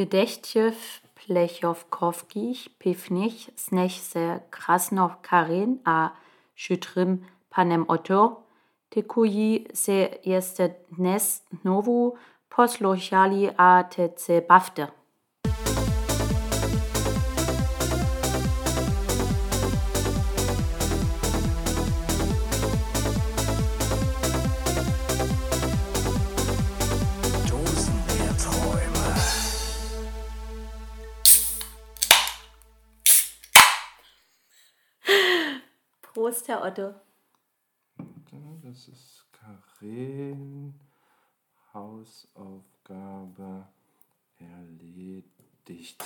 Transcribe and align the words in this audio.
Bedächtjew 0.00 0.74
Plechowkowskich 1.14 2.70
Pivnich 2.78 3.52
Snech 3.54 4.00
se 4.00 4.40
Krasnov 4.50 5.20
Karin 5.20 5.80
a 5.84 6.14
Schütrim 6.56 7.26
Panem 7.50 7.84
Otto 7.86 8.42
Tekuji 8.88 9.68
se 9.74 10.10
jeste 10.22 10.74
Dnes 10.90 11.44
Novu 11.64 12.16
Poslochali 12.48 13.50
a 13.58 13.82
Tece 13.82 14.40
Bafte. 14.40 14.88
Prost, 36.40 36.48
Herr 36.48 36.64
Otto. 36.64 36.94
Das 38.62 38.88
ist 38.88 39.26
Karin. 39.30 40.80
Hausaufgabe 41.74 43.68
erledigt. 44.38 46.02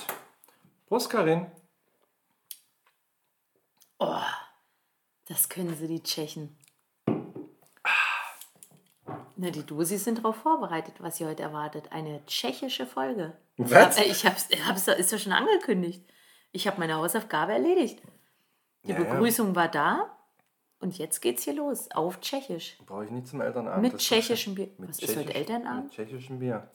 Prost, 0.87 1.09
Karin. 1.09 1.49
Oh, 3.99 4.19
das 5.25 5.47
können 5.47 5.73
sie, 5.73 5.87
die 5.87 6.03
Tschechen. 6.03 6.57
Na, 9.37 9.51
die 9.51 9.65
Dosis 9.65 10.03
sind 10.03 10.17
darauf 10.17 10.35
vorbereitet, 10.35 10.95
was 10.99 11.15
sie 11.15 11.25
heute 11.25 11.43
erwartet. 11.43 11.93
Eine 11.93 12.25
tschechische 12.25 12.85
Folge. 12.85 13.37
Was? 13.55 13.97
Ich 13.99 14.25
hab's, 14.25 14.47
ich 14.49 14.65
hab's, 14.65 14.85
ist 14.89 15.13
doch 15.13 15.19
schon 15.19 15.31
angekündigt. 15.31 16.03
Ich 16.51 16.67
habe 16.67 16.79
meine 16.79 16.95
Hausaufgabe 16.95 17.53
erledigt. 17.53 18.01
Die 18.83 18.91
Ja, 18.91 18.99
ja. 18.99 19.03
Begrüßung 19.13 19.55
war 19.55 19.69
da 19.69 20.11
und 20.85 20.97
jetzt 20.99 21.21
geht's 21.21 21.43
hier 21.43 21.53
los. 21.55 21.89
Auf 21.91 22.19
Tschechisch. 22.21 22.77
Brauche 22.85 23.05
ich 23.05 23.11
nicht 23.11 23.27
zum 23.27 23.41
Elternabend. 23.41 23.81
Mit 23.81 23.97
tschechischem 23.97 24.53
Bier. 24.55 24.69
Mit 24.77 24.89
Was 24.89 24.99
ist 24.99 25.09
heute 25.15 25.29
tschechisch- 25.29 25.35
Elternabend? 25.35 25.83
Mit 25.85 25.93
tschechischem 25.93 26.39
Bier. 26.39 26.69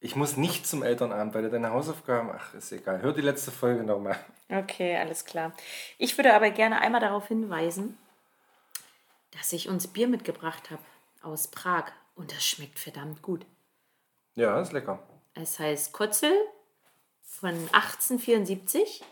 Ich 0.00 0.14
muss 0.16 0.36
nicht 0.36 0.66
zum 0.66 0.82
Elternabend, 0.82 1.34
weil 1.34 1.42
du 1.42 1.50
deine 1.50 1.70
Hausaufgaben. 1.70 2.30
Ach, 2.32 2.54
ist 2.54 2.70
egal. 2.72 3.02
Hör 3.02 3.12
die 3.12 3.22
letzte 3.22 3.50
Folge 3.50 3.82
nochmal. 3.84 4.16
Okay, 4.48 4.96
alles 4.96 5.24
klar. 5.24 5.52
Ich 5.98 6.16
würde 6.16 6.34
aber 6.34 6.50
gerne 6.50 6.80
einmal 6.80 7.00
darauf 7.00 7.26
hinweisen, 7.28 7.98
dass 9.32 9.52
ich 9.52 9.68
uns 9.68 9.86
Bier 9.88 10.06
mitgebracht 10.06 10.70
habe 10.70 10.82
aus 11.22 11.48
Prag 11.48 11.90
und 12.14 12.30
das 12.32 12.44
schmeckt 12.44 12.78
verdammt 12.78 13.22
gut. 13.22 13.46
Ja, 14.34 14.60
ist 14.60 14.72
lecker. 14.72 15.02
Es 15.34 15.58
heißt 15.58 15.92
Kotzel 15.92 16.32
von 17.22 17.54
1874, 17.72 19.02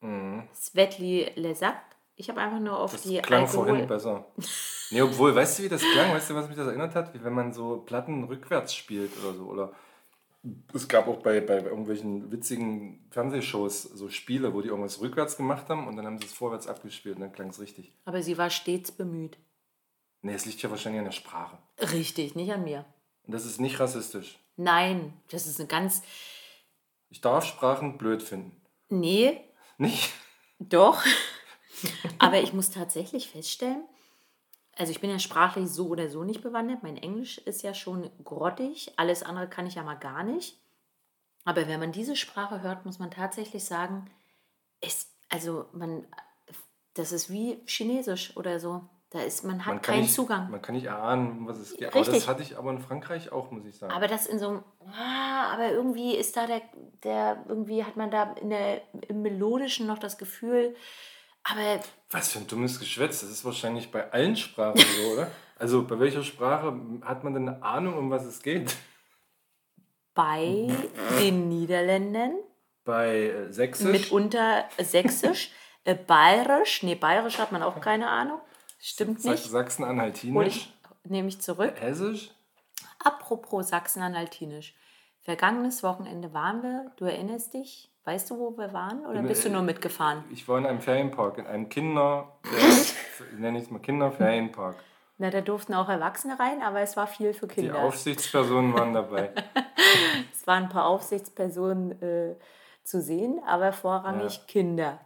Felkopowowski, 0.00 0.48
Svetli 0.54 1.32
Lesak. 1.36 1.76
Ich 2.16 2.28
habe 2.28 2.40
einfach 2.40 2.60
nur 2.60 2.78
auf 2.78 2.92
Mhm. 2.92 2.96
Das 2.96 3.02
die 3.02 3.18
klang 3.18 3.44
Alkohol... 3.44 3.66
vorhin 3.66 3.86
besser. 3.86 4.26
Nee, 4.90 5.02
obwohl, 5.02 5.34
weißt 5.34 5.58
du, 5.58 5.62
wie 5.62 5.68
das 5.68 5.82
klang? 5.82 6.12
Weißt 6.12 6.28
du, 6.28 6.34
was 6.34 6.48
mich 6.48 6.56
das 6.56 6.66
erinnert 6.66 6.94
hat? 6.94 7.14
Wie 7.14 7.24
wenn 7.24 7.32
man 7.32 7.52
so 7.52 7.78
Platten 7.78 8.24
rückwärts 8.24 8.74
spielt 8.74 9.16
oder 9.18 9.34
so. 9.34 9.44
Oder 9.44 9.72
es 10.74 10.88
gab 10.88 11.06
auch 11.06 11.18
bei, 11.18 11.40
bei 11.40 11.60
irgendwelchen 11.60 12.30
witzigen 12.32 13.06
Fernsehshows 13.10 13.82
so 13.82 14.08
Spiele, 14.08 14.52
wo 14.52 14.60
die 14.60 14.68
irgendwas 14.68 15.00
rückwärts 15.00 15.36
gemacht 15.36 15.68
haben 15.68 15.86
und 15.86 15.96
dann 15.96 16.06
haben 16.06 16.18
sie 16.18 16.26
es 16.26 16.32
vorwärts 16.32 16.66
abgespielt 16.66 17.16
und 17.16 17.22
dann 17.22 17.32
klang 17.32 17.48
es 17.48 17.60
richtig. 17.60 17.92
Aber 18.04 18.22
sie 18.22 18.36
war 18.36 18.50
stets 18.50 18.90
bemüht. 18.92 19.38
Nee, 20.22 20.34
es 20.34 20.44
liegt 20.44 20.60
ja 20.62 20.70
wahrscheinlich 20.70 20.98
an 20.98 21.06
der 21.06 21.12
Sprache. 21.12 21.58
Richtig, 21.78 22.34
nicht 22.34 22.52
an 22.52 22.64
mir. 22.64 22.84
Und 23.26 23.32
das 23.34 23.46
ist 23.46 23.60
nicht 23.60 23.80
rassistisch. 23.80 24.38
Nein, 24.56 25.14
das 25.30 25.46
ist 25.46 25.58
eine 25.58 25.68
ganz... 25.68 26.02
Ich 27.08 27.20
darf 27.20 27.44
Sprachen 27.44 27.96
blöd 27.96 28.22
finden. 28.22 28.60
Nee, 28.88 29.40
Nicht? 29.80 30.12
Doch. 30.58 31.02
Aber 32.18 32.40
ich 32.40 32.52
muss 32.52 32.70
tatsächlich 32.70 33.30
feststellen, 33.30 33.82
also 34.76 34.92
ich 34.92 35.00
bin 35.00 35.10
ja 35.10 35.18
sprachlich 35.18 35.68
so 35.68 35.88
oder 35.88 36.08
so 36.08 36.22
nicht 36.22 36.42
bewandert. 36.42 36.82
Mein 36.82 36.96
Englisch 36.96 37.38
ist 37.38 37.62
ja 37.62 37.74
schon 37.74 38.10
grottig. 38.24 38.92
Alles 38.96 39.22
andere 39.22 39.48
kann 39.48 39.66
ich 39.66 39.74
ja 39.74 39.82
mal 39.82 39.98
gar 39.98 40.22
nicht. 40.22 40.58
Aber 41.44 41.66
wenn 41.66 41.80
man 41.80 41.92
diese 41.92 42.16
Sprache 42.16 42.62
hört, 42.62 42.84
muss 42.84 42.98
man 42.98 43.10
tatsächlich 43.10 43.64
sagen, 43.64 44.10
es, 44.80 45.14
also 45.28 45.66
man, 45.72 46.06
das 46.94 47.12
ist 47.12 47.30
wie 47.30 47.62
Chinesisch 47.66 48.36
oder 48.36 48.60
so. 48.60 48.88
Da 49.10 49.20
ist, 49.22 49.44
man 49.44 49.66
hat 49.66 49.74
Man 49.74 49.82
keinen 49.82 50.02
nicht, 50.02 50.14
Zugang. 50.14 50.50
Man 50.50 50.62
kann 50.62 50.76
nicht 50.76 50.86
erahnen, 50.86 51.38
um 51.38 51.48
was 51.48 51.58
es 51.58 51.76
geht. 51.76 51.94
Aber 51.94 52.04
das 52.04 52.28
hatte 52.28 52.42
ich 52.42 52.56
aber 52.56 52.70
in 52.70 52.78
Frankreich 52.78 53.32
auch, 53.32 53.50
muss 53.50 53.64
ich 53.66 53.76
sagen. 53.76 53.92
Aber 53.92 54.06
das 54.06 54.26
in 54.26 54.38
so 54.38 54.48
einem, 54.48 54.62
ah, 54.86 55.52
aber 55.52 55.70
irgendwie 55.72 56.16
ist 56.16 56.36
da 56.36 56.46
der, 56.46 56.62
der, 57.02 57.44
irgendwie 57.48 57.84
hat 57.84 57.96
man 57.96 58.10
da 58.10 58.34
in 58.34 58.50
der, 58.50 58.82
im 59.08 59.22
Melodischen 59.22 59.88
noch 59.88 59.98
das 59.98 60.16
Gefühl, 60.16 60.76
aber 61.42 61.80
Was 62.10 62.32
für 62.32 62.38
ein 62.38 62.46
dummes 62.46 62.78
Geschwätz. 62.78 63.20
Das 63.22 63.30
ist 63.30 63.44
wahrscheinlich 63.44 63.90
bei 63.90 64.12
allen 64.12 64.36
Sprachen 64.36 64.78
so, 64.78 65.12
oder? 65.12 65.30
Also 65.58 65.84
bei 65.86 66.00
welcher 66.00 66.22
Sprache 66.22 66.74
hat 67.02 67.22
man 67.22 67.34
denn 67.34 67.46
eine 67.46 67.62
Ahnung, 67.62 67.98
um 67.98 68.10
was 68.10 68.24
es 68.24 68.40
geht? 68.40 68.74
bei 70.14 70.68
den 71.20 71.48
Niederländern 71.48 72.34
Bei 72.84 73.26
äh, 73.26 73.52
Sächsisch? 73.52 73.90
mitunter 73.90 74.64
Sächsisch, 74.78 75.50
äh, 75.84 75.94
Bayerisch, 75.94 76.82
nee, 76.82 76.94
Bayerisch 76.94 77.38
hat 77.38 77.52
man 77.52 77.62
auch 77.62 77.80
keine 77.80 78.08
Ahnung, 78.08 78.40
stimmt 78.80 79.24
nicht, 79.24 79.44
Sachsen-Anhaltinisch? 79.44 80.72
nehme 81.04 81.28
ich 81.28 81.40
zurück. 81.40 81.74
Hessisch? 81.80 82.30
Apropos 83.02 83.68
Sachsen-Anhaltinisch, 83.68 84.74
vergangenes 85.20 85.82
Wochenende 85.82 86.32
waren 86.34 86.62
wir, 86.62 86.92
du 86.96 87.04
erinnerst 87.04 87.54
dich, 87.54 87.90
weißt 88.04 88.30
du, 88.30 88.38
wo 88.38 88.56
wir 88.58 88.72
waren 88.72 89.06
oder 89.06 89.22
bist 89.22 89.44
du 89.44 89.48
äh, 89.48 89.52
nur 89.52 89.62
mitgefahren? 89.62 90.24
Ich 90.30 90.46
war 90.48 90.58
in 90.58 90.66
einem 90.66 90.80
Ferienpark, 90.80 91.38
in 91.38 91.46
einem 91.46 91.68
Kinder... 91.68 92.38
ich 92.44 93.38
nenne 93.38 93.58
ich 93.58 93.64
es 93.64 93.70
mal 93.70 93.78
Kinderferienpark. 93.80 94.76
Na, 95.18 95.28
da 95.28 95.42
durften 95.42 95.74
auch 95.74 95.88
Erwachsene 95.90 96.38
rein, 96.38 96.62
aber 96.62 96.80
es 96.80 96.96
war 96.96 97.06
viel 97.06 97.34
für 97.34 97.46
Die 97.46 97.56
Kinder. 97.56 97.78
Aufsichtspersonen 97.80 98.72
waren 98.74 98.94
dabei. 98.94 99.32
Es 100.32 100.46
waren 100.46 100.64
ein 100.64 100.68
paar 100.70 100.86
Aufsichtspersonen 100.86 102.00
äh, 102.00 102.36
zu 102.84 103.00
sehen, 103.02 103.40
aber 103.46 103.72
vorrangig 103.72 104.36
Ja. 104.36 104.42
Kinder. 104.46 105.00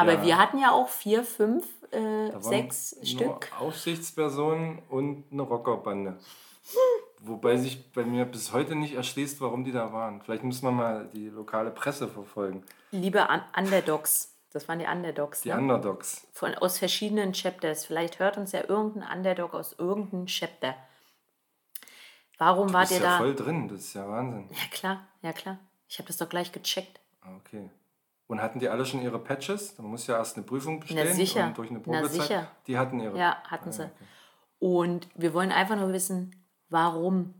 Aber 0.00 0.14
Ja. 0.14 0.22
wir 0.24 0.38
hatten 0.38 0.58
ja 0.58 0.72
auch 0.72 0.88
vier, 0.88 1.22
fünf, 1.24 1.66
äh, 1.92 2.30
sechs 2.40 2.96
Stück. 3.02 3.50
Aufsichtspersonen 3.58 4.80
und 4.88 5.24
eine 5.30 5.42
Rockerbande. 5.42 6.18
Wobei 7.22 7.56
sich 7.58 7.92
bei 7.92 8.04
mir 8.04 8.24
bis 8.24 8.52
heute 8.52 8.74
nicht 8.74 8.94
erschließt, 8.94 9.40
warum 9.40 9.64
die 9.64 9.72
da 9.72 9.92
waren. 9.92 10.22
Vielleicht 10.22 10.42
muss 10.42 10.62
man 10.62 10.74
mal 10.74 11.08
die 11.12 11.28
lokale 11.28 11.70
Presse 11.70 12.08
verfolgen. 12.08 12.64
Liebe 12.92 13.28
Un 13.28 13.42
Underdogs, 13.56 14.34
das 14.52 14.66
waren 14.68 14.78
die 14.78 14.86
Underdogs, 14.86 15.42
Die 15.42 15.50
ne? 15.50 15.58
Underdogs. 15.58 16.26
Von, 16.32 16.54
aus 16.54 16.78
verschiedenen 16.78 17.32
Chapters. 17.34 17.84
Vielleicht 17.84 18.18
hört 18.20 18.38
uns 18.38 18.52
ja 18.52 18.62
irgendein 18.66 19.18
Underdog 19.18 19.52
aus 19.54 19.74
irgendeinem 19.78 20.26
Chapter. 20.26 20.74
Warum 22.38 22.68
Du 22.68 22.72
wart 22.74 22.90
ihr 22.90 22.96
ja 22.98 23.02
da? 23.02 23.18
voll 23.18 23.34
drin, 23.34 23.68
das 23.68 23.80
ist 23.80 23.94
ja 23.94 24.08
Wahnsinn. 24.08 24.48
Ja 24.50 24.66
klar, 24.70 25.06
ja 25.20 25.32
klar. 25.34 25.58
Ich 25.88 25.98
habe 25.98 26.06
das 26.06 26.16
doch 26.16 26.28
gleich 26.28 26.52
gecheckt. 26.52 27.00
Ah, 27.22 27.36
Okay. 27.36 27.68
Und 28.30 28.40
hatten 28.40 28.60
die 28.60 28.68
alle 28.68 28.86
schon 28.86 29.02
ihre 29.02 29.18
Patches? 29.18 29.76
Man 29.78 29.90
muss 29.90 30.06
ja 30.06 30.16
erst 30.16 30.36
eine 30.36 30.46
Prüfung 30.46 30.78
bestehen 30.80 31.12
sicher. 31.14 31.46
und 31.46 31.58
durch 31.58 31.68
eine 31.70 31.80
Na, 31.80 31.84
Probezeit. 32.00 32.10
sicher. 32.22 32.46
Die 32.68 32.78
hatten 32.78 33.00
ihre. 33.00 33.18
Ja, 33.18 33.36
hatten 33.48 33.70
Ah, 33.70 33.72
sie. 33.72 33.90
Und 34.60 35.08
wir 35.16 35.34
wollen 35.34 35.50
einfach 35.50 35.76
nur 35.76 35.92
wissen, 35.92 36.34
warum? 36.68 37.34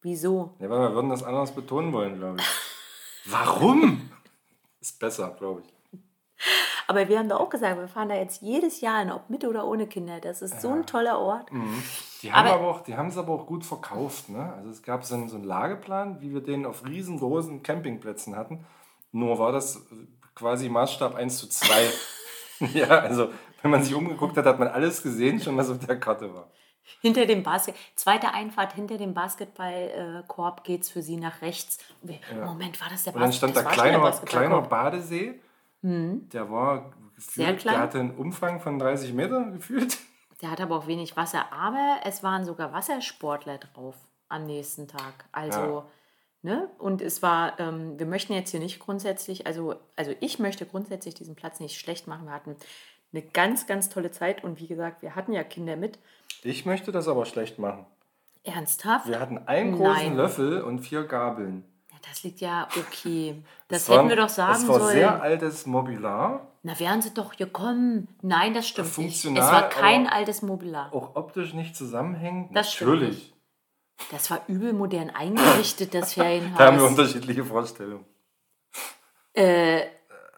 Wieso? 0.00 0.54
Ja, 0.58 0.70
weil 0.70 0.80
wir 0.80 0.94
würden 0.94 1.10
das 1.10 1.22
anders 1.22 1.52
betonen 1.54 1.92
wollen, 1.92 2.16
glaube 2.18 2.38
ich. 2.40 2.46
Warum? 3.30 4.10
Ist 4.80 4.98
besser, 4.98 5.36
glaube 5.38 5.60
ich. 5.60 6.00
Aber 6.86 7.06
wir 7.06 7.18
haben 7.18 7.28
doch 7.28 7.38
auch 7.40 7.50
gesagt, 7.50 7.78
wir 7.78 7.86
fahren 7.86 8.08
da 8.08 8.14
jetzt 8.14 8.40
jedes 8.40 8.80
Jahr 8.80 9.00
hin, 9.00 9.12
ob 9.12 9.28
mit 9.28 9.44
oder 9.44 9.66
ohne 9.66 9.86
Kinder. 9.86 10.18
Das 10.20 10.40
ist 10.40 10.62
so 10.62 10.70
ein 10.70 10.86
toller 10.86 11.18
Ort. 11.18 11.50
Die 12.22 12.32
haben 12.32 12.46
Aber- 12.48 12.54
aber 12.58 12.68
auch, 12.68 12.80
die 12.80 12.96
haben 12.96 13.08
es 13.08 13.18
aber 13.18 13.34
auch 13.34 13.46
gut 13.46 13.64
verkauft. 13.66 14.30
Ne? 14.30 14.54
Also 14.56 14.70
es 14.70 14.82
gab 14.82 15.04
so 15.04 15.14
einen, 15.14 15.28
so 15.28 15.36
einen 15.36 15.44
Lageplan, 15.44 16.22
wie 16.22 16.32
wir 16.32 16.40
den 16.40 16.64
auf 16.64 16.86
riesengroßen 16.86 17.62
Campingplätzen 17.62 18.34
hatten. 18.34 18.64
Nur 19.12 19.38
war 19.38 19.52
das 19.52 19.76
äh, 19.76 19.80
quasi 20.34 20.68
Maßstab 20.68 21.14
1 21.14 21.38
zu 21.38 21.48
2. 21.48 21.90
ja, 22.74 22.88
also 22.88 23.30
wenn 23.62 23.70
man 23.70 23.82
sich 23.82 23.94
umgeguckt 23.94 24.36
hat, 24.36 24.46
hat 24.46 24.58
man 24.58 24.68
alles 24.68 25.02
gesehen, 25.02 25.40
schon 25.40 25.56
was 25.56 25.70
auf 25.70 25.78
der 25.78 25.98
Karte 25.98 26.32
war. 26.34 26.50
Hinter 27.00 27.26
dem 27.26 27.42
Basket, 27.42 27.74
zweite 27.94 28.32
Einfahrt 28.32 28.72
hinter 28.72 28.98
dem 28.98 29.14
Basketballkorb 29.14 30.64
geht 30.64 30.82
es 30.82 30.90
für 30.90 31.02
sie 31.02 31.16
nach 31.16 31.40
rechts. 31.42 31.78
Wir, 32.02 32.18
Moment, 32.44 32.80
war 32.80 32.88
das 32.88 33.04
der 33.04 33.14
Und 33.14 33.20
dann 33.20 33.32
stand 33.32 33.56
da 33.56 33.62
kleiner, 33.62 34.10
kleiner. 34.24 34.62
Badesee. 34.62 35.40
Der 35.82 36.50
war 36.50 36.92
Sehr 37.16 37.52
gefühlt, 37.52 37.60
klein. 37.60 37.74
der 37.74 37.82
hatte 37.82 38.00
einen 38.00 38.16
Umfang 38.16 38.60
von 38.60 38.78
30 38.78 39.12
Meter 39.12 39.44
gefühlt. 39.50 39.98
Der 40.42 40.50
hat 40.50 40.60
aber 40.60 40.76
auch 40.76 40.86
wenig 40.86 41.16
Wasser, 41.16 41.52
aber 41.52 42.00
es 42.04 42.22
waren 42.22 42.44
sogar 42.44 42.72
Wassersportler 42.72 43.58
drauf 43.58 43.94
am 44.28 44.44
nächsten 44.44 44.88
Tag. 44.88 45.26
Also, 45.32 45.84
ne? 46.42 46.68
Und 46.78 47.02
es 47.02 47.22
war, 47.22 47.58
ähm, 47.60 47.98
wir 47.98 48.06
möchten 48.06 48.32
jetzt 48.32 48.50
hier 48.50 48.60
nicht 48.60 48.78
grundsätzlich, 48.80 49.46
also, 49.46 49.74
also 49.96 50.12
ich 50.20 50.38
möchte 50.38 50.66
grundsätzlich 50.66 51.14
diesen 51.14 51.34
Platz 51.36 51.60
nicht 51.60 51.78
schlecht 51.78 52.06
machen. 52.06 52.26
Wir 52.26 52.32
hatten 52.32 52.56
eine 53.12 53.22
ganz, 53.22 53.66
ganz 53.66 53.88
tolle 53.88 54.10
Zeit 54.10 54.44
und 54.44 54.60
wie 54.60 54.66
gesagt, 54.66 55.02
wir 55.02 55.14
hatten 55.16 55.32
ja 55.32 55.42
Kinder 55.42 55.76
mit. 55.76 55.98
Ich 56.42 56.64
möchte 56.66 56.92
das 56.92 57.08
aber 57.08 57.26
schlecht 57.26 57.58
machen. 57.58 57.84
Ernsthaft? 58.44 59.06
Wir 59.08 59.20
hatten 59.20 59.38
einen 59.46 59.72
großen 59.76 59.92
Nein. 59.92 60.16
Löffel 60.16 60.62
und 60.62 60.78
vier 60.80 61.04
Gabeln. 61.04 61.64
Ja, 61.90 61.96
das 62.08 62.22
liegt 62.22 62.40
ja 62.40 62.68
okay. 62.78 63.42
Das 63.68 63.82
Es 63.82 63.88
hätten 63.88 63.98
war- 64.04 64.08
wir 64.08 64.16
doch 64.16 64.28
sagen 64.30 64.54
Es 64.62 64.68
war 64.68 64.80
sollen. 64.80 64.92
sehr 64.96 65.20
altes 65.22 65.66
Mobiliar, 65.66 66.46
Na, 66.62 66.78
wären 66.78 67.02
sie 67.02 67.12
doch 67.12 67.36
gekommen. 67.36 68.08
Nein, 68.22 68.54
das 68.54 68.68
stimmt 68.68 68.86
nicht. 68.98 69.16
Es 69.16 69.22
Funktional, 69.22 69.52
war 69.52 69.68
kein 69.68 70.06
altes 70.06 70.40
Mobiliar. 70.42 70.92
auch 70.94 71.16
optisch 71.16 71.52
nicht 71.54 71.74
zusammenhängend. 71.76 72.54
Das 72.56 72.72
stimmt 72.72 72.92
Natürlich. 72.92 73.34
Das 74.10 74.30
war 74.30 74.40
übel 74.48 74.72
modern 74.72 75.10
eingerichtet, 75.10 75.94
das 75.94 76.14
Ferienhaus. 76.14 76.56
Da 76.58 76.66
haben 76.66 76.78
wir 76.78 76.84
unterschiedliche 76.86 77.44
Vorstellungen. 77.44 78.04
äh, 79.34 79.82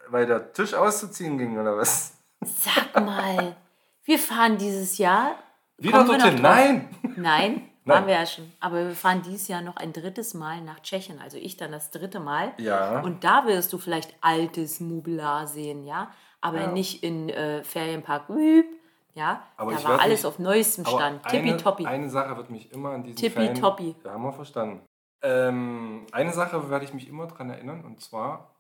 Weil 0.09 0.26
der 0.26 0.53
Tisch 0.53 0.75
auszuziehen 0.75 1.38
ging, 1.38 1.59
oder 1.59 1.76
was? 1.76 2.14
sag 2.44 2.94
mal, 3.05 3.56
wir 4.05 4.19
fahren 4.19 4.59
dieses 4.59 4.99
Jahr. 4.99 5.37
Wieder 5.79 6.05
dorthin? 6.05 6.43
Nein! 6.43 6.88
Nein, 7.17 7.69
waren 7.85 8.06
wir 8.06 8.14
ja 8.14 8.26
schon. 8.26 8.50
Aber 8.61 8.85
wir 8.88 8.94
fahren 8.97 9.23
dieses 9.23 9.49
Jahr 9.49 9.62
noch 9.62 9.76
ein 9.76 9.93
drittes 9.93 10.35
Mal 10.35 10.61
nach 10.61 10.81
Tschechien. 10.81 11.20
Also 11.20 11.37
ich 11.38 11.56
dann 11.56 11.73
das 11.73 11.91
dritte 11.91 12.20
Mal. 12.20 12.53
Ja. 12.58 13.00
Und 13.00 13.25
da 13.25 13.47
wirst 13.47 13.73
du 13.73 13.79
vielleicht 13.79 14.15
altes 14.20 14.81
Mobiliar 14.81 15.47
sehen, 15.47 15.85
ja. 15.85 16.12
Aber 16.41 16.61
Ja. 16.62 16.67
nicht 16.73 17.03
in 17.05 17.29
äh, 17.29 17.62
Ferienpark 17.65 18.29
Wüb, 18.29 18.67
ja. 19.14 19.43
Aber 19.56 19.73
da 19.75 19.85
war 19.85 20.00
alles 20.00 20.20
nicht- 20.20 20.26
auf 20.26 20.38
neuestem 20.38 20.85
Stand. 20.87 21.23
Tippitoppi. 21.26 21.87
eine 21.87 22.09
Sache 22.11 22.37
wird 22.37 22.50
mich 22.50 22.73
immer 22.73 22.91
an 22.91 23.03
diesen 23.05 23.17
Tippitoppi. 23.17 23.94
Ja, 24.05 24.12
haben 24.12 24.23
wir 24.23 24.32
verstanden. 24.32 24.82
Ähm, 25.23 26.06
eine 26.12 26.32
Sache 26.32 26.69
werde 26.70 26.85
ich 26.85 26.93
mich 26.94 27.09
immer 27.09 27.26
dran 27.26 27.49
erinnern, 27.50 27.85
und 27.85 28.00
zwar 28.00 28.55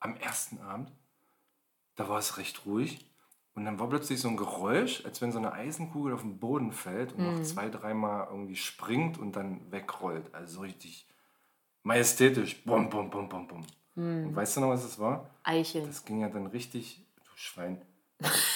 am 0.00 0.16
ersten 0.16 0.60
Abend, 0.60 0.92
da 1.96 2.08
war 2.08 2.18
es 2.18 2.36
recht 2.38 2.64
ruhig. 2.66 3.10
Und 3.56 3.64
dann 3.66 3.78
war 3.78 3.88
plötzlich 3.88 4.20
so 4.20 4.26
ein 4.28 4.36
Geräusch, 4.36 5.04
als 5.04 5.22
wenn 5.22 5.30
so 5.30 5.38
eine 5.38 5.52
Eisenkugel 5.52 6.12
auf 6.14 6.22
den 6.22 6.38
Boden 6.40 6.72
fällt 6.72 7.12
und 7.12 7.20
Mhm. 7.24 7.34
noch 7.38 7.42
zwei, 7.44 7.68
dreimal 7.68 8.26
irgendwie 8.28 8.56
springt 8.56 9.16
und 9.16 9.36
dann 9.36 9.70
wegrollt. 9.70 10.34
Also 10.34 10.54
so 10.56 10.60
richtig 10.62 11.06
majestätisch. 11.84 12.64
Bum, 12.64 12.90
bum, 12.90 13.10
bum, 13.10 13.28
bum, 13.28 13.46
bum. 13.46 13.64
Mhm. 13.94 14.26
Und 14.28 14.36
weißt 14.36 14.56
du 14.56 14.60
noch, 14.60 14.70
was 14.70 14.82
das 14.82 14.98
war? 14.98 15.30
Eicheln. 15.44 15.86
Das 15.86 16.04
ging 16.04 16.20
ja 16.20 16.28
dann 16.28 16.46
richtig, 16.48 17.06
du 17.24 17.30
Schwein. 17.36 17.80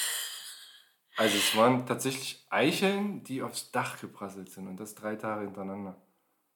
Also 1.19 1.37
es 1.37 1.55
waren 1.57 1.85
tatsächlich 1.85 2.45
Eicheln, 2.49 3.23
die 3.25 3.43
aufs 3.43 3.71
Dach 3.71 3.99
geprasselt 3.99 4.49
sind 4.49 4.67
und 4.67 4.79
das 4.79 4.95
drei 4.95 5.15
Tage 5.15 5.41
hintereinander. 5.45 5.95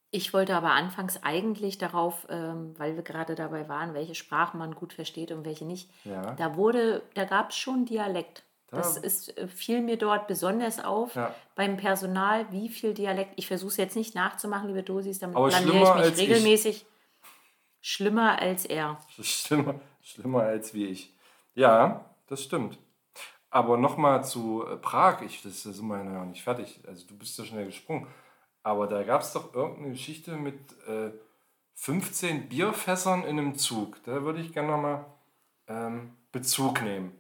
Ich 0.10 0.32
wollte 0.34 0.56
aber 0.56 0.72
anfangs 0.72 1.22
eigentlich 1.24 1.78
darauf, 1.80 2.26
ähm, 2.30 2.74
weil 2.78 2.96
wir 2.96 3.04
gerade 3.04 3.36
dabei 3.36 3.68
waren, 3.68 3.94
welche 3.94 4.16
Sprachen 4.16 4.60
man 4.60 4.74
gut 4.76 4.94
versteht 4.94 5.32
und 5.32 5.44
welche 5.44 5.66
nicht. 5.66 5.90
Ja. 6.06 6.34
Da 6.36 6.56
wurde, 6.56 7.02
da 7.14 7.26
gab 7.26 7.50
es 7.50 7.58
schon 7.58 7.86
Dialekt. 7.86 8.44
Da- 8.68 8.78
Das 8.78 8.96
ist, 8.96 9.38
äh, 9.38 9.48
fiel 9.48 9.82
mir 9.82 9.98
dort 9.98 10.28
besonders 10.28 10.80
auf 10.84 11.14
Ja. 11.16 11.36
beim 11.56 11.76
Personal, 11.78 12.50
wie 12.52 12.70
viel 12.70 12.94
Dialekt. 12.94 13.34
Ich 13.36 13.48
versuche 13.48 13.70
es 13.72 13.78
jetzt 13.78 13.96
nicht 13.96 14.16
nachzumachen, 14.16 14.68
liebe 14.70 14.84
Dosis, 14.84 15.20
damit 15.20 15.36
Aber 15.36 15.48
blamiere 15.50 15.74
ich 15.76 15.80
mich 15.82 15.90
als 15.90 16.18
ich. 16.20 16.30
regelmäßig. 16.30 16.86
Schlimmer 17.82 18.40
als 18.40 18.66
er. 18.66 18.98
Schlimmer, 19.22 19.76
schlimmer 20.02 20.44
als 20.44 20.74
wie 20.74 20.86
ich. 20.86 21.14
Ja, 21.56 22.06
das 22.28 22.44
stimmt. 22.44 22.78
Aber 23.54 23.78
nochmal 23.78 24.24
zu 24.24 24.66
äh, 24.66 24.78
Prag, 24.78 25.22
ich, 25.22 25.44
das 25.44 25.62
da 25.64 25.72
sind 25.72 25.88
wir 25.88 25.98
ja 25.98 26.04
noch 26.04 26.26
nicht 26.26 26.44
fertig. 26.44 26.82
Also 26.88 27.06
du 27.08 27.16
bist 27.16 27.38
ja 27.38 27.46
schnell 27.46 27.66
gesprungen. 27.68 28.08
Aber 28.64 28.88
da 28.88 29.04
gab 29.04 29.22
es 29.22 29.34
doch 29.34 29.54
irgendeine 29.54 29.92
Geschichte 29.92 30.32
mit 30.38 30.56
äh, 30.88 31.12
15 31.76 32.50
Bierfässern 32.50 33.24
in 33.24 33.38
einem 33.38 33.56
Zug. 33.58 34.04
Da 34.06 34.24
würde 34.24 34.40
ich 34.42 34.54
gerne 34.54 34.70
nochmal 34.70 35.06
ähm, 35.68 36.14
Bezug 36.32 36.82
nehmen. 36.82 37.12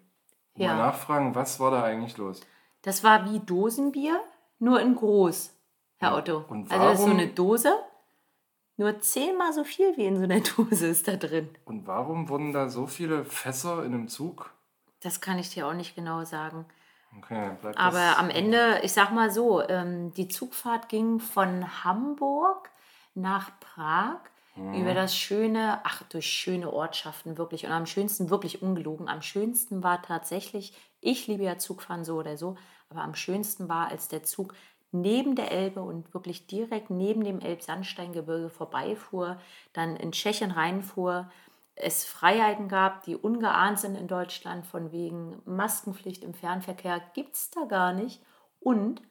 Und 0.53 0.61
Ja. 0.63 0.69
Mal 0.75 0.77
nachfragen, 0.87 1.35
was 1.35 1.59
war 1.59 1.69
da 1.71 1.83
eigentlich 1.83 2.17
los? 2.17 2.41
Das 2.81 3.03
war 3.03 3.31
wie 3.31 3.39
Dosenbier, 3.39 4.19
nur 4.59 4.81
in 4.81 4.95
groß, 4.95 5.53
Herr 5.97 6.11
Ja. 6.11 6.17
Otto. 6.17 6.45
Und 6.47 6.71
also 6.71 6.83
das 6.83 6.93
ist 6.93 6.99
so 7.01 7.05
warum- 7.07 7.19
eine 7.19 7.27
Dose, 7.29 7.73
nur 8.77 8.99
zehnmal 9.01 9.53
so 9.53 9.63
viel 9.63 9.95
wie 9.97 10.05
in 10.05 10.17
so 10.17 10.23
einer 10.23 10.39
Dose 10.57 10.87
ist 10.87 11.07
da 11.07 11.15
drin. 11.15 11.49
Und 11.65 11.85
warum 11.85 12.27
wurden 12.29 12.53
da 12.53 12.69
so 12.69 12.87
viele 12.87 13.23
Fässer 13.25 13.83
in 13.85 13.93
einem 13.93 14.07
Zug? 14.07 14.51
Das 15.03 15.21
kann 15.21 15.37
ich 15.39 15.49
dir 15.51 15.67
auch 15.67 15.73
nicht 15.73 15.95
genau 15.95 16.23
sagen. 16.25 16.65
Okay, 17.17 17.51
Aber 17.75 18.17
am 18.19 18.29
Ende, 18.29 18.79
ich 18.83 18.93
sag 18.93 19.11
mal 19.11 19.31
so, 19.31 19.61
ähm, 19.67 20.13
die 20.13 20.27
Zugfahrt 20.27 20.89
ging 20.89 21.19
von 21.19 21.83
Hamburg 21.83 22.69
nach 23.15 23.59
Prag 23.59 24.19
Mhm. 24.55 24.71
über 24.71 24.93
das 24.93 25.15
schöne, 25.15 25.81
ach, 25.83 26.03
durch 26.09 26.25
schöne 26.27 26.71
Ortschaften 26.71 27.37
wirklich. 27.37 27.65
Und 27.65 27.71
am 27.71 27.85
schönsten, 27.85 28.29
wirklich 28.29 28.61
ungelogen, 28.61 29.07
am 29.07 29.21
schönsten 29.21 29.83
war 29.83 30.01
tatsächlich, 30.01 30.73
ich 31.01 31.27
liebe 31.27 31.43
ja 31.43 31.57
Zugfahren 31.57 32.05
so 32.05 32.15
oder 32.17 32.37
so, 32.37 32.55
aber 32.89 33.01
am 33.01 33.15
schönsten 33.15 33.69
war, 33.69 33.89
als 33.89 34.07
der 34.07 34.23
Zug 34.23 34.53
neben 34.91 35.35
der 35.35 35.51
Elbe 35.51 35.81
und 35.81 36.13
wirklich 36.13 36.45
direkt 36.47 36.89
neben 36.91 37.23
dem 37.23 37.39
Elbsandsteingebirge 37.39 38.49
vorbeifuhr, 38.49 39.39
dann 39.73 39.95
in 39.95 40.11
Tschechien 40.11 40.51
reinfuhr, 40.51 41.31
es 41.75 42.05
Freiheiten 42.05 42.67
gab, 42.67 43.03
die 43.03 43.15
ungeahnt 43.15 43.79
sind 43.79 43.95
in 43.95 44.07
Deutschland, 44.07 44.65
von 44.65 44.91
wegen 44.91 45.41
Maskenpflicht 45.45 46.23
im 46.23 46.33
Fernverkehr, 46.33 47.01
gibt 47.13 47.35
es 47.35 47.49
da 47.49 47.65
gar 47.65 47.93
nicht. 47.93 48.21
Und 48.59 49.01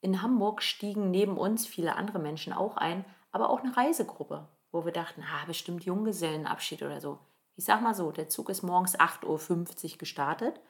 in 0.00 0.22
Hamburg 0.22 0.62
stiegen 0.62 1.10
neben 1.10 1.36
uns 1.36 1.66
viele 1.66 1.96
andere 1.96 2.18
Menschen 2.18 2.52
auch 2.52 2.76
ein, 2.76 3.04
aber 3.30 3.50
auch 3.50 3.60
eine 3.60 3.76
Reisegruppe, 3.76 4.48
wo 4.70 4.84
wir 4.84 4.92
dachten, 4.92 5.22
ah, 5.22 5.44
bestimmt 5.46 5.84
Junggesellenabschied 5.84 6.82
oder 6.82 7.00
so. 7.00 7.18
Ich 7.56 7.64
sag 7.64 7.82
mal 7.82 7.94
so, 7.94 8.10
der 8.12 8.28
Zug 8.28 8.48
ist 8.48 8.62
morgens 8.62 8.98
8.50 8.98 9.92
Uhr 9.92 9.98
gestartet. 9.98 10.60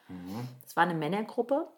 Das 0.63 0.77
war 0.77 0.83
eine 0.83 0.95
Männergruppe. 0.95 1.69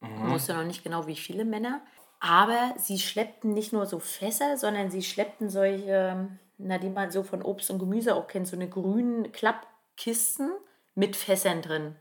Ich 0.00 0.30
wusste 0.30 0.54
noch 0.54 0.64
nicht 0.64 0.82
genau, 0.82 1.06
wie 1.06 1.16
viele 1.16 1.44
Männer. 1.44 1.80
Aber 2.18 2.74
sie 2.76 2.98
schleppten 2.98 3.52
nicht 3.52 3.72
nur 3.72 3.86
so 3.86 3.98
Fässer, 3.98 4.56
sondern 4.56 4.90
sie 4.90 5.02
schleppten 5.02 5.48
solche, 5.48 6.28
na, 6.62 6.78
die 6.78 6.90
man 6.90 7.10
so 7.10 7.22
von 7.22 7.42
Obst 7.42 7.70
und 7.70 7.78
Gemüse 7.78 8.14
auch 8.14 8.26
kennt, 8.26 8.46
so 8.48 8.56
eine 8.56 8.68
grünen 8.68 9.32
Klappkisten 9.32 10.50
mit 10.94 11.16
Fässern 11.16 11.62
drin. 11.62 11.96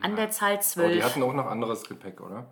An 0.00 0.16
der 0.16 0.30
Zahl 0.30 0.58
aber 0.76 0.88
die 0.88 1.02
hatten 1.04 1.22
auch 1.22 1.34
noch 1.34 1.46
anderes 1.46 1.84
Gepäck, 1.84 2.20
oder? 2.20 2.46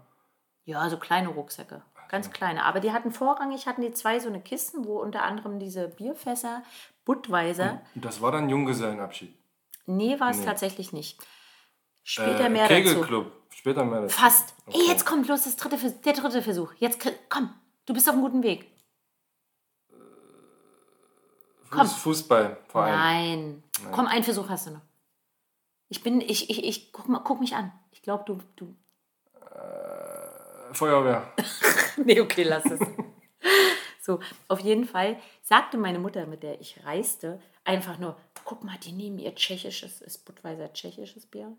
Ja, 0.64 0.88
so 0.90 0.98
kleine 0.98 1.28
Rucksäcke. 1.28 1.82
Ganz 2.08 2.30
kleine. 2.30 2.64
Aber 2.66 2.80
die 2.80 2.92
hatten 2.92 3.10
vorrangig, 3.10 3.66
hatten 3.66 3.80
die 3.80 3.92
zwei 3.92 4.20
so 4.20 4.28
eine 4.28 4.42
Kisten, 4.42 4.84
wo 4.84 5.00
unter 5.00 5.22
anderem 5.22 5.58
diese 5.58 5.88
Bierfässer, 5.88 6.62
Budweiser. 7.06 7.80
Und 7.94 8.04
das 8.04 8.20
war 8.20 8.32
dann 8.32 8.50
Junggesellenabschied. 8.50 9.34
Nee, 9.86 10.20
war 10.20 10.30
es 10.30 10.38
Nee. 10.40 10.44
tatsächlich 10.44 10.92
nicht. 10.92 11.18
Später 12.02 12.46
Äh, 12.46 12.48
mehr 12.50 12.68
dazu. 12.68 12.74
Kegelclub. 12.74 13.32
Später 13.48 13.84
mehr 13.84 14.02
dazu. 14.02 14.18
Fast. 14.18 14.54
Okay. 14.66 14.78
Ey, 14.82 14.88
jetzt 14.88 15.06
kommt 15.06 15.26
los 15.28 15.44
das 15.44 15.56
dritte, 15.56 15.78
der 15.90 16.12
dritte 16.12 16.42
Versuch. 16.42 16.72
Jetzt 16.78 17.00
komm, 17.30 17.54
du 17.86 17.94
bist 17.94 18.08
auf 18.08 18.14
einem 18.14 18.22
guten 18.24 18.42
Weg. 18.42 18.70
Komm. 21.72 21.86
Fuß, 21.86 21.96
Fußballverein. 21.96 22.92
Nein. 22.92 23.62
Komm, 23.92 24.06
einen 24.06 24.24
Versuch 24.24 24.48
hast 24.48 24.68
du 24.68 24.72
noch. 24.72 24.82
Ich 25.88 26.02
bin, 26.02 26.20
ich, 26.20 26.48
ich, 26.48 26.64
ich, 26.64 26.92
guck, 26.92 27.08
mal, 27.08 27.18
guck 27.18 27.40
mich 27.40 27.54
an. 27.54 27.72
Ich 27.90 28.02
glaube, 28.02 28.24
du, 28.26 28.38
du. 28.56 28.74
Feuerwehr. 30.72 31.32
Nee, 32.04 32.20
okay, 32.20 32.44
lass 32.44 32.64
es. 32.64 32.80
so, 34.00 34.18
auf 34.48 34.60
jeden 34.60 34.86
Fall 34.86 35.18
sagte 35.42 35.76
meine 35.76 35.98
Mutter, 35.98 36.24
mit 36.24 36.42
der 36.42 36.58
ich 36.58 36.82
reiste, 36.86 37.38
einfach 37.64 37.98
nur, 37.98 38.16
guck 38.44 38.64
mal, 38.64 38.78
die 38.78 38.92
nehmen 38.92 39.18
ihr 39.18 39.34
tschechisches, 39.34 40.00
ist 40.00 40.24
Budweiser 40.24 40.72
tschechisches 40.72 41.26
Bier? 41.26 41.54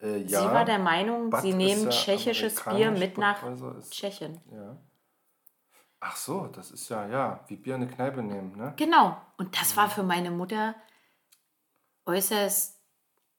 Äh, 0.00 0.18
ja. 0.18 0.40
Sie 0.40 0.46
war 0.46 0.64
der 0.64 0.78
Meinung, 0.78 1.30
Bud 1.30 1.40
sie 1.40 1.52
nehmen 1.52 1.84
ja 1.84 1.90
tschechisches 1.90 2.62
Bier 2.62 2.92
mit 2.92 3.18
nach 3.18 3.42
Tschechien. 3.90 4.40
Ja. 4.52 4.76
Ach 6.06 6.16
so, 6.16 6.48
das 6.52 6.70
ist 6.70 6.90
ja, 6.90 7.06
ja, 7.08 7.40
wie 7.46 7.56
Bier 7.56 7.76
in 7.76 7.82
eine 7.82 7.90
Kneipe 7.90 8.22
nehmen, 8.22 8.54
ne? 8.58 8.74
Genau. 8.76 9.16
Und 9.38 9.58
das 9.58 9.74
war 9.74 9.88
für 9.88 10.02
meine 10.02 10.30
Mutter 10.30 10.74
äußerst, 12.04 12.78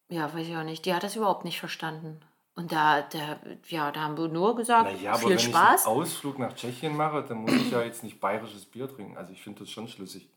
ja, 0.10 0.34
weiß 0.34 0.48
ich 0.48 0.58
auch 0.58 0.64
nicht, 0.64 0.84
die 0.86 0.94
hat 0.94 1.04
das 1.04 1.16
überhaupt 1.16 1.46
nicht 1.46 1.60
verstanden. 1.60 2.22
Und 2.56 2.72
da, 2.72 3.04
da, 3.04 3.40
ja, 3.68 3.92
da 3.92 4.02
haben 4.02 4.18
wir 4.18 4.30
nur 4.30 4.56
gesagt, 4.56 4.92
Naja, 4.92 5.12
aber 5.12 5.20
viel 5.20 5.30
wenn 5.32 5.40
Spaß. 5.40 5.82
ich 5.82 5.88
einen 5.88 5.96
Ausflug 6.02 6.40
nach 6.40 6.54
Tschechien 6.56 6.96
mache, 6.98 7.22
dann 7.22 7.38
muss 7.38 7.54
ich 7.54 7.70
ja 7.70 7.84
jetzt 7.84 8.04
nicht 8.04 8.20
bayerisches 8.20 8.66
Bier 8.66 8.88
trinken. 8.88 9.16
Also 9.16 9.32
ich 9.32 9.44
finde 9.44 9.60
das 9.60 9.70
schon 9.70 9.88
schlüssig, 9.88 10.28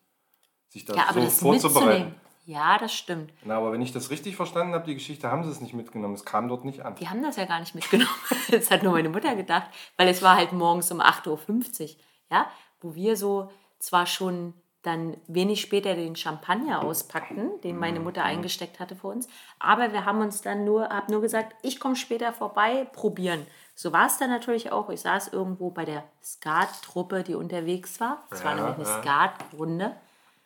sich 0.69 0.85
da 0.85 0.95
Ja, 0.95 1.05
aber 1.05 1.21
so 1.21 1.25
das 1.25 1.39
vorzubereiten. 1.39 2.15
Ja, 2.45 2.77
das 2.77 2.93
stimmt. 2.93 3.33
Na, 3.45 3.57
aber 3.57 3.73
wenn 3.73 3.81
ich 3.83 3.93
das 3.93 4.11
richtig 4.11 4.37
verstanden 4.37 4.75
habe, 4.75 4.85
die 4.87 4.95
Geschichte, 4.95 5.31
haben 5.31 5.45
sie 5.45 5.51
es 5.51 5.61
nicht 5.61 5.75
mitgenommen. 5.75 6.15
Es 6.15 6.25
kam 6.25 6.49
dort 6.49 6.65
nicht 6.65 6.83
an. 6.83 6.95
Die 6.97 7.09
haben 7.09 7.23
das 7.23 7.37
ja 7.37 7.45
gar 7.47 7.61
nicht 7.61 7.75
mitgenommen. 7.75 8.11
Das 8.51 8.71
hat 8.71 8.83
nur 8.83 8.93
meine 8.93 9.11
Mutter 9.11 9.37
gedacht, 9.37 9.71
weil 9.97 10.09
es 10.09 10.23
war 10.23 10.37
halt 10.37 10.53
morgens 10.53 10.91
um 10.91 11.01
8.50 11.01 11.83
Uhr, 11.83 11.97
ja, 12.31 12.47
wo 12.81 12.95
wir 12.95 13.17
so 13.17 13.51
zwar 13.79 14.07
schon 14.07 14.55
dann 14.83 15.17
wenig 15.27 15.61
später 15.61 15.95
den 15.95 16.15
Champagner 16.17 16.83
auspackten, 16.85 17.61
den 17.63 17.79
meine 17.79 17.99
Mutter 18.01 18.23
eingesteckt 18.23 18.79
hatte 18.79 18.95
für 18.97 19.09
uns, 19.09 19.29
aber 19.59 19.93
wir 19.93 20.05
haben 20.05 20.21
uns 20.21 20.41
dann 20.41 20.65
nur, 20.65 20.89
hab 20.89 21.09
nur 21.09 21.21
gesagt, 21.21 21.55
ich 21.63 21.81
komme 21.81 21.97
später 21.97 22.33
vorbei, 22.33 22.87
probieren. 22.93 23.45
So 23.75 23.93
war 23.93 24.07
es 24.07 24.19
dann 24.19 24.31
natürlich 24.31 24.73
auch. 24.73 24.89
Ich 24.91 25.01
saß 25.01 25.29
irgendwo 25.29 25.71
bei 25.71 25.85
der 25.85 26.05
Skat-Truppe, 26.23 27.23
die 27.25 27.35
unterwegs 27.35 28.01
war. 28.01 28.25
Es 28.31 28.45
war 28.45 28.57
Ja, 28.57 28.63
nämlich 28.71 28.75
eine 28.87 28.97
ja. 28.97 29.03
Skat-Runde. 29.03 29.97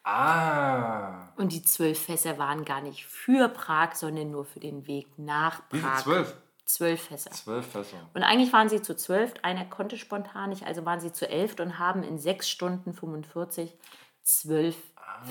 Ah, 0.05 1.29
Und 1.37 1.53
die 1.53 1.63
zwölf 1.63 1.99
Fässer 2.07 2.37
waren 2.37 2.65
gar 2.65 2.81
nicht 2.81 3.07
für 3.07 3.49
Prag, 3.49 3.95
sondern 3.95 4.31
nur 4.33 4.45
für 4.45 4.61
den 4.61 4.87
Weg 4.87 5.07
nach 5.17 5.63
wie? 5.71 5.81
Prag. 5.81 6.03
Zwölf? 6.03 6.37
Zwölf 6.73 7.03
Fässer. 7.03 7.31
Zwölf 7.33 7.67
Fässer. 7.67 7.99
Und 8.15 8.23
eigentlich 8.23 8.51
waren 8.55 8.71
sie 8.71 8.81
zu 8.81 8.97
zwölf, 8.97 9.35
einer 9.43 9.67
konnte 9.67 9.99
spontan 9.99 10.49
nicht, 10.49 10.65
also 10.65 10.87
waren 10.87 11.01
sie 11.01 11.13
zu 11.13 11.29
elf 11.29 11.61
und 11.61 11.79
haben 11.79 12.03
in 12.03 12.19
sechs 12.19 12.49
Stunden 12.49 12.95
45 12.95 13.77
zwölf 14.23 14.77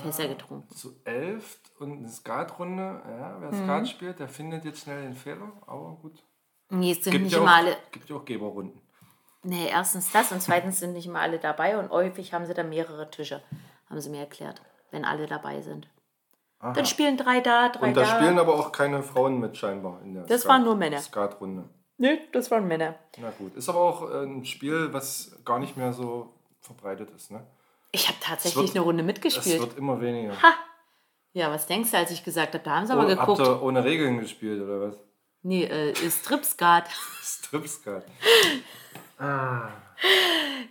Fässer 0.04 0.28
getrunken. 0.28 0.72
Zu 0.76 0.96
elf 1.04 1.58
und 1.80 1.98
eine 1.98 2.10
Skatrunde. 2.10 3.02
Ja, 3.04 3.38
wer 3.40 3.52
Mhm. 3.52 3.64
Skat 3.64 3.90
spielt, 3.90 4.20
der 4.20 4.30
findet 4.30 4.66
jetzt 4.66 4.82
schnell 4.82 5.02
den 5.02 5.16
Fehler, 5.16 5.52
aber 5.66 5.98
gut. 6.00 6.22
Nee, 6.70 6.92
es 6.92 7.04
sind 7.04 7.14
Gibt 7.14 7.24
nicht 7.24 7.34
ja, 7.34 7.40
immer 7.40 7.54
auch, 7.54 7.56
alle. 7.56 7.76
gibt 7.92 8.08
ja 8.08 8.18
auch 8.18 8.26
Geberrunden. 8.26 8.80
Nee, 9.42 9.68
erstens 9.68 10.12
das 10.12 10.32
und 10.32 10.44
zweitens 10.44 10.80
sind 10.80 10.94
nicht 10.94 11.08
immer 11.08 11.22
alle 11.22 11.40
dabei 11.40 11.80
und 11.80 11.90
häufig 11.90 12.34
haben 12.34 12.46
sie 12.46 12.54
dann 12.54 12.70
mehrere 12.70 13.10
Tische, 13.10 13.42
haben 13.90 14.00
sie 14.00 14.12
mir 14.12 14.20
erklärt, 14.20 14.62
wenn 14.92 15.06
alle 15.06 15.26
dabei 15.26 15.62
sind. 15.62 15.90
Dann 16.62 16.86
spielen 16.86 17.18
drei 17.18 17.40
da, 17.42 17.70
drei 17.70 17.88
Und 17.90 17.98
da 17.98 18.02
da. 18.02 18.08
spielen 18.08 18.38
aber 18.40 18.54
auch 18.56 18.72
keine 18.72 19.02
Frauen 19.02 19.40
mit 19.40 19.58
scheinbar 19.58 20.00
in 20.04 20.14
der 20.14 20.24
Das 20.24 20.42
Skat- 20.42 20.50
waren 20.52 20.64
nur 20.64 20.76
Männer. 20.76 21.00
Skatrunde. 21.00 21.64
Nee, 21.98 22.20
das 22.32 22.50
waren 22.52 22.68
Männer. 22.68 22.96
Na 23.18 23.32
gut. 23.32 23.56
Ist 23.56 23.68
aber 23.70 23.80
auch 23.80 24.10
äh, 24.10 24.24
ein 24.24 24.46
Spiel, 24.46 24.92
was 24.94 25.38
gar 25.46 25.60
nicht 25.60 25.78
mehr 25.78 25.94
so 25.94 26.34
verbreitet 26.60 27.10
ist. 27.16 27.32
Ne? 27.32 27.46
Ich 27.92 28.08
habe 28.08 28.18
tatsächlich 28.22 28.64
wird- 28.68 28.76
eine 28.76 28.86
Runde 28.86 29.02
Es 29.04 29.08
mitgespielt. 29.08 29.60
wird 29.60 29.78
immer 29.78 30.00
weniger. 30.02 30.34
Ja, 31.34 31.50
was 31.52 31.66
denkst 31.68 31.92
du, 31.92 31.98
als 31.98 32.12
ich 32.12 32.24
gesagt 32.24 32.54
habe? 32.54 32.64
Da 32.64 32.76
haben 32.78 32.86
sie 32.88 32.94
aber 32.94 33.06
Oh, 33.06 33.10
habt 33.10 33.20
geguckt. 33.20 33.40
ihr 33.40 33.62
ohne 33.64 33.84
Regeln 33.84 34.20
gespielt 34.20 34.62
oder 34.62 34.82
was? 34.82 35.00
Nee, 35.44 35.64
äh, 35.66 35.94
Stripskat. 36.10 36.90
Stripskat. 37.22 38.06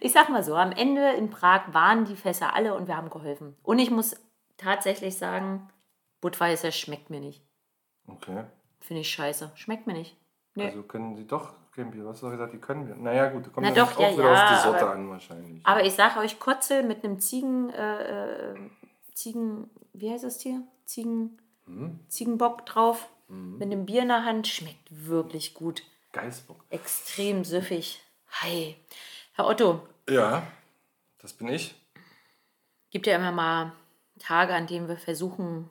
Ich 0.00 0.12
sag 0.12 0.28
mal 0.28 0.42
so, 0.42 0.54
am 0.56 0.72
Ende 0.72 1.12
in 1.12 1.30
Prag 1.30 1.72
waren 1.72 2.04
die 2.04 2.16
Fässer 2.16 2.54
alle 2.54 2.74
und 2.74 2.88
wir 2.88 2.96
haben 2.96 3.10
geholfen. 3.10 3.56
Und 3.62 3.78
ich 3.78 3.90
muss 3.90 4.16
tatsächlich 4.56 5.16
sagen, 5.16 5.68
Budweiser 6.20 6.72
schmeckt 6.72 7.10
mir 7.10 7.20
nicht. 7.20 7.42
Okay. 8.06 8.44
Finde 8.80 9.00
ich 9.02 9.10
scheiße. 9.10 9.52
Schmeckt 9.54 9.86
mir 9.86 9.92
nicht. 9.94 10.16
Nee. 10.54 10.66
Also 10.66 10.82
können 10.82 11.16
sie 11.16 11.26
doch 11.26 11.54
kein 11.74 11.90
Bier. 11.90 12.04
Was 12.04 12.14
hast 12.16 12.22
du 12.24 12.30
gesagt, 12.30 12.52
die 12.54 12.58
können 12.58 12.86
wir. 12.88 12.96
Naja, 12.96 13.28
gut, 13.30 13.46
da 13.46 13.50
kommt 13.50 13.66
Na 13.66 13.72
doch, 13.74 13.96
auch 13.96 14.00
ja, 14.00 14.12
wieder 14.12 14.32
ja, 14.32 14.44
auf 14.44 14.50
die 14.58 14.62
Sorte 14.68 14.82
aber- 14.86 14.92
an 14.94 15.08
wahrscheinlich. 15.10 15.64
Aber 15.66 15.84
ich 15.84 15.92
sage 15.94 16.18
euch, 16.20 16.38
Kotzel 16.40 16.82
mit 16.82 17.04
einem 17.04 17.20
Ziegen, 17.20 17.70
äh, 17.70 18.52
äh, 18.52 18.70
Ziegen, 19.14 19.70
wie 19.92 20.10
heißt 20.10 20.24
das 20.24 20.38
Tier? 20.38 20.62
Ziegen, 20.84 21.38
Mhm. 21.66 22.00
Ziegenbock 22.08 22.66
drauf, 22.66 23.08
mit 23.28 23.62
einem 23.62 23.86
Bier 23.86 24.02
in 24.02 24.08
der 24.08 24.24
Hand, 24.24 24.48
schmeckt 24.48 24.88
wirklich 24.90 25.54
gut. 25.54 25.84
Geißbock. 26.12 26.64
Extrem 26.70 27.44
süffig. 27.44 28.00
Hi. 28.42 28.74
Herr 29.34 29.46
Otto, 29.46 29.86
Ja, 30.08 30.42
das 31.18 31.32
bin 31.34 31.46
ich. 31.46 31.76
gibt 32.90 33.06
ja 33.06 33.14
immer 33.14 33.30
mal 33.30 33.72
Tage, 34.18 34.52
an 34.52 34.66
denen 34.66 34.88
wir 34.88 34.96
versuchen, 34.96 35.70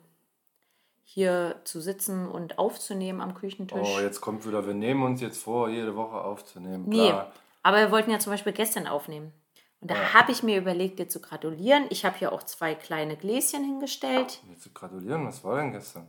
hier 1.12 1.56
zu 1.64 1.80
sitzen 1.80 2.28
und 2.28 2.58
aufzunehmen 2.60 3.20
am 3.20 3.34
Küchentisch. 3.34 3.80
Oh, 3.96 3.98
jetzt 4.00 4.20
kommt 4.20 4.46
wieder, 4.46 4.64
wir 4.64 4.74
nehmen 4.74 5.02
uns 5.02 5.20
jetzt 5.20 5.42
vor, 5.42 5.68
jede 5.68 5.96
Woche 5.96 6.20
aufzunehmen. 6.22 6.84
Nee, 6.86 7.08
Klar. 7.08 7.32
aber 7.64 7.78
wir 7.78 7.90
wollten 7.90 8.12
ja 8.12 8.20
zum 8.20 8.32
Beispiel 8.32 8.52
gestern 8.52 8.86
aufnehmen. 8.86 9.32
Und 9.80 9.90
da 9.90 10.12
habe 10.14 10.30
ich 10.30 10.44
mir 10.44 10.56
überlegt, 10.56 11.00
dir 11.00 11.08
zu 11.08 11.20
gratulieren. 11.20 11.86
Ich 11.90 12.04
habe 12.04 12.16
hier 12.16 12.30
auch 12.32 12.44
zwei 12.44 12.76
kleine 12.76 13.16
Gläschen 13.16 13.64
hingestellt. 13.64 14.40
Mir 14.46 14.56
zu 14.56 14.70
gratulieren, 14.70 15.26
was 15.26 15.42
war 15.42 15.56
denn 15.56 15.72
gestern? 15.72 16.06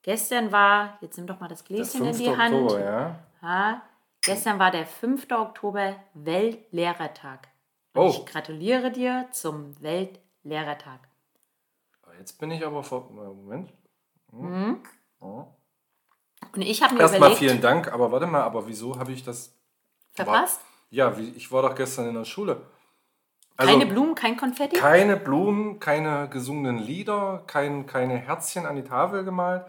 Gestern 0.00 0.50
war, 0.52 0.96
jetzt 1.02 1.18
nimm 1.18 1.26
doch 1.26 1.38
mal 1.38 1.48
das 1.48 1.62
Gläschen 1.64 2.06
in 2.06 2.14
5. 2.14 2.18
die 2.18 2.34
Hand. 2.36 2.54
Oktober, 2.54 2.80
ja? 2.80 3.18
Ja, 3.42 3.82
gestern 4.22 4.58
war 4.58 4.70
der 4.70 4.86
5. 4.86 5.30
Oktober, 5.32 5.96
Weltlehrertag. 6.14 7.48
Und 7.92 8.00
Oh. 8.02 8.08
ich 8.08 8.24
gratuliere 8.24 8.90
dir 8.90 9.26
zum 9.32 9.78
Weltlehrertag. 9.82 11.00
Jetzt 12.18 12.38
bin 12.38 12.50
ich 12.52 12.64
aber 12.64 12.82
vor. 12.82 13.10
Moment. 13.10 13.70
Und 14.32 14.80
ich 16.62 16.82
habe 16.82 16.94
mir 16.94 17.00
Erstmal 17.00 17.18
überlegt, 17.30 17.38
vielen 17.38 17.60
Dank, 17.60 17.92
aber 17.92 18.10
warte 18.12 18.26
mal, 18.26 18.42
aber 18.42 18.66
wieso 18.66 18.98
habe 18.98 19.12
ich 19.12 19.22
das. 19.24 19.54
verpasst? 20.12 20.60
Ja, 20.90 21.16
wie, 21.16 21.28
ich 21.30 21.52
war 21.52 21.62
doch 21.62 21.74
gestern 21.74 22.08
in 22.08 22.14
der 22.14 22.24
Schule. 22.24 22.62
Also, 23.56 23.72
Keine 23.78 23.86
Blumen, 23.90 24.14
kein 24.14 24.36
Konfetti? 24.36 24.76
Keine 24.76 25.16
Blumen, 25.16 25.78
keine 25.78 26.28
gesungenen 26.28 26.78
Lieder, 26.78 27.44
kein, 27.46 27.86
keine 27.86 28.16
Herzchen 28.16 28.66
an 28.66 28.74
die 28.76 28.82
Tafel 28.84 29.22
gemalt. 29.24 29.64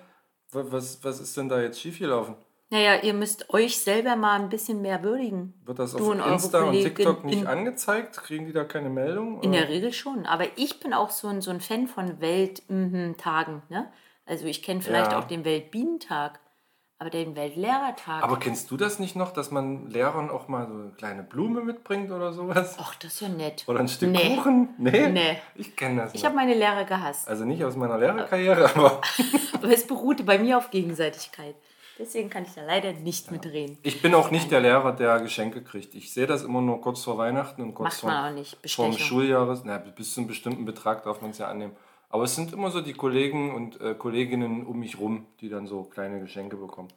Wa- 0.52 0.64
Was, 0.70 1.04
was 1.04 1.20
ist 1.20 1.36
denn 1.38 1.50
da 1.50 1.60
jetzt 1.62 1.80
schiefgelaufen? 1.82 2.36
Naja, 2.70 3.02
ihr 3.04 3.14
müsst 3.14 3.54
euch 3.54 3.78
selber 3.80 4.16
mal 4.16 4.40
ein 4.40 4.48
bisschen 4.48 4.82
mehr 4.82 5.04
würdigen. 5.04 5.54
Wird 5.66 5.78
das 5.78 5.94
auf 5.94 6.02
und 6.02 6.22
Insta 6.22 6.64
und 6.64 6.72
TikTok 6.72 7.26
nicht 7.26 7.42
in- 7.42 7.48
angezeigt? 7.48 8.16
Kriegen 8.18 8.46
die 8.46 8.54
da 8.54 8.64
keine 8.64 8.90
Meldung? 8.90 9.42
In 9.42 9.50
oder? 9.50 9.60
der 9.60 9.70
Regel 9.70 9.92
schon. 9.92 10.26
Aber 10.26 10.46
ich 10.56 10.80
bin 10.80 10.94
auch 10.94 11.10
so 11.10 11.28
ein, 11.28 11.42
so 11.42 11.52
ein 11.52 11.60
Fan 11.60 11.88
von 11.88 12.22
Welttagen. 12.22 13.62
Ne? 13.68 13.92
Also 14.32 14.46
ich 14.46 14.64
kenne 14.64 14.82
vielleicht 14.82 15.12
Ja. 15.12 15.20
auch 15.20 15.26
den 15.26 15.44
Weltbienentag, 15.44 16.40
aber 17.00 17.10
den 17.10 17.36
Weltlehrertag. 17.36 18.24
Aber 18.24 18.40
kennst 18.40 18.72
du 18.72 18.78
das 18.78 18.98
nicht 18.98 19.16
noch, 19.18 19.34
dass 19.34 19.52
man 19.52 19.90
Lehrern 19.90 20.30
auch 20.30 20.48
mal 20.48 20.68
so 20.68 20.74
eine 20.74 20.92
kleine 20.92 21.22
Blume 21.22 21.62
mitbringt 21.62 22.12
oder 22.12 22.32
sowas? 22.32 22.78
Ach, 22.80 22.96
das 22.96 23.16
ist 23.16 23.20
ja 23.22 23.28
nett. 23.28 23.66
Oder 23.68 23.82
ein 23.82 23.90
Stück 23.90 24.10
Nee. 24.12 24.38
Kuchen? 24.38 24.70
Nee. 24.78 25.10
Nee. 25.10 25.38
Ich 25.56 25.76
kenne 25.76 26.04
das 26.04 26.14
Ich 26.14 26.22
noch. 26.22 26.30
habe 26.30 26.38
meine 26.38 26.54
Lehrer 26.54 26.86
gehasst. 26.86 27.28
Also 27.28 27.44
nicht 27.44 27.62
aus 27.66 27.76
meiner 27.76 27.98
Lehrerkarriere, 27.98 28.70
aber 28.74 29.02
Aber 29.54 29.68
es 29.74 29.86
beruhte 29.86 30.24
bei 30.24 30.40
mir 30.40 30.58
auf 30.58 30.72
Gegenseitigkeit. 30.72 31.56
Deswegen 32.00 32.30
kann 32.30 32.44
ich 32.46 32.54
da 32.56 32.64
leider 32.64 32.94
nicht 32.94 33.32
mitreden. 33.32 33.78
ich 33.84 34.02
bin 34.02 34.16
auch 34.16 34.32
nicht 34.32 34.50
der 34.50 34.62
Lehrer, 34.62 34.94
der 34.94 35.20
Geschenke 35.20 35.62
kriegt. 35.62 35.94
Ich 35.94 36.14
sehe 36.14 36.26
das 36.26 36.42
immer 36.44 36.62
nur 36.62 36.80
kurz 36.82 37.04
vor 37.04 37.18
Weihnachten 37.18 37.62
und 37.62 37.76
kurz 37.76 37.86
Macht 37.96 38.00
vor, 38.00 38.10
man 38.12 38.32
auch 38.32 38.36
nicht. 38.38 38.52
vor 38.72 38.86
dem 38.86 38.92
Bestechung. 38.94 39.08
Schuljahres. 39.20 39.64
Na, 39.66 39.78
bis 39.78 40.14
zu 40.14 40.22
einem 40.22 40.28
bestimmten 40.30 40.64
Betrag 40.64 41.04
darf 41.04 41.22
man 41.22 41.32
es 41.32 41.38
ja 41.38 41.48
annehmen. 41.50 41.76
Aber 42.12 42.24
es 42.24 42.36
sind 42.36 42.52
immer 42.54 42.72
so 42.72 42.82
die 42.82 42.94
Kollegen 42.94 43.54
und 43.56 43.80
äh, 43.82 43.96
Kolleginnen 43.96 44.66
um 44.66 44.80
mich 44.80 45.00
rum, 45.00 45.26
die 45.40 45.50
dann 45.50 45.66
so 45.68 45.84
kleine 45.84 46.20
Geschenke 46.20 46.58
bekommen. 46.58 46.90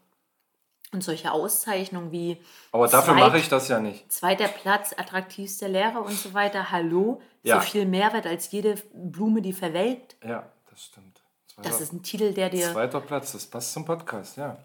Und 0.93 1.03
solche 1.03 1.33
Auszeichnungen 1.33 2.13
wie 2.13 2.37
Aber 2.73 2.87
dafür 2.89 3.15
Zweit- 3.15 3.23
mache 3.25 3.39
ich 3.39 3.49
das 3.49 3.69
ja 3.69 3.81
nicht. 3.81 4.11
zweiter 4.13 4.49
Platz, 4.49 4.93
attraktivster 4.97 5.69
Lehrer 5.69 6.05
und 6.05 6.13
so 6.13 6.35
weiter, 6.35 6.71
hallo, 6.71 7.21
Ja. 7.43 7.57
so 7.61 7.67
viel 7.67 7.85
Mehrwert 7.87 8.27
als 8.27 8.51
jede 8.53 8.77
Blume, 8.93 9.43
die 9.43 9.53
verwelkt. 9.53 10.17
Ja, 10.25 10.49
das 10.71 10.85
stimmt. 10.85 11.21
Zweiter, 11.49 11.69
Das 11.69 11.81
ist 11.81 11.93
ein 11.93 12.03
Titel, 12.03 12.33
der 12.33 12.49
dir, 12.51 12.71
zweiter 12.73 13.01
Platz, 13.01 13.33
das 13.33 13.47
passt 13.47 13.73
zum 13.73 13.85
Podcast, 13.85 14.37
ja. 14.37 14.57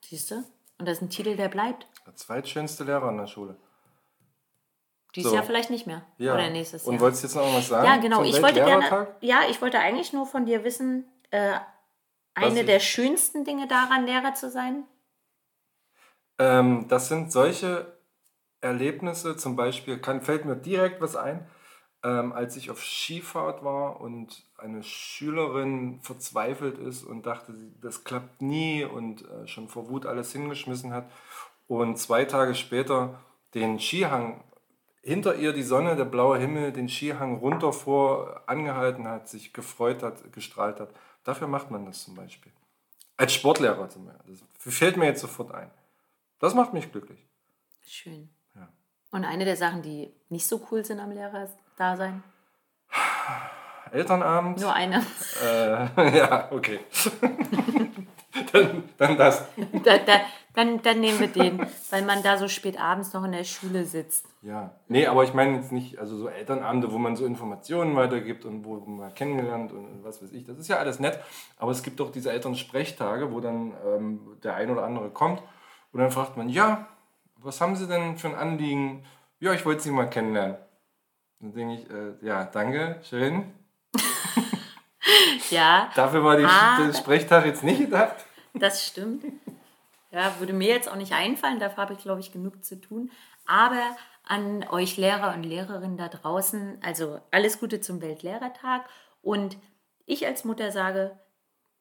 siehst 0.00 0.30
du? 0.30 0.36
Und 0.78 0.86
das 0.86 0.98
ist 0.98 1.02
ein 1.02 1.10
Titel, 1.10 1.36
der 1.36 1.48
bleibt. 1.48 1.86
Der 2.06 2.14
zweitschönste 2.16 2.84
Lehrer 2.84 3.08
in 3.10 3.16
der 3.18 3.26
Schule. 3.26 3.56
Dieses 5.16 5.30
So. 5.30 5.36
Jahr 5.36 5.44
vielleicht 5.44 5.70
nicht 5.70 5.86
mehr. 5.86 6.02
Ja. 6.18 6.34
Oder 6.34 6.50
nächstes 6.50 6.84
Und 6.84 6.94
Jahr. 6.94 7.02
wolltest 7.02 7.22
du 7.22 7.26
jetzt 7.28 7.34
noch 7.36 7.54
was 7.54 7.68
sagen? 7.68 7.86
Ja, 7.86 7.96
genau. 7.96 8.22
Ich 8.22 8.40
wollte 8.42 8.62
gerne. 8.62 9.08
Ja, 9.20 9.40
ich 9.48 9.60
wollte 9.62 9.78
eigentlich 9.78 10.12
nur 10.12 10.26
von 10.26 10.46
dir 10.46 10.62
wissen, 10.62 11.04
äh, 11.30 11.54
eine 12.34 12.64
der 12.64 12.80
schönsten 12.80 13.44
Dinge 13.44 13.66
daran, 13.66 14.04
Lehrer 14.04 14.34
zu 14.34 14.50
sein. 14.50 14.84
Ähm, 16.38 16.86
das 16.88 17.08
sind 17.08 17.32
solche 17.32 17.96
Erlebnisse, 18.60 19.36
zum 19.36 19.56
Beispiel, 19.56 19.98
kann, 19.98 20.20
fällt 20.20 20.44
mir 20.44 20.56
direkt 20.56 21.00
was 21.00 21.16
ein, 21.16 21.48
ähm, 22.04 22.32
als 22.32 22.56
ich 22.56 22.70
auf 22.70 22.82
Skifahrt 22.82 23.64
war 23.64 24.00
und 24.00 24.44
eine 24.58 24.82
Schülerin 24.82 26.00
verzweifelt 26.02 26.78
ist 26.78 27.04
und 27.04 27.24
dachte, 27.24 27.54
das 27.80 28.04
klappt 28.04 28.42
nie 28.42 28.84
und 28.84 29.22
äh, 29.28 29.46
schon 29.46 29.68
vor 29.68 29.88
Wut 29.88 30.04
alles 30.04 30.32
hingeschmissen 30.32 30.92
hat 30.92 31.10
und 31.68 31.98
zwei 31.98 32.24
Tage 32.26 32.54
später 32.54 33.18
den 33.54 33.78
Skihang 33.80 34.44
hinter 35.06 35.36
ihr 35.36 35.52
die 35.52 35.62
Sonne, 35.62 35.94
der 35.94 36.04
blaue 36.04 36.36
Himmel, 36.36 36.72
den 36.72 36.88
Skihang 36.88 37.36
runter 37.36 37.72
vor 37.72 38.42
angehalten 38.46 39.06
hat, 39.06 39.28
sich 39.28 39.52
gefreut 39.52 40.02
hat, 40.02 40.32
gestrahlt 40.32 40.80
hat. 40.80 40.90
Dafür 41.22 41.46
macht 41.46 41.70
man 41.70 41.86
das 41.86 42.04
zum 42.04 42.16
Beispiel. 42.16 42.50
Als 43.16 43.32
Sportlehrer 43.32 43.88
zum 43.88 44.06
Beispiel. 44.06 44.36
Das 44.64 44.74
fällt 44.74 44.96
mir 44.96 45.06
jetzt 45.06 45.20
sofort 45.20 45.54
ein. 45.54 45.70
Das 46.40 46.54
macht 46.54 46.74
mich 46.74 46.90
glücklich. 46.90 47.24
Schön. 47.86 48.28
Ja. 48.56 48.68
Und 49.12 49.24
eine 49.24 49.44
der 49.44 49.56
Sachen, 49.56 49.80
die 49.82 50.12
nicht 50.28 50.46
so 50.46 50.66
cool 50.70 50.84
sind 50.84 50.98
am 50.98 51.12
Lehrerdasein? 51.12 52.24
Elternabend. 53.92 54.60
Nur 54.60 54.74
eine. 54.74 55.06
Äh, 55.40 56.18
ja, 56.18 56.50
okay. 56.50 56.80
dann, 58.52 58.82
dann 58.98 59.16
das. 59.16 59.44
da, 59.84 59.98
da, 59.98 60.20
dann, 60.56 60.82
dann 60.82 60.98
nehmen 61.00 61.20
wir 61.20 61.28
den, 61.28 61.60
weil 61.90 62.02
man 62.04 62.22
da 62.24 62.36
so 62.38 62.48
spät 62.48 62.80
abends 62.80 63.12
noch 63.12 63.22
in 63.24 63.30
der 63.32 63.44
Schule 63.44 63.84
sitzt. 63.84 64.26
Ja. 64.42 64.72
Nee, 64.88 65.06
aber 65.06 65.22
ich 65.22 65.32
meine 65.34 65.56
jetzt 65.56 65.70
nicht, 65.70 65.98
also 65.98 66.16
so 66.16 66.28
Elternabende, 66.28 66.90
wo 66.92 66.98
man 66.98 67.14
so 67.14 67.24
Informationen 67.24 67.94
weitergibt 67.94 68.44
und 68.44 68.64
wo 68.64 68.76
man 68.80 69.14
kennengelernt 69.14 69.70
und 69.72 70.02
was 70.02 70.20
weiß 70.22 70.32
ich. 70.32 70.44
Das 70.44 70.58
ist 70.58 70.66
ja 70.68 70.78
alles 70.78 70.98
nett. 70.98 71.20
Aber 71.58 71.70
es 71.70 71.82
gibt 71.84 72.00
auch 72.00 72.10
diese 72.10 72.32
Elternsprechtage, 72.32 73.32
wo 73.32 73.38
dann 73.40 73.72
ähm, 73.86 74.20
der 74.42 74.54
ein 74.56 74.70
oder 74.70 74.82
andere 74.84 75.10
kommt 75.10 75.40
und 75.92 76.00
dann 76.00 76.10
fragt 76.10 76.36
man, 76.36 76.48
ja, 76.48 76.88
was 77.36 77.60
haben 77.60 77.76
Sie 77.76 77.86
denn 77.86 78.16
für 78.18 78.28
ein 78.28 78.34
Anliegen? 78.34 79.04
Ja, 79.38 79.52
ich 79.52 79.64
wollte 79.64 79.82
Sie 79.82 79.90
mal 79.90 80.10
kennenlernen. 80.10 80.56
Dann 81.40 81.52
denke 81.52 81.74
ich, 81.74 81.90
äh, 81.90 82.26
ja, 82.26 82.44
danke, 82.44 83.00
schön. 83.08 83.52
Ja, 85.50 85.90
Dafür 85.94 86.24
war 86.24 86.36
die, 86.36 86.44
Ah. 86.44 86.78
der 86.84 86.92
Sprechtag 86.92 87.46
jetzt 87.46 87.62
nicht 87.62 87.78
gedacht. 87.80 88.16
das 88.54 88.84
stimmt. 88.86 89.22
Ja, 90.10 90.38
würde 90.38 90.52
mir 90.52 90.68
jetzt 90.68 90.88
auch 90.88 90.96
nicht 90.96 91.12
einfallen, 91.12 91.58
dafür 91.58 91.82
habe 91.82 91.92
ich, 91.94 91.98
glaube 92.00 92.20
ich, 92.20 92.32
genug 92.32 92.64
zu 92.64 92.80
tun. 92.80 93.10
Aber 93.46 93.96
an 94.24 94.64
euch 94.68 94.96
Lehrer 94.96 95.34
und 95.34 95.44
Lehrerinnen 95.44 95.96
da 95.96 96.08
draußen, 96.08 96.78
also 96.82 97.20
alles 97.30 97.60
Gute 97.60 97.80
zum 97.80 98.00
Weltlehrertag. 98.00 98.84
Und 99.22 99.56
ich 100.04 100.26
als 100.26 100.44
Mutter 100.44 100.72
sage, 100.72 101.18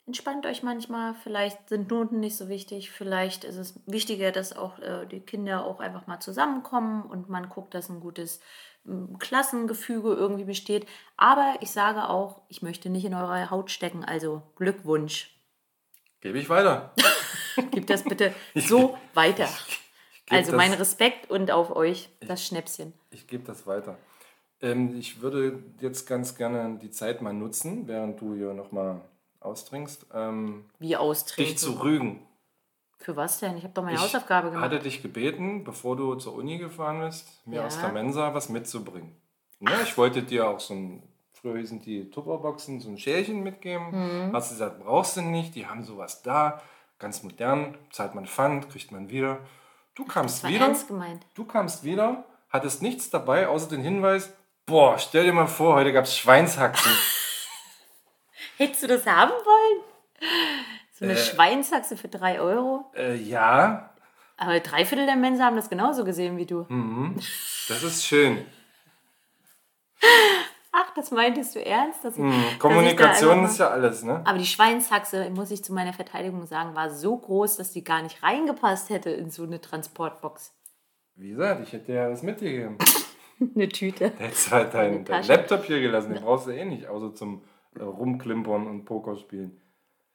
entspannt 0.05 0.45
euch 0.45 0.63
manchmal. 0.63 1.15
Vielleicht 1.15 1.69
sind 1.69 1.89
Noten 1.89 2.19
nicht 2.19 2.37
so 2.37 2.47
wichtig. 2.47 2.91
Vielleicht 2.91 3.43
ist 3.43 3.57
es 3.57 3.79
wichtiger, 3.87 4.31
dass 4.31 4.55
auch 4.55 4.79
äh, 4.79 5.05
die 5.07 5.21
Kinder 5.21 5.65
auch 5.65 5.79
einfach 5.79 6.07
mal 6.07 6.19
zusammenkommen 6.19 7.03
und 7.03 7.29
man 7.29 7.49
guckt, 7.49 7.73
dass 7.73 7.89
ein 7.89 7.99
gutes 7.99 8.39
ähm, 8.87 9.17
Klassengefüge 9.19 10.13
irgendwie 10.13 10.45
besteht. 10.45 10.87
Aber 11.17 11.55
ich 11.61 11.71
sage 11.71 12.09
auch, 12.09 12.41
ich 12.49 12.61
möchte 12.61 12.89
nicht 12.89 13.05
in 13.05 13.13
eure 13.13 13.49
Haut 13.49 13.71
stecken. 13.71 14.05
Also 14.05 14.43
Glückwunsch. 14.55 15.31
Gebe 16.21 16.39
ich 16.39 16.49
weiter. 16.49 16.93
Gib 17.71 17.87
das 17.87 18.03
bitte 18.03 18.33
so 18.55 18.97
weiter. 19.13 19.47
Also 20.29 20.51
das- 20.51 20.57
mein 20.57 20.73
Respekt 20.73 21.29
und 21.29 21.51
auf 21.51 21.75
euch 21.75 22.09
das 22.21 22.45
Schnäpschen. 22.45 22.93
Ich 23.11 23.27
gebe 23.27 23.43
das 23.43 23.67
weiter. 23.67 23.97
Ähm, 24.61 24.97
ich 24.97 25.21
würde 25.21 25.61
jetzt 25.81 26.07
ganz 26.07 26.35
gerne 26.35 26.79
die 26.81 26.89
Zeit 26.91 27.21
mal 27.21 27.33
nutzen, 27.33 27.87
während 27.87 28.19
du 28.21 28.33
hier 28.35 28.53
nochmal 28.53 29.01
austrinkst, 29.41 30.07
ähm, 30.13 30.65
Wie 30.79 30.95
austrinken. 30.95 31.53
dich 31.53 31.59
zu 31.61 31.73
rügen. 31.81 32.25
Für 32.97 33.15
was 33.15 33.39
denn? 33.39 33.57
Ich 33.57 33.63
habe 33.63 33.73
doch 33.73 33.83
meine 33.83 33.97
Ich 33.97 34.01
Hausaufgabe 34.01 34.49
gemacht. 34.49 34.63
hatte 34.65 34.79
dich 34.79 35.03
gebeten, 35.03 35.63
bevor 35.63 35.95
du 35.95 36.15
zur 36.15 36.33
Uni 36.33 36.57
gefahren 36.57 37.01
bist, 37.01 37.45
mir 37.45 37.57
Ja. 37.57 37.65
aus 37.67 37.79
der 37.79 37.91
Mensa 37.91 38.33
was 38.33 38.49
mitzubringen. 38.49 39.15
Ne, 39.59 39.71
ich 39.83 39.95
wollte 39.97 40.23
dir 40.23 40.49
auch 40.49 40.59
so 40.59 40.73
ein, 40.73 41.03
früher 41.33 41.57
hießen 41.57 41.81
die 41.81 42.09
Tupperboxen, 42.09 42.79
so 42.79 42.89
ein 42.89 42.97
Schälchen 42.97 43.43
mitgeben. 43.43 43.91
Mhm. 43.91 44.33
Hast 44.33 44.49
du 44.49 44.55
gesagt, 44.55 44.79
brauchst 44.83 45.17
du 45.17 45.21
nicht, 45.21 45.53
die 45.53 45.67
haben 45.67 45.83
sowas 45.83 46.23
da, 46.23 46.61
ganz 46.99 47.23
modern, 47.23 47.77
zahlt 47.91 48.15
man 48.15 48.25
Pfand, 48.25 48.69
kriegt 48.69 48.91
man 48.91 49.09
wieder. 49.09 49.39
Du 49.95 50.05
kamst 50.05 50.43
Das 50.43 50.49
wieder, 50.51 50.73
du 51.35 51.45
kamst 51.45 51.83
wieder, 51.83 52.25
hattest 52.49 52.81
nichts 52.81 53.09
dabei, 53.09 53.47
außer 53.47 53.69
den 53.69 53.81
Hinweis, 53.81 54.33
boah, 54.65 54.97
stell 54.97 55.23
dir 55.25 55.33
mal 55.33 55.47
vor, 55.47 55.75
heute 55.75 55.93
gab 55.93 56.05
es 56.05 56.17
Schweinshaxen. 56.17 56.91
Hättest 58.57 58.83
du 58.83 58.87
das 58.87 59.05
haben 59.05 59.31
wollen? 59.31 59.83
So 60.93 61.05
eine 61.05 61.13
Äh. 61.13 61.17
Schweinshaxe 61.17 61.97
für 61.97 62.07
3 62.07 62.39
Euro? 62.39 62.91
äh, 62.95 63.15
ja, 63.15 63.89
Aber 64.37 64.59
drei 64.59 64.85
Viertel 64.85 65.05
der 65.05 65.15
Menschen 65.15 65.43
haben 65.43 65.55
das 65.55 65.69
genauso 65.69 66.03
gesehen 66.05 66.37
wie 66.37 66.45
du. 66.45 66.67
Hm. 66.67 67.15
das 67.69 67.83
ist 67.83 68.05
schön. 68.05 68.45
Ach, 70.77 70.93
das 70.93 71.11
meintest 71.11 71.55
du 71.55 71.65
ernst? 71.65 72.03
Dass 72.03 72.17
ich, 72.17 72.23
dass 72.23 72.33
da 72.33 72.57
Kommunikation 72.59 73.39
einfach 73.39 73.51
ist 73.51 73.59
ja 73.59 73.69
alles, 73.69 74.03
ne? 74.03 74.21
Aber 74.25 74.37
die 74.37 74.45
Schweinshaxe, 74.45 75.29
muss 75.29 75.49
ich 75.51 75.63
zu 75.63 75.73
meiner 75.73 75.93
Verteidigung 75.93 76.45
sagen, 76.45 76.75
war 76.75 76.89
so 76.89 77.15
groß, 77.15 77.55
dass 77.55 77.71
die 77.71 77.83
gar 77.83 78.01
nicht 78.01 78.21
reingepasst 78.21 78.89
hätte 78.89 79.09
in 79.09 79.29
so 79.29 79.43
eine 79.43 79.61
Transportbox. 79.61 80.53
Wie 81.15 81.29
gesagt, 81.29 81.61
ich 81.63 81.71
hätte 81.71 81.93
ja 81.93 82.09
das 82.09 82.23
mitgegeben. 82.23 82.77
Eine 83.55 83.69
Tüte. 83.69 84.11
Hättest 84.17 84.51
halt 84.51 84.73
deinen 84.73 85.05
dein. 85.05 85.25
Laptop 85.27 85.63
hier 85.65 85.81
gelassen, 85.81 86.13
den 86.13 86.23
brauchst 86.23 86.47
du 86.47 86.51
eh 86.51 86.63
nicht, 86.63 86.87
außer 86.87 87.13
zum 87.13 87.41
äh, 87.77 87.83
Rumklimpern 87.83 88.67
und 88.67 88.85
Pokerspielen. 88.85 89.61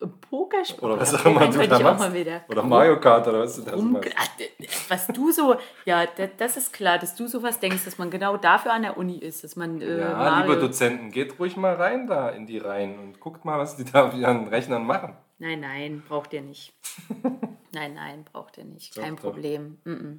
Pokerspiel. 0.07 0.85
Oder 0.85 1.00
was 1.00 1.14
auch 1.14 1.25
immer 1.26 1.47
du 1.49 1.66
da 1.69 1.78
machst. 1.78 2.11
Oder 2.49 2.62
Mario 2.62 3.00
Kart 3.00 3.26
oder 3.28 3.40
was 3.40 3.57
du 3.57 3.62
da 3.62 3.73
d- 3.73 4.69
was 4.88 5.07
du 5.09 5.30
so, 5.30 5.57
ja, 5.85 6.07
das 6.38 6.57
ist 6.57 6.73
klar, 6.73 6.99
dass 6.99 7.14
du 7.14 7.26
sowas 7.26 7.61
denkst, 7.61 7.85
dass 7.85 7.99
man 7.99 8.11
genau 8.11 8.37
dafür 8.37 8.73
an 8.73 8.83
der 8.83 8.97
Uni 8.97 9.19
ist, 9.19 9.45
dass 9.45 9.57
man 9.57 9.80
äh, 9.80 10.00
Ja, 10.00 10.14
Mario, 10.14 10.52
liebe 10.52 10.61
Dozenten, 10.61 11.11
geht 11.11 11.38
ruhig 11.38 11.57
mal 11.57 11.75
rein 11.75 12.07
da 12.07 12.30
in 12.30 12.47
die 12.47 12.59
Reihen 12.59 12.99
und 12.99 13.21
guckt 13.21 13.45
mal, 13.45 13.59
was 13.59 13.76
die 13.76 13.85
da 13.85 14.09
auf 14.09 14.14
ihren 14.14 14.49
Rechnern 14.49 14.85
machen. 14.87 15.16
Nein, 15.38 15.61
nein, 15.61 16.02
braucht 16.07 16.33
ihr 16.33 16.42
nicht. 16.42 16.73
nein, 17.73 17.95
nein, 17.95 18.25
braucht 18.30 18.59
ihr 18.59 18.64
nicht. 18.64 18.95
Kein 18.95 19.16
doch. 19.16 19.23
Problem. 19.23 19.78
Mm 19.85 19.90
-mm. 19.90 20.19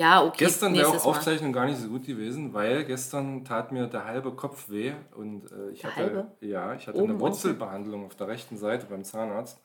Ja, 0.00 0.24
okay. 0.24 0.36
Gestern 0.38 0.72
wäre 0.72 0.86
auch 0.88 0.92
nächstes 0.92 1.04
Mal. 1.12 1.16
Aufzeichnung 1.18 1.52
gar 1.52 1.66
nicht 1.66 1.78
so 1.78 1.88
gut 1.88 2.06
gewesen, 2.06 2.54
weil 2.54 2.84
gestern 2.86 3.44
tat 3.44 3.70
mir 3.70 3.86
der 3.86 4.06
halbe 4.06 4.32
Kopf 4.32 4.70
weh 4.70 4.92
und 5.14 5.52
äh, 5.52 5.70
ich 5.72 5.82
Der 5.82 5.90
hatte, 5.90 6.00
halbe? 6.02 6.32
ja, 6.40 6.74
ich 6.74 6.86
hatte 6.88 6.98
Oben, 6.98 7.10
eine 7.10 7.20
Wurzelbehandlung 7.20 8.06
auf 8.06 8.14
der 8.16 8.28
rechten 8.28 8.56
Seite 8.56 8.86
beim 8.86 9.04
Zahnarzt. 9.04 9.60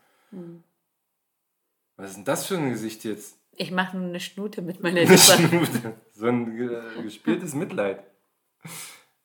Was 1.95 2.09
ist 2.09 2.15
denn 2.17 2.25
das 2.25 2.45
für 2.45 2.57
ein 2.57 2.69
Gesicht 2.69 3.05
jetzt? 3.05 3.37
Ich 3.55 3.71
mache 3.71 3.95
nur 3.95 4.07
eine 4.09 4.19
Schnute 4.19 4.61
mit 4.61 4.83
meiner 4.83 4.99
Eine 5.01 5.09
Lippe. 5.09 5.17
Schnute. 5.17 5.93
so 6.11 6.27
ein 6.27 6.69
äh, 6.69 7.01
gespieltes 7.01 7.53
Mitleid. 7.55 8.03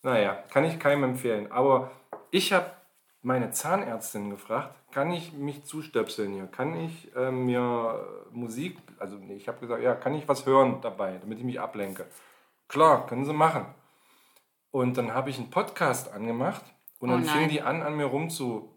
Naja, 0.03 0.35
kann 0.53 0.65
ich 0.65 0.79
keinem 0.79 1.03
empfehlen. 1.03 1.51
Aber 1.51 1.91
ich 2.31 2.53
habe 2.53 2.71
meine 3.23 3.51
Zahnärztin 3.51 4.31
gefragt, 4.31 4.75
kann 4.93 5.11
ich 5.13 5.33
mich 5.33 5.65
zustöpseln 5.65 6.33
hier? 6.33 6.47
Kann 6.47 6.75
ich 6.75 7.15
äh, 7.15 7.31
mir 7.31 8.07
Musik, 8.33 8.79
also 8.99 9.19
ich 9.29 9.49
habe 9.49 9.61
gesagt, 9.61 9.83
ja, 9.83 9.95
kann 9.95 10.15
ich 10.15 10.29
was 10.29 10.47
hören 10.47 10.81
dabei, 10.81 11.19
damit 11.19 11.39
ich 11.39 11.45
mich 11.45 11.61
ablenke? 11.61 12.07
Klar, 12.69 13.07
können 13.07 13.25
sie 13.25 13.33
machen. 13.33 13.67
Und 14.71 14.97
dann 14.97 15.13
habe 15.13 15.31
ich 15.31 15.39
einen 15.39 15.51
Podcast 15.51 16.13
angemacht 16.13 16.65
und 17.01 17.11
Oh 17.11 17.13
dann 17.15 17.25
fing 17.25 17.49
die 17.49 17.63
an, 17.63 17.83
an 17.83 17.97
mir 17.97 18.07
rumzuschustern. 18.07 18.71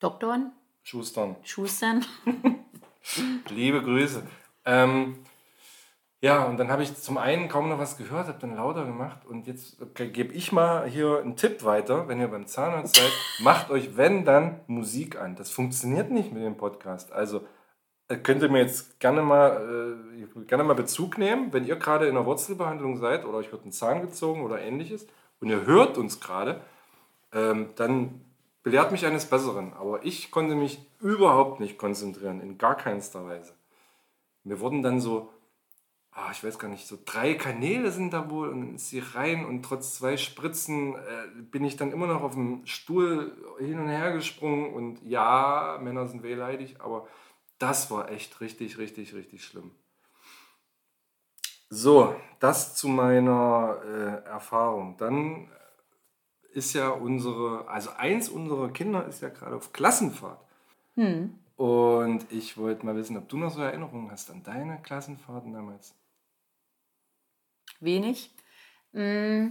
Doktoren, 0.00 0.52
Schustern. 0.82 2.04
Liebe 3.48 3.82
Grüße. 3.82 4.26
Ähm, 4.64 5.18
ja, 6.22 6.44
und 6.44 6.58
dann 6.58 6.70
habe 6.70 6.82
ich 6.82 6.94
zum 6.96 7.16
einen 7.16 7.48
kaum 7.48 7.70
noch 7.70 7.78
was 7.78 7.96
gehört, 7.96 8.28
habe 8.28 8.38
dann 8.38 8.56
lauter 8.56 8.84
gemacht 8.84 9.24
und 9.26 9.46
jetzt 9.46 9.78
gebe 9.94 10.34
ich 10.34 10.52
mal 10.52 10.86
hier 10.86 11.18
einen 11.20 11.36
Tipp 11.36 11.64
weiter, 11.64 12.08
wenn 12.08 12.20
ihr 12.20 12.28
beim 12.28 12.46
Zahnarzt 12.46 12.96
seid, 12.96 13.12
macht 13.42 13.70
euch, 13.70 13.96
wenn 13.96 14.26
dann, 14.26 14.60
Musik 14.66 15.18
an. 15.18 15.34
Das 15.36 15.50
funktioniert 15.50 16.10
nicht 16.10 16.30
mit 16.30 16.42
dem 16.42 16.58
Podcast. 16.58 17.10
Also 17.10 17.40
äh, 18.08 18.16
könnt 18.16 18.42
ihr 18.42 18.50
mir 18.50 18.60
jetzt 18.60 19.00
gerne 19.00 19.22
mal, 19.22 19.96
äh, 20.12 20.44
gerne 20.44 20.64
mal 20.64 20.74
Bezug 20.74 21.16
nehmen, 21.16 21.54
wenn 21.54 21.64
ihr 21.64 21.76
gerade 21.76 22.06
in 22.06 22.16
einer 22.16 22.26
Wurzelbehandlung 22.26 22.98
seid 22.98 23.24
oder 23.24 23.38
euch 23.38 23.50
wird 23.50 23.64
ein 23.64 23.72
Zahn 23.72 24.02
gezogen 24.02 24.44
oder 24.44 24.60
ähnliches 24.60 25.06
und 25.40 25.48
ihr 25.48 25.64
hört 25.64 25.96
uns 25.96 26.20
gerade, 26.20 26.60
ähm, 27.32 27.70
dann 27.76 28.20
belehrt 28.62 28.92
mich 28.92 29.06
eines 29.06 29.24
Besseren. 29.24 29.72
Aber 29.72 30.04
ich 30.04 30.30
konnte 30.30 30.54
mich 30.54 30.86
überhaupt 31.00 31.60
nicht 31.60 31.78
konzentrieren, 31.78 32.42
in 32.42 32.58
gar 32.58 32.76
keinster 32.76 33.24
Weise. 33.24 33.54
Mir 34.44 34.60
wurden 34.60 34.82
dann 34.82 35.00
so, 35.00 35.30
ah, 36.20 36.30
ich 36.32 36.44
weiß 36.44 36.58
gar 36.58 36.68
nicht, 36.68 36.86
so 36.86 36.98
drei 37.04 37.34
Kanäle 37.34 37.90
sind 37.90 38.12
da 38.12 38.30
wohl 38.30 38.48
und 38.48 38.60
dann 38.60 38.74
ist 38.74 38.90
sie 38.90 39.00
rein 39.00 39.44
und 39.44 39.62
trotz 39.62 39.94
zwei 39.94 40.16
Spritzen 40.16 40.94
äh, 40.94 41.42
bin 41.50 41.64
ich 41.64 41.76
dann 41.76 41.92
immer 41.92 42.06
noch 42.06 42.22
auf 42.22 42.34
dem 42.34 42.66
Stuhl 42.66 43.32
hin 43.58 43.78
und 43.78 43.88
her 43.88 44.12
gesprungen 44.12 44.72
und 44.74 45.02
ja, 45.02 45.78
Männer 45.82 46.06
sind 46.06 46.22
wehleidig, 46.22 46.80
aber 46.80 47.06
das 47.58 47.90
war 47.90 48.10
echt 48.10 48.40
richtig, 48.40 48.78
richtig, 48.78 49.14
richtig 49.14 49.44
schlimm. 49.44 49.70
So, 51.68 52.16
das 52.40 52.74
zu 52.74 52.88
meiner 52.88 53.78
äh, 53.84 54.28
Erfahrung. 54.28 54.96
Dann 54.96 55.48
ist 56.52 56.74
ja 56.74 56.88
unsere, 56.88 57.68
also 57.68 57.90
eins 57.96 58.28
unserer 58.28 58.70
Kinder 58.70 59.06
ist 59.06 59.22
ja 59.22 59.28
gerade 59.28 59.54
auf 59.54 59.72
Klassenfahrt. 59.72 60.40
Und 61.56 62.32
ich 62.32 62.56
wollte 62.56 62.84
mal 62.84 62.96
wissen, 62.96 63.16
ob 63.16 63.28
du 63.28 63.36
noch 63.36 63.50
so 63.50 63.60
Erinnerungen 63.60 64.10
hast 64.10 64.30
an 64.30 64.42
deine 64.42 64.80
Klassenfahrten 64.82 65.52
damals. 65.52 65.94
Wenig. 67.80 68.30
Mm. 68.92 69.48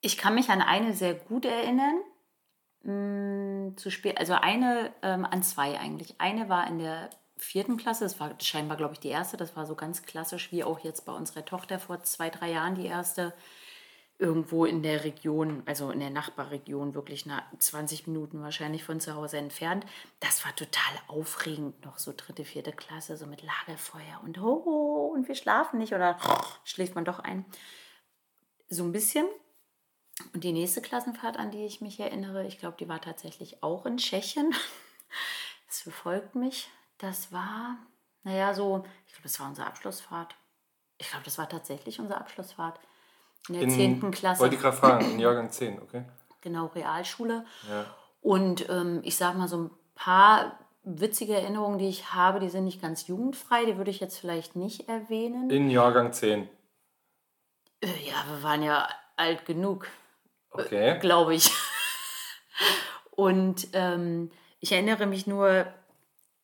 Ich 0.00 0.16
kann 0.16 0.34
mich 0.34 0.48
an 0.50 0.62
eine 0.62 0.94
sehr 0.94 1.14
gut 1.14 1.44
erinnern. 1.44 2.00
Mm, 2.82 3.76
Zu 3.76 3.90
spät, 3.90 4.18
also 4.18 4.34
eine 4.34 4.92
ähm, 5.02 5.24
an 5.24 5.42
zwei 5.42 5.78
eigentlich. 5.78 6.20
Eine 6.20 6.48
war 6.48 6.66
in 6.68 6.78
der 6.78 7.10
vierten 7.36 7.76
Klasse, 7.76 8.04
das 8.04 8.20
war 8.20 8.34
scheinbar, 8.40 8.76
glaube 8.76 8.94
ich, 8.94 9.00
die 9.00 9.08
erste. 9.08 9.36
Das 9.36 9.56
war 9.56 9.66
so 9.66 9.74
ganz 9.74 10.02
klassisch, 10.02 10.52
wie 10.52 10.64
auch 10.64 10.80
jetzt 10.80 11.04
bei 11.06 11.12
unserer 11.12 11.44
Tochter 11.44 11.78
vor 11.78 12.02
zwei, 12.02 12.30
drei 12.30 12.50
Jahren 12.50 12.74
die 12.74 12.86
erste. 12.86 13.34
Irgendwo 14.20 14.64
in 14.64 14.82
der 14.82 15.04
Region, 15.04 15.62
also 15.66 15.90
in 15.90 16.00
der 16.00 16.10
Nachbarregion, 16.10 16.94
wirklich 16.94 17.24
nach 17.24 17.42
20 17.56 18.08
Minuten 18.08 18.42
wahrscheinlich 18.42 18.82
von 18.82 18.98
zu 18.98 19.14
Hause 19.14 19.38
entfernt. 19.38 19.86
Das 20.18 20.44
war 20.44 20.54
total 20.56 20.92
aufregend, 21.06 21.84
noch 21.84 21.98
so 21.98 22.12
dritte, 22.16 22.44
vierte 22.44 22.72
Klasse, 22.72 23.16
so 23.16 23.26
mit 23.26 23.42
Lagerfeuer 23.42 24.20
und 24.24 24.40
ho, 24.40 25.12
und 25.14 25.28
wir 25.28 25.36
schlafen 25.36 25.78
nicht 25.78 25.94
oder 25.94 26.18
schläft 26.64 26.96
man 26.96 27.04
doch 27.04 27.20
ein. 27.20 27.44
So 28.68 28.82
ein 28.82 28.92
bisschen. 28.92 29.26
Und 30.34 30.42
die 30.44 30.52
nächste 30.52 30.82
Klassenfahrt, 30.82 31.38
an 31.38 31.50
die 31.50 31.64
ich 31.64 31.80
mich 31.80 32.00
erinnere, 32.00 32.46
ich 32.46 32.58
glaube, 32.58 32.76
die 32.78 32.88
war 32.88 33.00
tatsächlich 33.00 33.62
auch 33.62 33.86
in 33.86 33.96
Tschechien. 33.98 34.54
Das 35.66 35.82
verfolgt 35.82 36.34
mich. 36.34 36.70
Das 36.96 37.30
war, 37.30 37.76
naja, 38.22 38.54
so, 38.54 38.86
ich 39.06 39.12
glaube, 39.12 39.24
das 39.24 39.38
war 39.38 39.48
unsere 39.48 39.66
Abschlussfahrt. 39.66 40.34
Ich 40.96 41.10
glaube, 41.10 41.26
das 41.26 41.36
war 41.36 41.46
tatsächlich 41.46 42.00
unsere 42.00 42.18
Abschlussfahrt. 42.18 42.80
In 43.48 43.54
der 43.60 43.68
10. 43.68 44.10
Klasse. 44.10 44.40
Wollte 44.40 44.56
ich 44.56 44.60
gerade 44.60 44.76
fragen, 44.76 45.10
in 45.12 45.18
Jahrgang 45.18 45.50
10, 45.50 45.80
okay? 45.80 46.04
Genau, 46.40 46.66
Realschule. 46.66 47.44
Ja. 47.68 47.86
Und 48.20 48.68
ähm, 48.68 49.00
ich 49.04 49.16
sag 49.16 49.36
mal, 49.36 49.48
so 49.48 49.58
ein 49.58 49.70
paar 49.94 50.58
witzige 50.84 51.34
Erinnerungen, 51.34 51.78
die 51.78 51.88
ich 51.88 52.12
habe, 52.12 52.40
die 52.40 52.48
sind 52.48 52.64
nicht 52.64 52.80
ganz 52.80 53.06
jugendfrei, 53.06 53.64
die 53.64 53.76
würde 53.76 53.90
ich 53.90 54.00
jetzt 54.00 54.18
vielleicht 54.18 54.56
nicht 54.56 54.88
erwähnen. 54.88 55.50
In 55.50 55.70
Jahrgang 55.70 56.12
10, 56.12 56.48
Äh, 57.80 57.86
ja, 57.86 58.24
wir 58.30 58.42
waren 58.42 58.62
ja 58.62 58.88
alt 59.16 59.44
genug. 59.46 59.88
okay. 60.50 60.98
glaube 61.00 61.34
ich. 61.34 61.50
Und 63.10 63.68
ähm, 63.72 64.30
ich 64.60 64.72
erinnere 64.72 65.06
mich 65.06 65.26
nur, 65.26 65.66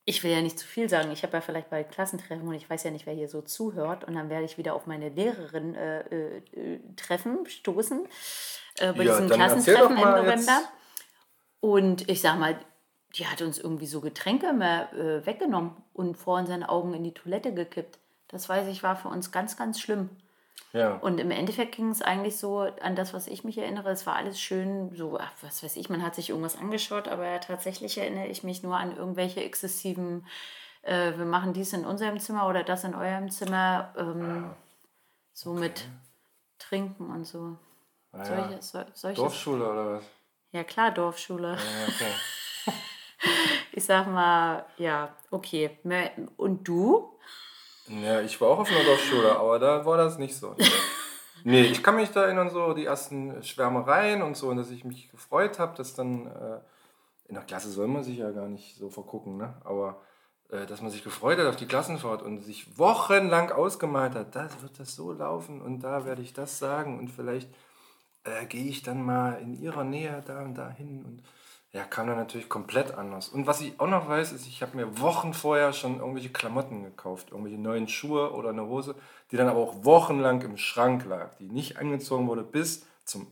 ich 0.06 0.22
will 0.22 0.30
ja 0.30 0.42
nicht 0.42 0.58
zu 0.58 0.66
viel 0.66 0.88
sagen, 0.88 1.10
ich 1.12 1.22
habe 1.22 1.32
ja 1.34 1.40
vielleicht 1.40 1.70
bei 1.70 1.82
Klassentreffen 1.82 2.46
und 2.46 2.54
ich 2.54 2.68
weiß 2.68 2.84
ja 2.84 2.90
nicht, 2.90 3.06
wer 3.06 3.14
hier 3.14 3.28
so 3.28 3.40
zuhört 3.42 4.04
und 4.04 4.14
dann 4.14 4.28
werde 4.28 4.44
ich 4.44 4.58
wieder 4.58 4.74
auf 4.74 4.86
meine 4.86 5.08
Lehrerin 5.08 5.74
äh, 5.74 6.00
äh, 6.38 6.80
treffen, 6.96 7.46
stoßen, 7.46 8.06
äh, 8.78 8.92
bei 8.92 9.04
Ja, 9.04 9.12
diesem 9.20 9.30
Klassentreffen 9.30 9.96
im 9.96 10.02
November. 10.02 10.30
jetzt. 10.30 10.50
Und 11.60 12.08
ich 12.10 12.20
sag 12.20 12.38
mal, 12.38 12.58
die 13.16 13.26
hat 13.26 13.40
uns 13.40 13.58
irgendwie 13.58 13.86
so 13.86 14.00
Getränke 14.00 14.48
immer 14.48 14.92
äh, 14.92 15.24
weggenommen 15.24 15.72
und 15.94 16.16
vor 16.16 16.38
unseren 16.38 16.64
Augen 16.64 16.92
in 16.94 17.04
die 17.04 17.14
Toilette 17.14 17.54
gekippt. 17.54 17.98
Das 18.28 18.48
weiß 18.48 18.68
ich, 18.68 18.82
war 18.82 18.96
für 18.96 19.08
uns 19.08 19.32
ganz, 19.32 19.56
ganz 19.56 19.80
schlimm. 19.80 20.10
Ja. 20.72 20.94
Und 20.96 21.20
im 21.20 21.30
Endeffekt 21.30 21.76
ging 21.76 21.90
es 21.90 22.02
eigentlich 22.02 22.36
so 22.36 22.58
an 22.58 22.96
das, 22.96 23.14
was 23.14 23.28
ich 23.28 23.44
mich 23.44 23.58
erinnere. 23.58 23.90
Es 23.90 24.06
war 24.06 24.16
alles 24.16 24.40
schön, 24.40 24.94
so, 24.94 25.18
ach, 25.20 25.32
was 25.40 25.62
weiß 25.62 25.76
ich, 25.76 25.88
man 25.88 26.02
hat 26.02 26.16
sich 26.16 26.30
irgendwas 26.30 26.58
angeschaut, 26.58 27.06
aber 27.06 27.40
tatsächlich 27.40 27.96
erinnere 27.96 28.26
ich 28.26 28.42
mich 28.42 28.62
nur 28.64 28.76
an 28.76 28.96
irgendwelche 28.96 29.42
exzessiven, 29.44 30.26
äh, 30.82 31.16
wir 31.16 31.26
machen 31.26 31.52
dies 31.52 31.72
in 31.72 31.84
unserem 31.84 32.18
Zimmer 32.18 32.48
oder 32.48 32.64
das 32.64 32.82
in 32.82 32.94
eurem 32.94 33.30
Zimmer, 33.30 33.94
ähm, 33.96 34.50
so 35.32 35.52
mit 35.52 35.86
Trinken 36.58 37.08
und 37.08 37.24
so. 37.24 37.56
Ah, 38.12 38.24
Solche, 38.24 38.52
ja. 38.52 38.62
so, 38.62 38.84
solche 38.94 39.20
Dorfschule 39.20 39.70
oder 39.70 39.92
was? 39.94 40.04
Ja, 40.50 40.64
klar, 40.64 40.90
Dorfschule. 40.90 41.52
Ja, 41.52 41.88
okay. 41.88 42.12
Ich 43.76 43.84
sag 43.86 44.06
mal, 44.06 44.66
ja, 44.78 45.16
okay. 45.32 45.78
Und 46.36 46.68
du? 46.68 47.13
Ja, 47.88 48.20
ich 48.20 48.40
war 48.40 48.48
auch 48.48 48.60
auf 48.60 48.70
einer 48.70 48.84
Dorfschule, 48.84 49.36
aber 49.38 49.58
da 49.58 49.84
war 49.84 49.96
das 49.96 50.18
nicht 50.18 50.36
so. 50.36 50.56
Nee, 51.44 51.62
ich 51.62 51.82
kann 51.82 51.96
mich 51.96 52.10
da 52.10 52.24
erinnern, 52.24 52.50
so 52.50 52.72
die 52.72 52.86
ersten 52.86 53.42
Schwärmereien 53.42 54.22
und 54.22 54.36
so, 54.36 54.48
und 54.48 54.56
dass 54.56 54.70
ich 54.70 54.84
mich 54.84 55.10
gefreut 55.10 55.58
habe, 55.58 55.76
dass 55.76 55.94
dann 55.94 56.26
äh, 56.26 56.60
in 57.28 57.34
der 57.34 57.44
Klasse 57.44 57.70
soll 57.70 57.88
man 57.88 58.02
sich 58.02 58.18
ja 58.18 58.30
gar 58.30 58.48
nicht 58.48 58.76
so 58.76 58.88
vergucken, 58.88 59.36
ne? 59.36 59.54
Aber 59.64 60.00
äh, 60.50 60.66
dass 60.66 60.80
man 60.80 60.90
sich 60.90 61.04
gefreut 61.04 61.38
hat 61.38 61.46
auf 61.46 61.56
die 61.56 61.66
Klassenfahrt 61.66 62.22
und 62.22 62.40
sich 62.40 62.78
wochenlang 62.78 63.50
ausgemalt 63.50 64.14
hat, 64.14 64.34
da 64.36 64.48
wird 64.62 64.78
das 64.78 64.94
so 64.94 65.12
laufen 65.12 65.60
und 65.60 65.80
da 65.80 66.04
werde 66.06 66.22
ich 66.22 66.32
das 66.32 66.58
sagen 66.58 66.98
und 66.98 67.08
vielleicht 67.08 67.50
äh, 68.24 68.46
gehe 68.46 68.66
ich 68.66 68.82
dann 68.82 69.02
mal 69.02 69.34
in 69.40 69.54
ihrer 69.54 69.84
Nähe 69.84 70.22
da 70.26 70.42
und 70.42 70.54
da 70.54 70.70
hin 70.70 71.04
und 71.04 71.22
ja, 71.74 71.82
kam 71.84 72.06
dann 72.06 72.16
natürlich 72.16 72.48
komplett 72.48 72.94
anders. 72.94 73.28
Und 73.28 73.48
was 73.48 73.60
ich 73.60 73.80
auch 73.80 73.88
noch 73.88 74.08
weiß, 74.08 74.30
ist, 74.30 74.46
ich 74.46 74.62
habe 74.62 74.76
mir 74.76 75.00
Wochen 75.00 75.34
vorher 75.34 75.72
schon 75.72 75.98
irgendwelche 75.98 76.30
Klamotten 76.30 76.84
gekauft, 76.84 77.32
irgendwelche 77.32 77.58
neuen 77.60 77.88
Schuhe 77.88 78.32
oder 78.32 78.50
eine 78.50 78.66
Hose, 78.66 78.94
die 79.32 79.36
dann 79.36 79.48
aber 79.48 79.58
auch 79.58 79.84
wochenlang 79.84 80.40
im 80.42 80.56
Schrank 80.56 81.04
lag, 81.04 81.34
die 81.34 81.48
nicht 81.48 81.76
angezogen 81.78 82.28
wurde 82.28 82.44
bis 82.44 82.86
zum 83.04 83.26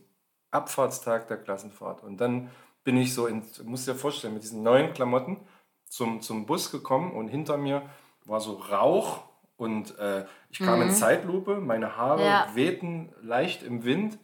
Abfahrtstag 0.51 1.29
der 1.29 1.37
Klassenfahrt. 1.37 2.03
Und 2.03 2.17
dann 2.17 2.49
bin 2.83 2.97
ich 2.97 3.13
so, 3.13 3.27
in, 3.27 3.43
musst 3.63 3.87
dir 3.87 3.95
vorstellen, 3.95 4.33
mit 4.33 4.43
diesen 4.43 4.61
neuen 4.61 4.93
Klamotten 4.93 5.37
zum, 5.87 6.21
zum 6.21 6.45
Bus 6.45 6.69
gekommen 6.69 7.13
und 7.13 7.29
hinter 7.29 7.55
mir 7.55 7.83
war 8.25 8.41
so 8.41 8.55
Rauch 8.55 9.23
und 9.55 9.97
äh, 9.99 10.25
ich 10.49 10.59
kam 10.59 10.81
in 10.81 10.91
Zeitlupe, 10.91 11.61
meine 11.61 11.95
Haare 11.95 12.19
Mhm. 12.19 12.25
Ja. 12.25 12.47
wehten 12.55 13.13
leicht 13.21 13.63
im 13.63 13.85
Wind. 13.85 14.19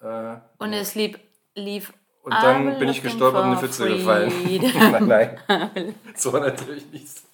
Äh, 0.00 0.36
Und 0.58 0.72
es 0.72 0.94
lief, 0.96 1.18
lief 1.54 1.92
und 2.22 2.32
dann 2.32 2.68
I'm 2.68 2.78
bin 2.78 2.88
ich 2.88 3.02
gestolpert 3.02 3.42
und 3.44 3.52
in 3.52 3.58
eine 3.58 3.60
Pfütze 3.60 3.88
gefallen. 3.88 4.32
nein, 5.06 5.38
nein. 5.46 5.94
So 6.14 6.32
war 6.32 6.40
natürlich 6.40 6.90
nicht. 6.92 7.08
so. 7.08 7.26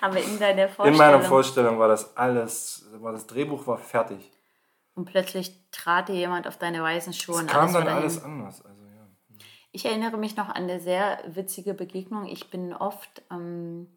Aber 0.00 0.18
in 0.20 0.38
deiner 0.38 0.64
In 0.64 0.68
Vorstellung. 0.68 0.98
meiner 0.98 1.20
Vorstellung 1.22 1.78
war 1.78 1.88
das 1.88 2.16
alles, 2.16 2.86
war 3.00 3.12
das 3.12 3.26
Drehbuch 3.26 3.66
war 3.66 3.78
fertig. 3.78 4.30
und 4.94 5.06
plötzlich 5.06 5.52
trat 5.72 6.08
dir 6.08 6.14
jemand 6.14 6.46
auf 6.46 6.56
deine 6.58 6.82
weißen 6.82 7.12
Schuhe 7.12 7.36
Es 7.36 7.40
und 7.42 7.46
kam 7.50 7.62
alles 7.62 7.72
dann 7.74 7.88
alles 7.88 8.24
anders. 8.24 8.64
Also, 8.64 8.82
ja. 8.84 9.06
Ich 9.72 9.84
erinnere 9.86 10.16
mich 10.18 10.36
noch 10.36 10.48
an 10.48 10.64
eine 10.64 10.80
sehr 10.80 11.18
witzige 11.26 11.74
Begegnung. 11.74 12.26
Ich 12.26 12.50
bin 12.50 12.72
oft 12.74 13.22
ähm, 13.30 13.88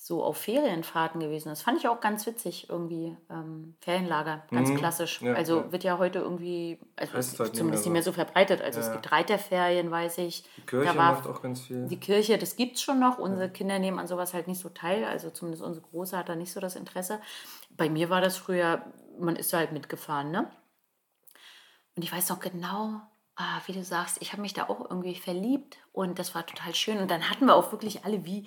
so 0.00 0.22
auf 0.22 0.36
Ferienfahrten 0.36 1.20
gewesen. 1.20 1.48
Das 1.48 1.62
fand 1.62 1.76
ich 1.78 1.88
auch 1.88 2.00
ganz 2.00 2.24
witzig 2.24 2.68
irgendwie. 2.70 3.16
Ähm, 3.28 3.74
Ferienlager, 3.80 4.44
ganz 4.48 4.70
Mhm. 4.70 4.76
klassisch. 4.76 5.20
Ja, 5.22 5.34
also 5.34 5.58
ja. 5.62 5.72
wird 5.72 5.82
ja 5.82 5.98
heute 5.98 6.20
irgendwie, 6.20 6.78
also 6.94 7.18
ist 7.18 7.36
halt 7.40 7.48
nicht 7.50 7.56
zumindest 7.58 7.84
mehr 7.84 7.90
nicht 7.90 7.92
mehr 7.94 8.02
so 8.04 8.12
verbreitet. 8.12 8.62
Also 8.62 8.78
Ja, 8.78 8.86
es 8.86 8.92
gibt 8.92 9.10
Reiterferien, 9.10 9.90
weiß 9.90 10.18
ich. 10.18 10.44
Die 10.56 10.60
Kirche 10.66 10.94
macht 10.94 11.26
auch 11.26 11.42
ganz 11.42 11.62
viel. 11.62 11.88
Die 11.88 11.98
Kirche, 11.98 12.38
das 12.38 12.54
gibt 12.54 12.76
es 12.76 12.82
schon 12.82 13.00
noch. 13.00 13.18
Unsere 13.18 13.50
Kinder 13.50 13.80
nehmen 13.80 13.98
an 13.98 14.06
sowas 14.06 14.34
halt 14.34 14.46
nicht 14.46 14.60
so 14.60 14.68
teil. 14.68 15.04
Also 15.04 15.30
zumindest 15.30 15.64
unsere 15.64 15.84
Große 15.84 16.16
hat 16.16 16.28
da 16.28 16.36
nicht 16.36 16.52
so 16.52 16.60
das 16.60 16.76
Interesse. 16.76 17.20
Bei 17.70 17.90
mir 17.90 18.08
war 18.08 18.20
das 18.20 18.36
früher, 18.36 18.84
man 19.18 19.34
ist 19.34 19.52
da 19.52 19.56
halt 19.58 19.72
mitgefahren, 19.72 20.30
ne? 20.30 20.48
Und 21.96 22.04
ich 22.04 22.12
weiß 22.12 22.28
noch 22.28 22.38
genau, 22.38 23.00
ah, 23.34 23.60
wie 23.66 23.72
du 23.72 23.82
sagst, 23.82 24.18
ich 24.20 24.30
habe 24.30 24.42
mich 24.42 24.54
da 24.54 24.68
auch 24.68 24.88
irgendwie 24.88 25.16
verliebt 25.16 25.76
und 25.90 26.20
das 26.20 26.36
war 26.36 26.46
total 26.46 26.72
schön. 26.76 26.98
Und 26.98 27.10
dann 27.10 27.28
hatten 27.28 27.46
wir 27.46 27.56
auch 27.56 27.72
wirklich 27.72 28.04
alle 28.04 28.24
wie, 28.24 28.46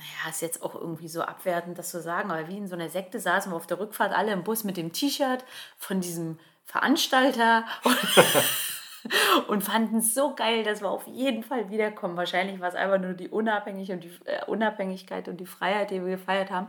naja, 0.00 0.30
ist 0.30 0.40
jetzt 0.40 0.62
auch 0.62 0.74
irgendwie 0.74 1.08
so 1.08 1.20
abwertend, 1.20 1.78
das 1.78 1.90
zu 1.90 2.00
sagen, 2.00 2.30
aber 2.30 2.48
wie 2.48 2.56
in 2.56 2.66
so 2.66 2.74
einer 2.74 2.88
Sekte 2.88 3.20
saßen 3.20 3.52
wir 3.52 3.56
auf 3.56 3.66
der 3.66 3.78
Rückfahrt 3.78 4.16
alle 4.16 4.32
im 4.32 4.44
Bus 4.44 4.64
mit 4.64 4.78
dem 4.78 4.92
T-Shirt 4.92 5.44
von 5.76 6.00
diesem 6.00 6.38
Veranstalter 6.64 7.64
und 9.48 9.62
fanden 9.62 9.98
es 9.98 10.14
so 10.14 10.34
geil, 10.34 10.64
dass 10.64 10.80
wir 10.80 10.88
auf 10.88 11.06
jeden 11.06 11.42
Fall 11.42 11.68
wiederkommen. 11.68 12.16
Wahrscheinlich 12.16 12.60
war 12.60 12.68
es 12.68 12.74
einfach 12.74 12.98
nur 12.98 13.12
die, 13.12 13.28
Unabhängig 13.28 13.92
und 13.92 14.02
die 14.02 14.12
äh, 14.24 14.42
Unabhängigkeit 14.46 15.28
und 15.28 15.36
die 15.36 15.46
Freiheit, 15.46 15.90
die 15.90 16.02
wir 16.02 16.16
gefeiert 16.16 16.50
haben. 16.50 16.68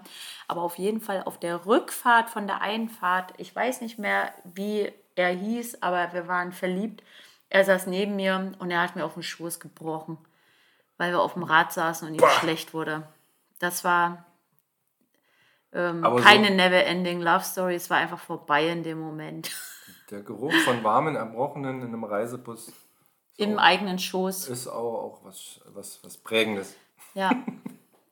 Aber 0.49 0.61
auf 0.61 0.77
jeden 0.77 0.99
Fall 0.99 1.23
auf 1.23 1.39
der 1.39 1.65
Rückfahrt 1.65 2.29
von 2.29 2.47
der 2.47 2.61
Einfahrt, 2.61 3.33
ich 3.37 3.55
weiß 3.55 3.79
nicht 3.79 3.97
mehr, 3.97 4.33
wie 4.43 4.91
er 5.15 5.29
hieß, 5.29 5.81
aber 5.81 6.11
wir 6.11 6.27
waren 6.27 6.51
verliebt. 6.51 7.01
Er 7.49 7.63
saß 7.63 7.87
neben 7.87 8.17
mir 8.17 8.51
und 8.59 8.71
er 8.71 8.81
hat 8.81 8.97
mir 8.97 9.05
auf 9.05 9.13
den 9.13 9.23
Schoß 9.23 9.61
gebrochen, 9.61 10.17
weil 10.97 11.11
wir 11.11 11.21
auf 11.21 11.33
dem 11.33 11.43
Rad 11.43 11.71
saßen 11.71 12.07
und 12.09 12.15
ihm 12.15 12.19
Boah. 12.19 12.29
schlecht 12.29 12.73
wurde. 12.73 13.07
Das 13.61 13.83
war 13.83 14.25
ähm, 15.73 16.03
Aber 16.03 16.17
so- 16.19 16.23
keine 16.23 16.49
never-ending 16.51 17.21
Love 17.21 17.43
Story. 17.43 17.75
Es 17.75 17.89
war 17.89 17.97
einfach 17.97 18.19
vorbei 18.19 18.67
in 18.69 18.83
dem 18.83 18.99
Moment. 18.99 19.51
Der 20.09 20.21
Geruch 20.21 20.53
von 20.65 20.83
warmen 20.83 21.15
Erbrochenen 21.15 21.81
in 21.81 21.87
einem 21.87 22.03
Reisebus 22.03 22.73
Im 23.37 23.57
eigenen 23.57 23.97
Schoß. 23.97 24.49
ist 24.49 24.67
auch, 24.67 25.03
auch 25.03 25.19
was, 25.23 25.61
was, 25.67 25.99
was 26.03 26.17
Prägendes. 26.17 26.75
Ja. 27.13 27.31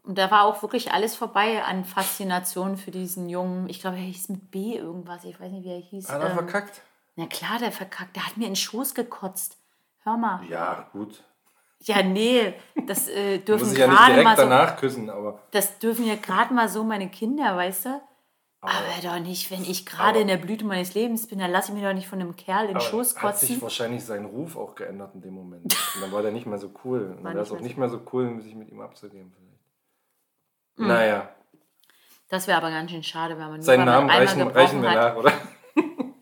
Und 0.03 0.17
da 0.17 0.31
war 0.31 0.45
auch 0.45 0.61
wirklich 0.61 0.93
alles 0.93 1.15
vorbei 1.15 1.61
an 1.63 1.83
Faszination 1.83 2.77
für 2.77 2.91
diesen 2.91 3.27
Jungen. 3.29 3.67
Ich 3.69 3.81
glaube, 3.81 3.97
er 3.97 4.03
hieß 4.03 4.29
mit 4.29 4.49
B 4.49 4.75
irgendwas. 4.77 5.23
Ich 5.25 5.39
weiß 5.39 5.51
nicht, 5.51 5.65
wie 5.65 5.73
er 5.73 5.79
hieß. 5.81 6.09
Hat 6.09 6.21
er 6.21 6.29
Ähm, 6.29 6.35
verkackt? 6.37 6.81
na 7.17 7.27
klar, 7.27 7.59
der 7.59 7.71
verkackt. 7.73 8.15
Der 8.15 8.25
hat 8.25 8.37
mir 8.37 8.45
in 8.45 8.51
den 8.51 8.55
Schoß 8.55 8.95
gekotzt. 8.95 9.57
Hör 10.03 10.15
mal. 10.17 10.45
Ja, 10.47 10.87
gut. 10.93 11.23
Ja, 11.81 12.03
nee, 12.03 12.53
das 12.87 13.07
äh, 13.07 13.37
dürfen 13.39 13.71
ich 13.71 13.77
ja 13.77 13.87
gerade 13.87 14.07
direkt 14.13 14.23
mal 14.25 14.35
so. 14.35 14.43
danach 14.43 14.75
küssen, 14.77 15.09
aber 15.09 15.39
Das 15.51 15.79
dürfen 15.79 16.05
ja 16.05 16.15
gerade 16.15 16.53
mal 16.53 16.67
so 16.67 16.83
meine 16.83 17.09
Kinder, 17.09 17.55
weißt 17.55 17.85
du? 17.85 18.01
Aber, 18.61 18.73
doch 19.01 19.19
nicht, 19.19 19.49
wenn 19.51 19.63
ich 19.63 19.85
gerade 19.85 20.09
aber- 20.09 20.19
in 20.19 20.27
der 20.27 20.35
Blüte 20.35 20.65
meines 20.65 20.93
Lebens 20.93 21.27
bin, 21.27 21.39
dann 21.39 21.49
lasse 21.51 21.69
ich 21.69 21.75
mich 21.75 21.83
doch 21.83 21.93
nicht 21.93 22.09
von 22.09 22.19
einem 22.19 22.35
Kerl 22.35 22.63
in 22.63 22.67
den 22.71 22.75
aber 22.77 22.85
Schoß 22.85 23.15
hat 23.21 23.37
sich 23.39 23.49
kotzen. 23.51 23.61
wahrscheinlich 23.61 24.03
sein 24.03 24.25
Ruf 24.25 24.57
auch 24.57 24.75
geändert 24.75 25.15
in 25.15 25.21
dem 25.21 25.33
Moment. 25.33 25.63
Und 25.95 26.01
dann 26.01 26.11
war 26.11 26.21
der 26.21 26.31
nicht 26.33 26.45
mehr 26.45 26.57
so 26.57 26.69
cool. 26.83 26.99
Und 27.03 27.15
dann 27.15 27.23
War 27.23 27.33
wäre 27.35 27.43
es 27.43 27.51
auch 27.53 27.61
nicht 27.61 27.77
mehr 27.77 27.87
so 27.87 28.01
cool, 28.11 28.41
sich 28.41 28.55
mit 28.55 28.69
ihm 28.69 28.81
abzugeben. 28.81 29.31
Vielleicht. 29.33 29.59
Hm. 30.77 30.87
Naja, 30.87 31.29
Das 32.27 32.47
wäre 32.47 32.57
aber 32.57 32.69
ganz 32.71 32.91
schön 32.91 33.03
schade, 33.03 33.37
wenn 33.37 33.49
man 33.49 33.61
seinen 33.61 33.85
Namen 33.85 34.09
reichen, 34.09 34.41
reichen 34.49 34.81
wir 34.81 34.91
nach, 34.91 35.15
oder? 35.15 35.31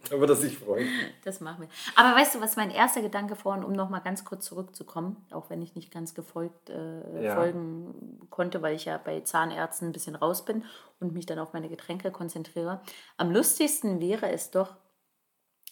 Da 0.09 0.19
wird 0.19 0.29
er 0.29 0.35
sich 0.35 0.57
freuen. 0.57 0.87
Das 1.23 1.39
machen 1.41 1.61
wir. 1.61 1.69
Aber 1.95 2.15
weißt 2.17 2.35
du, 2.35 2.41
was 2.41 2.55
mein 2.55 2.71
erster 2.71 3.01
Gedanke 3.01 3.35
vorhin, 3.35 3.63
um 3.63 3.73
noch 3.73 3.89
mal 3.89 3.99
ganz 3.99 4.25
kurz 4.25 4.45
zurückzukommen, 4.45 5.25
auch 5.31 5.49
wenn 5.49 5.61
ich 5.61 5.75
nicht 5.75 5.91
ganz 5.91 6.13
gefolgt 6.13 6.69
äh, 6.69 7.23
Ja. 7.23 7.35
folgen 7.35 8.27
konnte, 8.29 8.61
weil 8.61 8.75
ich 8.75 8.85
ja 8.85 8.97
bei 8.97 9.21
Zahnärzten 9.21 9.89
ein 9.89 9.93
bisschen 9.93 10.15
raus 10.15 10.45
bin 10.45 10.63
und 10.99 11.13
mich 11.13 11.25
dann 11.25 11.39
auf 11.39 11.53
meine 11.53 11.69
Getränke 11.69 12.11
konzentriere. 12.11 12.81
Am 13.17 13.31
lustigsten 13.31 13.99
wäre 13.99 14.29
es 14.31 14.51
doch, 14.51 14.75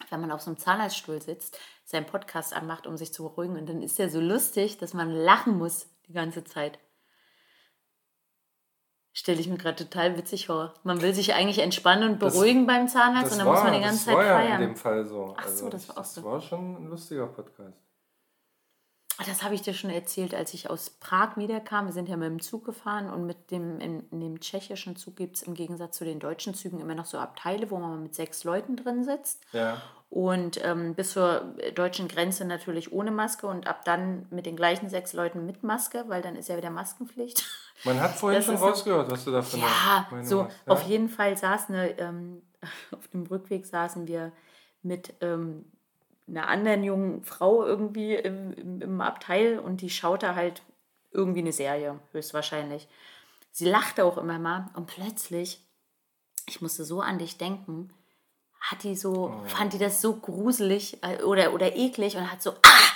wenn 0.09 0.21
man 0.21 0.31
auf 0.31 0.41
so 0.41 0.49
einem 0.51 0.57
Zahnarztstuhl 0.57 1.21
sitzt, 1.21 1.57
seinen 1.85 2.05
Podcast 2.05 2.53
anmacht, 2.55 2.85
um 2.87 2.97
sich 2.97 3.13
zu 3.13 3.23
beruhigen. 3.23 3.57
Und 3.57 3.67
dann 3.69 3.81
ist 3.81 3.97
der 3.99 4.09
so 4.09 4.19
lustig, 4.19 4.77
dass 4.77 4.93
man 4.93 5.09
lachen 5.11 5.57
muss 5.57 5.87
die 6.07 6.13
ganze 6.13 6.43
Zeit. 6.43 6.79
Stelle 9.17 9.39
ich 9.39 9.47
mir 9.47 9.57
gerade 9.57 9.77
total 9.81 10.17
witzig 10.17 10.47
vor. 10.47 10.73
Man 10.83 11.01
will 11.01 11.13
sich 11.13 11.33
eigentlich 11.33 11.59
entspannen 11.59 12.11
und 12.11 12.21
Das- 12.21 12.33
beruhigen 12.33 12.67
beim 12.67 12.89
Zahnarzt 12.89 13.31
und 13.31 13.39
dann 13.39 13.47
muss 13.47 13.63
man 13.63 13.71
die 13.73 13.79
ganze 13.79 13.95
das 13.95 14.05
Zeit 14.05 14.15
war 14.17 14.25
ja 14.25 14.35
feiern. 14.39 14.61
in 14.61 14.67
dem 14.69 14.75
Fall 14.75 15.05
so. 15.05 15.33
Ach 15.37 15.47
so, 15.47 15.69
das 15.69 15.87
war 15.87 15.95
auch 15.97 16.01
das 16.01 16.15
so. 16.15 16.23
war 16.25 16.41
schon 16.41 16.75
ein 16.83 16.89
lustiger 16.89 17.25
Podcast. 17.27 17.77
Ah, 19.17 19.23
Das 19.25 19.41
habe 19.43 19.55
ich 19.55 19.61
dir 19.61 19.73
schon 19.73 19.89
erzählt, 19.89 20.35
als 20.35 20.53
ich 20.53 20.69
aus 20.69 20.89
Prag 20.89 21.37
wiederkam. 21.37 21.85
Wir 21.85 21.93
sind 21.93 22.09
ja 22.09 22.17
mit 22.17 22.27
dem 22.27 22.41
Zug 22.41 22.65
gefahren 22.65 23.09
und 23.09 23.25
mit 23.25 23.49
dem, 23.51 23.79
in, 23.79 24.05
in 24.11 24.19
dem 24.19 24.41
tschechischen 24.41 24.97
Zug 24.97 25.15
gibt 25.15 25.37
es 25.37 25.43
im 25.43 25.53
Gegensatz 25.53 25.97
zu 25.97 26.03
den 26.03 26.19
deutschen 26.19 26.53
Zügen 26.53 26.81
immer 26.81 26.95
noch 26.95 27.05
so 27.05 27.17
Abteile, 27.17 27.71
wo 27.71 27.77
man 27.77 28.03
mit 28.03 28.13
sechs 28.13 28.43
Leuten 28.43 28.75
drin 28.75 29.05
sitzt. 29.05 29.41
Ja. 29.53 29.81
Und 30.09 30.61
ähm, 30.65 30.93
bis 30.93 31.13
zur 31.13 31.55
deutschen 31.73 32.09
Grenze 32.09 32.43
natürlich 32.43 32.91
ohne 32.91 33.11
Maske 33.11 33.47
und 33.47 33.65
ab 33.67 33.85
dann 33.85 34.25
mit 34.29 34.45
den 34.45 34.57
gleichen 34.57 34.89
sechs 34.89 35.13
Leuten 35.13 35.45
mit 35.45 35.63
Maske, 35.63 36.03
weil 36.07 36.21
dann 36.21 36.35
ist 36.35 36.49
ja 36.49 36.57
wieder 36.57 36.69
Maskenpflicht. 36.69 37.45
Man 37.83 37.99
hat 37.99 38.15
vorhin 38.15 38.39
Das 38.39 38.45
schon 38.45 38.55
rausgehört, 38.55 39.11
was 39.11 39.25
du 39.25 39.31
da 39.31 39.41
für 39.41 39.57
eine 39.57 39.65
Ja, 39.65 40.23
so 40.23 40.45
hast. 40.45 40.55
Ja? 40.65 40.73
auf 40.73 40.83
jeden 40.83 41.09
Fall 41.09 41.37
saßen 41.37 41.75
wir, 41.75 41.99
ähm, 41.99 42.41
auf 42.91 43.07
dem 43.09 43.23
Rückweg 43.23 43.65
saßen 43.65 44.07
wir 44.07 44.31
mit 44.81 45.13
ähm, 45.21 45.65
einer 46.27 46.47
anderen 46.47 46.83
jungen 46.83 47.23
Frau 47.23 47.65
irgendwie 47.65 48.15
im, 48.15 48.53
im, 48.53 48.81
im 48.81 49.01
Abteil 49.01 49.59
und 49.59 49.81
die 49.81 49.89
schaute 49.89 50.35
halt 50.35 50.63
irgendwie 51.11 51.39
eine 51.39 51.53
Serie, 51.53 51.99
höchstwahrscheinlich. 52.11 52.87
Sie 53.51 53.69
lachte 53.69 54.03
auch 54.03 54.17
immer 54.17 54.39
mal 54.39 54.69
und 54.75 54.87
plötzlich, 54.87 55.61
ich 56.47 56.61
musste 56.61 56.83
so 56.83 57.01
an 57.01 57.19
dich 57.19 57.37
denken, 57.37 57.93
hat 58.59 58.83
die 58.83 58.95
so, 58.95 59.43
fand 59.45 59.73
die 59.73 59.77
das 59.77 60.01
so 60.01 60.15
gruselig 60.15 61.01
äh, 61.03 61.21
oder, 61.23 61.53
oder 61.53 61.75
eklig 61.75 62.17
und 62.17 62.31
hat 62.31 62.41
so, 62.41 62.51
ah, 62.51 62.91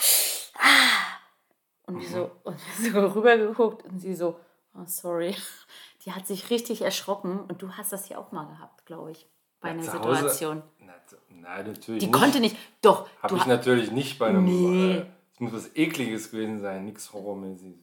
ah, 0.56 1.94
so, 2.12 2.32
und 2.44 2.60
so 2.92 3.00
rübergeguckt 3.00 3.86
und 3.86 4.00
sie 4.00 4.16
so, 4.16 4.40
oh, 4.76 4.84
sorry. 4.86 5.36
Die 6.06 6.12
hat 6.14 6.26
sich 6.28 6.50
richtig 6.50 6.82
erschrocken 6.82 7.40
und 7.42 7.62
du 7.62 7.72
hast 7.74 7.92
das 7.92 8.08
ja 8.10 8.18
auch 8.18 8.32
mal 8.32 8.46
gehabt, 8.46 8.86
glaube 8.86 9.12
ich, 9.12 9.28
bei 9.60 9.70
einer 9.72 9.84
Zu 9.84 9.94
Hause- 10.00 10.16
Situation. 10.16 10.64
Na, 10.80 10.94
nein, 11.30 11.68
natürlich 11.68 12.00
Die 12.02 12.08
nicht. 12.08 12.14
konnte 12.20 12.40
nicht, 12.40 12.56
doch, 12.82 13.10
Habe 13.22 13.36
ich 13.38 13.46
natürlich 13.46 13.92
nicht 13.92 14.18
bei 14.20 14.28
einem. 14.28 14.46
Nee. 14.46 14.94
Äh, 15.00 15.06
es 15.34 15.40
muss 15.42 15.54
was 15.54 15.76
Ekliges 15.76 16.32
gewesen 16.32 16.60
sein, 16.62 16.86
nichts 16.86 17.12
Horrormäßiges. 17.14 17.78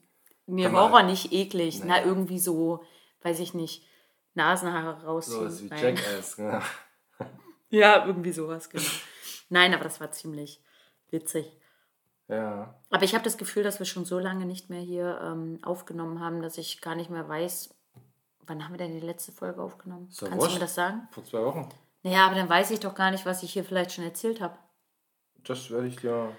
mir 0.47 0.71
Horror 0.71 1.03
nicht 1.03 1.31
eklig. 1.31 1.79
Na, 1.81 1.85
Naja. 1.97 2.05
irgendwie 2.05 2.39
so, 2.39 2.83
weiß 3.21 3.39
ich 3.39 3.53
nicht, 3.53 3.83
Nasenhaare 4.33 4.99
So 5.01 5.07
rausziehen. 5.07 5.47
ist 5.47 5.63
wie 5.63 5.67
Nein. 5.67 5.95
Jackass. 5.95 6.37
ne? 6.37 6.61
Ja, 7.69 8.05
irgendwie 8.05 8.31
sowas, 8.31 8.69
genau. 8.69 8.83
Nein, 9.49 9.73
aber 9.73 9.83
das 9.83 9.99
war 9.99 10.11
ziemlich 10.11 10.61
witzig. 11.11 11.51
Ja. 12.29 12.73
Aber 12.89 13.03
ich 13.03 13.13
habe 13.13 13.23
das 13.23 13.37
Gefühl, 13.37 13.63
dass 13.63 13.79
wir 13.79 13.85
schon 13.85 14.05
so 14.05 14.19
lange 14.19 14.45
nicht 14.45 14.69
mehr 14.69 14.81
hier 14.81 15.19
ähm, 15.23 15.59
aufgenommen 15.63 16.19
haben, 16.19 16.41
dass 16.41 16.57
ich 16.57 16.81
gar 16.81 16.95
nicht 16.95 17.09
mehr 17.09 17.27
weiß, 17.27 17.73
wann 18.45 18.63
haben 18.63 18.73
wir 18.73 18.77
denn 18.79 18.93
die 18.99 19.05
letzte 19.05 19.31
Folge 19.31 19.61
aufgenommen? 19.61 20.09
Doch 20.19 20.27
Kannst 20.27 20.31
du 20.31 20.35
mir 20.35 20.41
wurscht. 20.51 20.61
das 20.61 20.75
sagen? 20.75 21.07
Vor 21.11 21.23
zwei 21.23 21.43
Wochen. 21.43 21.69
Naja, 22.03 22.25
aber 22.25 22.35
dann 22.35 22.49
weiß 22.49 22.71
ich 22.71 22.79
doch 22.79 22.95
gar 22.95 23.11
nicht, 23.11 23.25
was 23.25 23.43
ich 23.43 23.53
hier 23.53 23.63
vielleicht 23.63 23.91
schon 23.93 24.03
erzählt 24.03 24.41
habe. 24.41 24.57
Das 25.45 25.69
werde 25.71 25.87
ich 25.87 25.95
dir. 25.97 26.29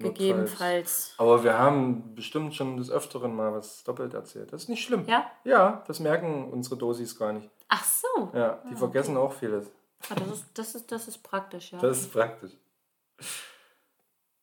notfalls- 0.00 0.14
Gegebenenfalls. 0.14 1.14
Aber 1.18 1.44
wir 1.44 1.58
haben 1.58 2.14
bestimmt 2.14 2.54
schon 2.54 2.76
des 2.76 2.90
Öfteren 2.90 3.34
mal 3.34 3.52
was 3.52 3.84
doppelt 3.84 4.14
erzählt. 4.14 4.52
Das 4.52 4.62
ist 4.62 4.68
nicht 4.68 4.82
schlimm. 4.84 5.04
Ja? 5.06 5.30
Ja, 5.44 5.84
das 5.86 6.00
merken 6.00 6.50
unsere 6.50 6.76
Dosis 6.76 7.16
gar 7.18 7.32
nicht. 7.32 7.48
Ach 7.68 7.84
so. 7.84 8.30
Ja, 8.34 8.62
die 8.70 8.74
vergessen 8.76 9.16
auch 9.16 9.32
vieles. 9.32 9.70
Ah, 10.08 10.14
das, 10.14 10.28
ist, 10.28 10.46
das, 10.54 10.74
ist, 10.74 10.90
das 10.90 11.06
ist 11.08 11.18
praktisch, 11.22 11.72
ja. 11.72 11.78
Das 11.80 12.00
ist 12.00 12.12
praktisch. 12.12 12.52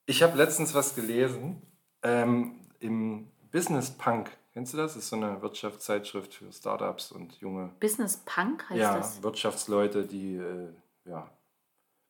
Ich 0.09 0.23
habe 0.23 0.37
letztens 0.37 0.73
was 0.73 0.95
gelesen 0.95 1.61
ähm, 2.01 2.55
im 2.79 3.27
Business 3.51 3.91
Punk. 3.91 4.31
Kennst 4.53 4.73
du 4.73 4.77
das? 4.77 4.93
Das 4.93 5.03
ist 5.03 5.09
so 5.09 5.17
eine 5.17 5.41
Wirtschaftszeitschrift 5.41 6.33
für 6.33 6.51
Startups 6.51 7.11
und 7.11 7.35
junge 7.41 7.71
Business 7.81 8.23
Punk 8.25 8.69
heißt 8.69 8.79
ja, 8.79 8.97
das. 8.97 9.21
Wirtschaftsleute, 9.21 10.05
die, 10.05 10.37
äh, 10.37 10.69
ja, 11.05 11.29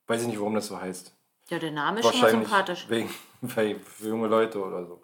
weiß 0.05 0.21
ich 0.21 0.27
nicht, 0.27 0.39
warum 0.39 0.53
das 0.53 0.67
so 0.67 0.79
heißt. 0.79 1.11
Ja, 1.49 1.57
der 1.57 1.71
Name 1.71 1.99
ist 1.99 2.11
schon 2.11 2.21
mal 2.21 2.29
sympathisch. 2.29 2.87
wegen, 2.87 3.09
weil 3.41 3.79
für 3.79 4.09
junge 4.09 4.27
Leute 4.27 4.63
oder 4.63 4.85
so. 4.85 5.01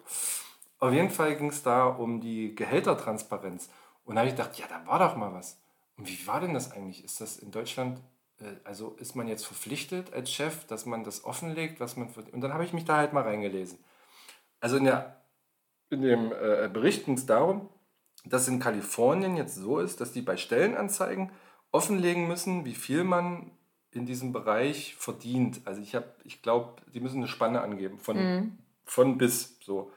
Auf 0.78 0.92
jeden 0.92 1.10
Fall 1.10 1.36
ging 1.36 1.48
es 1.48 1.64
da 1.64 1.86
um 1.86 2.20
die 2.20 2.54
Gehältertransparenz. 2.54 3.70
Und 4.04 4.14
da 4.14 4.20
habe 4.20 4.28
ich 4.28 4.36
gedacht, 4.36 4.56
ja, 4.56 4.66
da 4.68 4.86
war 4.86 5.00
doch 5.00 5.16
mal 5.16 5.32
was. 5.34 5.58
Und 5.96 6.08
wie 6.08 6.26
war 6.28 6.40
denn 6.40 6.54
das 6.54 6.70
eigentlich? 6.70 7.02
Ist 7.02 7.20
das 7.20 7.38
in 7.38 7.50
Deutschland, 7.50 8.00
also 8.64 8.96
ist 8.98 9.16
man 9.16 9.28
jetzt 9.28 9.46
verpflichtet 9.46 10.12
als 10.12 10.30
Chef, 10.30 10.66
dass 10.66 10.86
man 10.86 11.04
das 11.04 11.24
offenlegt, 11.24 11.80
was 11.80 11.96
man 11.96 12.08
verdient? 12.08 12.34
Und 12.34 12.40
dann 12.40 12.52
habe 12.52 12.64
ich 12.64 12.72
mich 12.72 12.84
da 12.84 12.96
halt 12.96 13.12
mal 13.12 13.22
reingelesen. 13.22 13.78
Also 14.60 14.76
in, 14.76 14.84
der, 14.84 15.20
in 15.90 16.02
dem 16.02 16.32
äh, 16.32 16.68
Bericht 16.72 17.04
ging 17.04 17.14
es 17.14 17.26
darum, 17.26 17.68
dass 18.24 18.48
in 18.48 18.60
Kalifornien 18.60 19.36
jetzt 19.36 19.56
so 19.56 19.78
ist, 19.78 20.00
dass 20.00 20.12
die 20.12 20.22
bei 20.22 20.36
Stellenanzeigen 20.36 21.30
offenlegen 21.70 22.28
müssen, 22.28 22.64
wie 22.64 22.74
viel 22.74 23.04
man 23.04 23.50
in 23.90 24.06
diesem 24.06 24.32
Bereich 24.32 24.94
verdient. 24.96 25.60
Also 25.64 25.80
ich 25.80 25.94
habe, 25.94 26.06
ich 26.24 26.42
glaube, 26.42 26.82
die 26.92 27.00
müssen 27.00 27.18
eine 27.18 27.28
Spanne 27.28 27.60
angeben 27.60 27.98
von, 27.98 28.58
von 28.84 29.18
bis 29.18 29.58
so. 29.60 29.92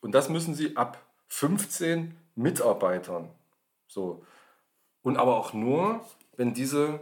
Und 0.00 0.12
das 0.12 0.28
müssen 0.28 0.54
sie 0.54 0.76
ab 0.76 0.98
15 1.28 2.16
Mitarbeitern. 2.34 3.30
So. 3.86 4.24
Und 5.02 5.16
aber 5.16 5.36
auch 5.36 5.52
nur, 5.52 6.04
wenn 6.36 6.54
diese 6.54 7.00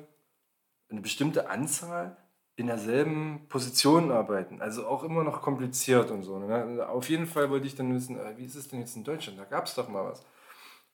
eine 0.92 1.00
bestimmte 1.00 1.50
Anzahl 1.50 2.16
in 2.54 2.66
derselben 2.66 3.46
Position 3.48 4.12
arbeiten. 4.12 4.60
Also 4.60 4.86
auch 4.86 5.02
immer 5.02 5.24
noch 5.24 5.42
kompliziert 5.42 6.10
und 6.10 6.22
so. 6.22 6.38
Ne? 6.38 6.86
Auf 6.86 7.08
jeden 7.08 7.26
Fall 7.26 7.50
wollte 7.50 7.66
ich 7.66 7.74
dann 7.74 7.94
wissen, 7.94 8.18
äh, 8.18 8.36
wie 8.36 8.44
ist 8.44 8.54
es 8.54 8.68
denn 8.68 8.80
jetzt 8.80 8.94
in 8.94 9.04
Deutschland? 9.04 9.38
Da 9.38 9.44
gab 9.44 9.66
es 9.66 9.74
doch 9.74 9.88
mal 9.88 10.04
was. 10.04 10.24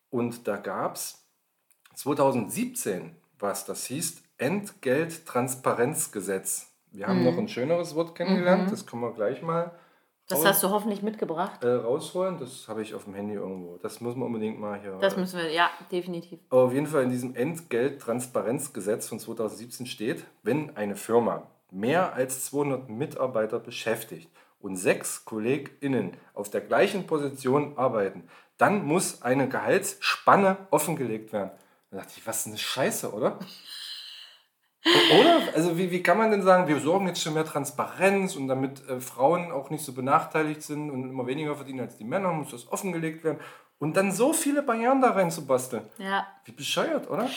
Und 0.09 0.49
da 0.49 0.57
gab 0.57 0.95
es 0.95 1.27
2017 1.95 3.17
was, 3.41 3.65
das 3.65 3.87
hieß 3.87 4.21
Entgelttransparenzgesetz. 4.39 6.73
Wir 6.91 7.07
haben 7.07 7.23
noch 7.25 7.39
ein 7.39 7.47
schöneres 7.49 7.95
Wort 7.95 8.17
kennengelernt, 8.17 8.73
das 8.73 8.85
können 8.87 9.03
wir 9.03 9.13
gleich 9.13 9.43
mal 9.43 9.71
Das 10.29 10.45
hast 10.45 10.63
du 10.63 10.69
hoffentlich 10.69 11.03
mitgebracht. 11.03 11.65
äh, 11.65 11.69
rausholen. 11.69 12.39
Das 12.39 12.69
habe 12.69 12.83
ich 12.83 12.95
auf 12.95 13.05
dem 13.05 13.15
Handy 13.15 13.35
irgendwo. 13.35 13.79
Das 13.79 14.01
muss 14.03 14.15
man 14.15 14.27
unbedingt 14.27 14.61
mal 14.61 14.79
hier. 14.79 14.99
Das 15.01 15.17
müssen 15.17 15.39
wir, 15.39 15.51
ja, 15.51 15.71
definitiv. 15.91 16.39
Aber 16.51 16.65
auf 16.65 16.73
jeden 16.73 16.87
Fall 16.87 17.05
in 17.05 17.11
diesem 17.11 17.35
Entgelttransparenzgesetz 17.35 19.09
von 19.09 19.19
2017 19.19 19.87
steht, 19.87 20.25
wenn 20.43 20.77
eine 20.77 20.97
Firma 20.97 21.47
mehr 21.71 22.13
als 22.15 22.45
200 22.47 22.89
Mitarbeiter 22.89 23.59
beschäftigt 23.59 24.31
und 24.61 24.77
sechs 24.77 25.25
KollegInnen 25.25 26.13
auf 26.35 26.51
der 26.51 26.61
gleichen 26.61 27.07
Position 27.07 27.79
arbeiten, 27.79 28.25
dann 28.59 28.85
muss 28.85 29.23
eine 29.23 29.49
Gehaltsspanne 29.49 30.57
offengelegt 30.71 31.33
werden. 31.33 31.51
Da 31.91 31.99
dachte 31.99 32.13
ich, 32.17 32.27
was 32.27 32.41
ist 32.41 32.47
eine 32.49 32.59
Scheiße, 32.59 33.13
oder? 33.13 33.39
Oder? 35.21 35.41
Also 35.55 35.77
wie, 35.79 35.91
wie 35.91 36.03
kann 36.03 36.19
man 36.19 36.31
denn 36.31 36.43
sagen, 36.43 36.69
wir 36.69 36.81
sorgen 36.81 37.07
jetzt 37.09 37.23
für 37.23 37.31
mehr 37.31 37.45
Transparenz 37.45 38.37
und 38.37 38.49
damit 38.49 38.87
äh, 38.89 39.01
Frauen 39.01 39.51
auch 39.53 39.71
nicht 39.71 39.85
so 39.85 39.93
benachteiligt 39.93 40.63
sind 40.63 40.91
und 40.91 41.09
immer 41.11 41.27
weniger 41.27 41.55
verdienen 41.55 41.81
als 41.81 41.97
die 41.97 42.05
Männer, 42.05 42.33
muss 42.33 42.51
das 42.51 42.71
offengelegt 42.71 43.25
werden. 43.25 43.39
Und 43.79 43.97
dann 43.97 44.11
so 44.13 44.33
viele 44.33 44.63
Barrieren 44.63 45.01
da 45.01 45.11
rein 45.11 45.31
zu 45.31 45.47
basteln. 45.47 45.85
Ja. 45.99 46.27
Wie 46.45 46.53
bescheuert, 46.53 47.09
oder? 47.11 47.29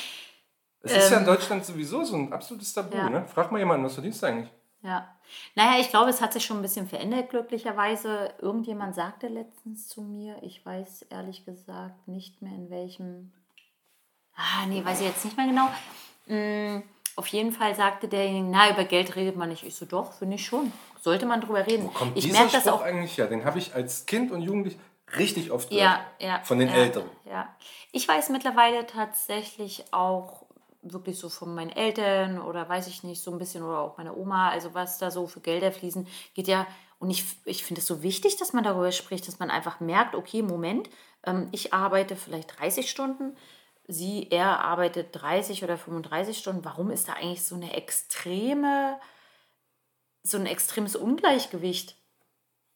Es 0.84 0.92
ist 0.96 1.12
ja 1.12 1.18
in 1.18 1.24
Ähm, 1.24 1.28
Deutschland 1.30 1.64
sowieso 1.66 2.04
so 2.04 2.16
ein 2.16 2.34
absolutes 2.34 2.74
Tabu, 2.74 2.96
Ja. 2.98 3.10
ne? 3.10 3.26
Frag 3.28 3.52
mal 3.52 3.60
jemanden, 3.60 3.86
was 3.86 3.94
verdienst 3.94 4.24
du 4.24 4.28
eigentlich? 4.28 4.50
Ja. 4.82 5.08
Naja, 5.56 5.80
ich 5.80 5.90
glaube, 5.90 6.10
es 6.10 6.22
hat 6.22 6.34
sich 6.34 6.44
schon 6.44 6.58
ein 6.58 6.64
bisschen 6.64 6.88
verändert, 6.88 7.30
glücklicherweise. 7.30 8.34
Irgendjemand 8.40 8.96
sagte 8.96 9.28
letztens 9.28 9.88
zu 9.88 10.02
mir, 10.02 10.42
ich 10.42 10.66
weiß 10.66 11.04
ehrlich 11.12 11.46
gesagt 11.46 12.08
nicht 12.08 12.42
mehr 12.42 12.54
in 12.54 12.70
welchem. 12.72 13.32
Ah, 14.36 14.66
nee, 14.68 14.84
weiß 14.84 15.02
ich 15.02 15.08
jetzt 15.08 15.24
nicht 15.24 15.38
mehr 15.38 15.46
genau. 15.46 15.68
Mm, 16.26 16.82
auf 17.22 17.28
jeden 17.28 17.52
Fall 17.52 17.76
sagte 17.76 18.08
derjenige, 18.08 18.48
na, 18.50 18.72
über 18.72 18.84
Geld 18.84 19.16
redet 19.16 19.36
man 19.36 19.50
nicht. 19.50 19.64
Ich 19.64 19.76
so, 19.76 19.86
doch, 19.86 20.12
finde 20.14 20.36
ich 20.36 20.44
schon. 20.46 20.74
Sollte 21.02 21.28
man 21.28 21.40
drüber 21.40 21.66
reden. 21.68 21.94
Kommt 21.94 22.18
ich 22.18 22.32
merke 22.32 22.52
das 22.52 22.68
auch. 22.68 22.82
eigentlich 22.82 23.16
her? 23.20 23.28
Den 23.28 23.46
habe 23.46 23.60
ich 23.60 23.76
als 23.76 24.08
Kind 24.08 24.32
und 24.32 24.42
Jugendlich 24.42 24.78
richtig 25.16 25.52
oft 25.52 25.72
Ja, 25.72 25.98
gehört. 26.18 26.40
ja. 26.40 26.40
Von 26.44 26.58
den 26.58 26.70
ja, 26.70 26.74
Älteren. 26.76 27.08
Ja. 27.30 27.48
Ich 27.92 28.08
weiß 28.08 28.30
mittlerweile 28.30 28.88
tatsächlich 28.88 29.86
auch 29.92 30.46
wirklich 30.82 31.20
so 31.20 31.30
von 31.30 31.54
meinen 31.54 31.70
Eltern 31.70 32.42
oder 32.42 32.68
weiß 32.68 32.88
ich 32.88 33.04
nicht, 33.04 33.22
so 33.22 33.30
ein 33.32 33.38
bisschen 33.38 33.62
oder 33.62 33.80
auch 33.80 33.98
meiner 34.00 34.18
Oma, 34.18 34.50
also 34.50 34.74
was 34.74 34.98
da 34.98 35.12
so 35.12 35.28
für 35.28 35.40
Gelder 35.40 35.72
fließen, 35.72 36.08
geht 36.34 36.48
ja. 36.48 36.66
Und 36.98 37.12
ich, 37.12 37.24
ich 37.46 37.64
finde 37.64 37.82
es 37.82 37.88
so 37.88 38.02
wichtig, 38.02 38.38
dass 38.38 38.54
man 38.54 38.64
darüber 38.64 38.92
spricht, 38.92 39.28
dass 39.28 39.38
man 39.38 39.52
einfach 39.52 39.80
merkt, 39.80 40.16
okay, 40.16 40.42
Moment, 40.42 40.90
ähm, 41.24 41.50
ich 41.52 41.72
arbeite 41.74 42.16
vielleicht 42.16 42.60
30 42.60 42.90
Stunden, 42.90 43.36
sie, 43.88 44.30
er 44.32 44.60
arbeitet 44.62 45.10
30 45.14 45.64
oder 45.64 45.78
35 45.78 46.38
Stunden. 46.38 46.66
Warum 46.66 46.92
ist 46.92 47.08
da 47.08 47.14
eigentlich 47.14 47.44
so 47.44 47.56
eine 47.56 47.74
extreme, 47.74 49.00
so 50.24 50.38
ein 50.38 50.46
extremes 50.46 50.96
Ungleichgewicht 50.96 51.96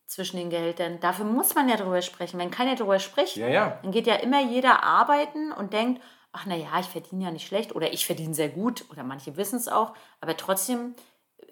zwischen 0.05 0.37
den 0.37 0.49
Gehältern? 0.49 0.99
Dafür 0.99 1.25
muss 1.25 1.55
man 1.55 1.69
ja 1.69 1.77
drüber 1.77 2.01
sprechen. 2.01 2.39
Wenn 2.39 2.51
keiner 2.51 2.75
drüber 2.75 2.99
spricht, 2.99 3.37
Ja, 3.37 3.47
ja. 3.47 3.79
dann 3.81 3.91
geht 3.91 4.07
ja 4.07 4.15
immer 4.15 4.41
jeder 4.41 4.83
arbeiten 4.83 5.51
und 5.51 5.73
denkt, 5.73 6.01
ach 6.31 6.45
naja, 6.45 6.67
ich 6.79 6.87
verdiene 6.87 7.25
ja 7.25 7.31
nicht 7.31 7.47
schlecht 7.47 7.73
oder 7.75 7.93
ich 7.93 8.05
verdiene 8.05 8.33
sehr 8.33 8.49
gut 8.49 8.85
oder 8.91 9.03
manche 9.03 9.37
wissen 9.37 9.57
es 9.57 9.67
auch, 9.69 9.93
aber 10.19 10.35
trotzdem 10.35 10.95
äh, 11.37 11.45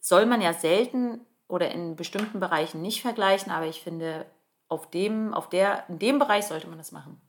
soll 0.00 0.24
man 0.26 0.40
ja 0.40 0.52
selten 0.52 1.26
oder 1.48 1.70
in 1.72 1.96
bestimmten 1.96 2.38
Bereichen 2.38 2.80
nicht 2.80 3.02
vergleichen, 3.02 3.50
aber 3.50 3.66
ich 3.66 3.82
finde, 3.82 4.26
auf 4.68 4.88
dem, 4.90 5.34
auf 5.34 5.48
der, 5.48 5.88
in 5.88 5.98
dem 5.98 6.18
Bereich 6.18 6.44
sollte 6.46 6.68
man 6.68 6.78
das 6.78 6.92
machen. 6.92 7.20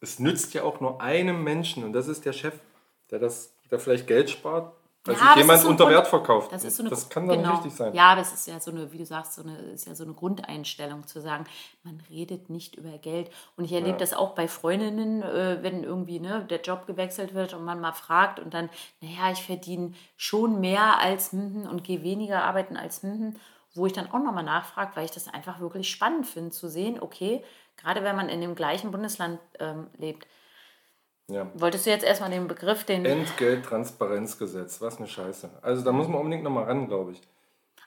Es 0.00 0.18
nützt 0.18 0.54
ja 0.54 0.62
auch 0.62 0.80
nur 0.80 1.00
einem 1.00 1.42
Menschen 1.42 1.84
und 1.84 1.92
das 1.92 2.08
ist 2.08 2.24
der 2.24 2.32
Chef, 2.32 2.54
der 3.10 3.18
das, 3.18 3.52
der 3.70 3.78
vielleicht 3.80 4.06
Geld 4.06 4.30
spart, 4.30 4.72
weil 5.04 5.14
Ja, 5.14 5.20
sich 5.28 5.36
jemand 5.36 5.60
so 5.62 5.68
unter 5.68 5.84
Grund- 5.84 5.96
Wert 5.96 6.06
verkauft. 6.08 6.52
Das 6.52 6.64
ist 6.64 6.76
so 6.76 6.82
eine 6.82 6.90
das 6.90 7.08
kann 7.08 7.26
doch 7.26 7.34
genau. 7.34 7.54
richtig 7.54 7.72
sein. 7.72 7.94
Ja, 7.94 8.10
aber 8.12 8.20
es 8.20 8.32
ist 8.32 8.46
ja 8.46 8.60
so 8.60 8.70
eine, 8.70 8.92
wie 8.92 8.98
du 8.98 9.06
sagst, 9.06 9.34
so 9.34 9.42
eine, 9.42 9.56
ist 9.72 9.86
ja 9.86 9.94
so 9.94 10.04
eine 10.04 10.12
Grundeinstellung 10.12 11.06
zu 11.06 11.20
sagen, 11.20 11.46
man 11.82 12.00
redet 12.10 12.50
nicht 12.50 12.76
über 12.76 12.96
Geld. 12.98 13.30
Und 13.56 13.64
ich 13.64 13.72
erlebe 13.72 13.92
Ja. 13.92 13.96
das 13.96 14.12
auch 14.12 14.34
bei 14.34 14.46
Freundinnen, 14.48 15.22
äh, 15.22 15.58
wenn 15.62 15.82
irgendwie 15.82 16.20
ne, 16.20 16.44
der 16.48 16.60
Job 16.60 16.86
gewechselt 16.86 17.34
wird 17.34 17.54
und 17.54 17.64
man 17.64 17.80
mal 17.80 17.92
fragt 17.92 18.38
und 18.38 18.52
dann, 18.54 18.68
naja, 19.00 19.32
ich 19.32 19.42
verdiene 19.42 19.94
schon 20.16 20.60
mehr 20.60 20.98
als 20.98 21.32
hm, 21.32 21.62
hm, 21.64 21.70
und 21.70 21.84
gehe 21.84 22.02
weniger 22.02 22.44
arbeiten 22.44 22.76
als 22.76 23.02
hm, 23.02 23.34
wo 23.74 23.86
ich 23.86 23.92
dann 23.92 24.08
auch 24.10 24.18
nochmal 24.22 24.44
nachfrage, 24.44 24.92
weil 24.96 25.04
ich 25.04 25.10
das 25.12 25.28
einfach 25.28 25.60
wirklich 25.60 25.88
spannend 25.88 26.26
finde 26.26 26.50
zu 26.50 26.68
sehen, 26.68 27.00
okay, 27.00 27.44
gerade 27.78 28.02
wenn 28.02 28.16
man 28.16 28.28
in 28.28 28.40
dem 28.40 28.54
gleichen 28.54 28.90
Bundesland 28.90 29.40
ähm, 29.58 29.86
lebt. 29.96 30.26
Ja. 31.30 31.50
Wolltest 31.54 31.86
du 31.86 31.90
jetzt 31.90 32.04
erstmal 32.04 32.30
den 32.30 32.48
Begriff, 32.48 32.84
den. 32.84 33.04
Entgelttransparenzgesetz, 33.04 34.80
was 34.80 34.98
eine 34.98 35.06
Scheiße. 35.06 35.50
Also 35.62 35.84
da 35.84 35.92
muss 35.92 36.08
man 36.08 36.20
unbedingt 36.20 36.42
nochmal 36.42 36.64
ran, 36.64 36.88
glaube 36.88 37.12
ich. 37.12 37.20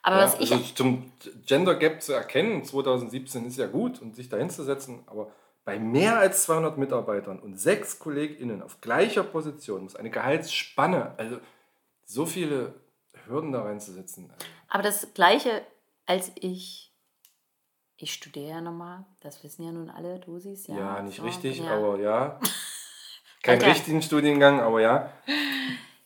aber 0.03 0.17
Ja, 0.17 0.23
was 0.23 0.39
ich. 0.39 0.51
also 0.51 0.63
zum 0.73 1.11
Gender 1.45 1.75
Gap 1.75 2.01
zu 2.01 2.13
erkennen, 2.13 2.63
2017 2.63 3.45
ist 3.47 3.57
ja 3.57 3.67
gut 3.67 4.01
und 4.01 4.15
sich 4.15 4.29
dahin 4.29 4.49
zu 4.49 4.63
setzen, 4.63 5.03
aber 5.07 5.31
bei 5.65 5.79
mehr 5.79 6.17
als 6.17 6.43
200 6.43 6.77
Mitarbeitern 6.77 7.39
und 7.39 7.59
sechs 7.59 7.99
KollegInnen 7.99 8.61
auf 8.61 8.81
gleicher 8.81 9.23
Position 9.23 9.83
muss 9.83 9.95
eine 9.95 10.09
Gehaltsspanne, 10.09 11.13
also 11.17 11.39
so 12.05 12.25
viele 12.25 12.73
Hürden 13.27 13.51
da 13.51 13.63
reinzusetzen. 13.63 14.29
Also, 14.31 14.45
Aber 14.67 14.83
das 14.83 15.13
Gleiche, 15.13 15.65
als 16.05 16.31
ich 16.35 16.90
ich 18.03 18.13
studiere 18.13 18.49
ja 18.49 18.61
nochmal, 18.61 19.03
das 19.21 19.43
wissen 19.43 19.63
ja 19.63 19.71
nun 19.71 19.89
alle, 19.89 20.19
du 20.19 20.39
siehst 20.39 20.67
ja. 20.67 20.77
Ja, 20.77 21.01
nicht 21.01 21.17
so, 21.17 21.23
richtig, 21.23 21.59
ja. 21.59 21.77
aber 21.77 21.99
ja. 21.99 22.39
Kein 23.43 23.57
Alter. 23.59 23.71
richtigen 23.71 24.01
Studiengang, 24.01 24.59
aber 24.59 24.81
ja. 24.81 25.11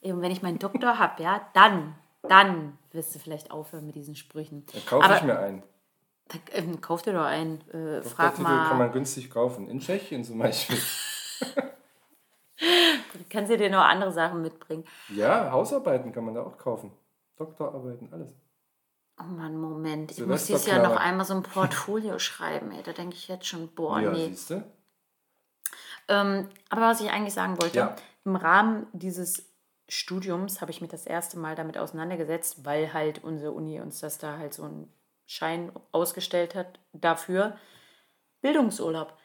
Eben, 0.01 0.21
wenn 0.21 0.31
ich 0.31 0.41
meinen 0.41 0.59
Doktor 0.59 0.99
habe, 0.99 1.21
ja, 1.21 1.41
dann, 1.53 1.95
dann 2.23 2.77
wirst 2.91 3.13
du 3.13 3.19
vielleicht 3.19 3.51
aufhören 3.51 3.85
mit 3.85 3.95
diesen 3.95 4.15
Sprüchen. 4.15 4.65
Da 4.71 4.79
kaufe 4.85 5.05
Aber- 5.05 5.17
ich 5.17 5.23
mir 5.23 5.39
einen. 5.39 5.63
Da, 6.27 6.39
ähm, 6.53 6.81
kauf 6.81 7.03
dir 7.03 7.13
doch 7.13 7.25
einen, 7.25 7.61
äh, 7.69 8.01
frag 8.01 8.39
mal. 8.39 8.67
kann 8.67 8.79
man 8.79 8.91
günstig 8.91 9.29
kaufen. 9.29 9.67
In 9.67 9.79
Tschechien 9.79 10.23
zum 10.23 10.39
Beispiel. 10.39 10.77
Kannst 13.29 13.51
du 13.51 13.57
dir 13.57 13.69
noch 13.69 13.83
andere 13.83 14.11
Sachen 14.11 14.41
mitbringen? 14.41 14.85
Ja, 15.09 15.51
Hausarbeiten 15.51 16.11
kann 16.13 16.25
man 16.25 16.33
da 16.33 16.41
auch 16.43 16.57
kaufen. 16.57 16.91
Doktorarbeiten, 17.37 18.11
alles. 18.11 18.33
Oh 19.19 19.23
Mann, 19.23 19.57
Moment. 19.59 20.11
Ich 20.11 20.17
muss 20.25 20.45
Silvesterknaller. 20.47 20.57
dieses 20.59 20.65
Jahr 20.67 20.89
noch 20.89 20.99
einmal 20.99 21.25
so 21.25 21.33
ein 21.35 21.43
Portfolio 21.53 22.19
schreiben, 22.19 22.71
ey. 22.71 22.83
Da 22.83 22.91
denke 22.93 23.15
ich 23.15 23.27
jetzt 23.27 23.47
schon, 23.47 23.69
boah, 23.69 23.99
ja, 23.99 24.11
nee. 24.11 24.27
siehst 24.29 24.49
du? 24.49 24.63
Ähm, 26.07 26.49
aber 26.69 26.81
was 26.81 27.01
ich 27.01 27.09
eigentlich 27.09 27.33
sagen 27.33 27.59
wollte, 27.61 27.77
Ja. 27.77 27.95
im 28.25 28.35
Rahmen 28.35 28.87
dieses 28.93 29.49
Studiums 29.87 30.61
habe 30.61 30.71
ich 30.71 30.81
mich 30.81 30.89
das 30.91 31.05
erste 31.05 31.37
Mal 31.39 31.55
damit 31.55 31.77
auseinandergesetzt, 31.77 32.65
weil 32.65 32.93
halt 32.93 33.23
unsere 33.23 33.51
Uni 33.51 33.79
uns 33.79 33.99
das 33.99 34.17
da 34.17 34.37
halt 34.37 34.53
so 34.53 34.63
einen 34.63 34.91
Schein 35.25 35.71
ausgestellt 35.91 36.53
hat 36.55 36.79
dafür. 36.93 37.57
Bildungsurlaub. 38.41 39.17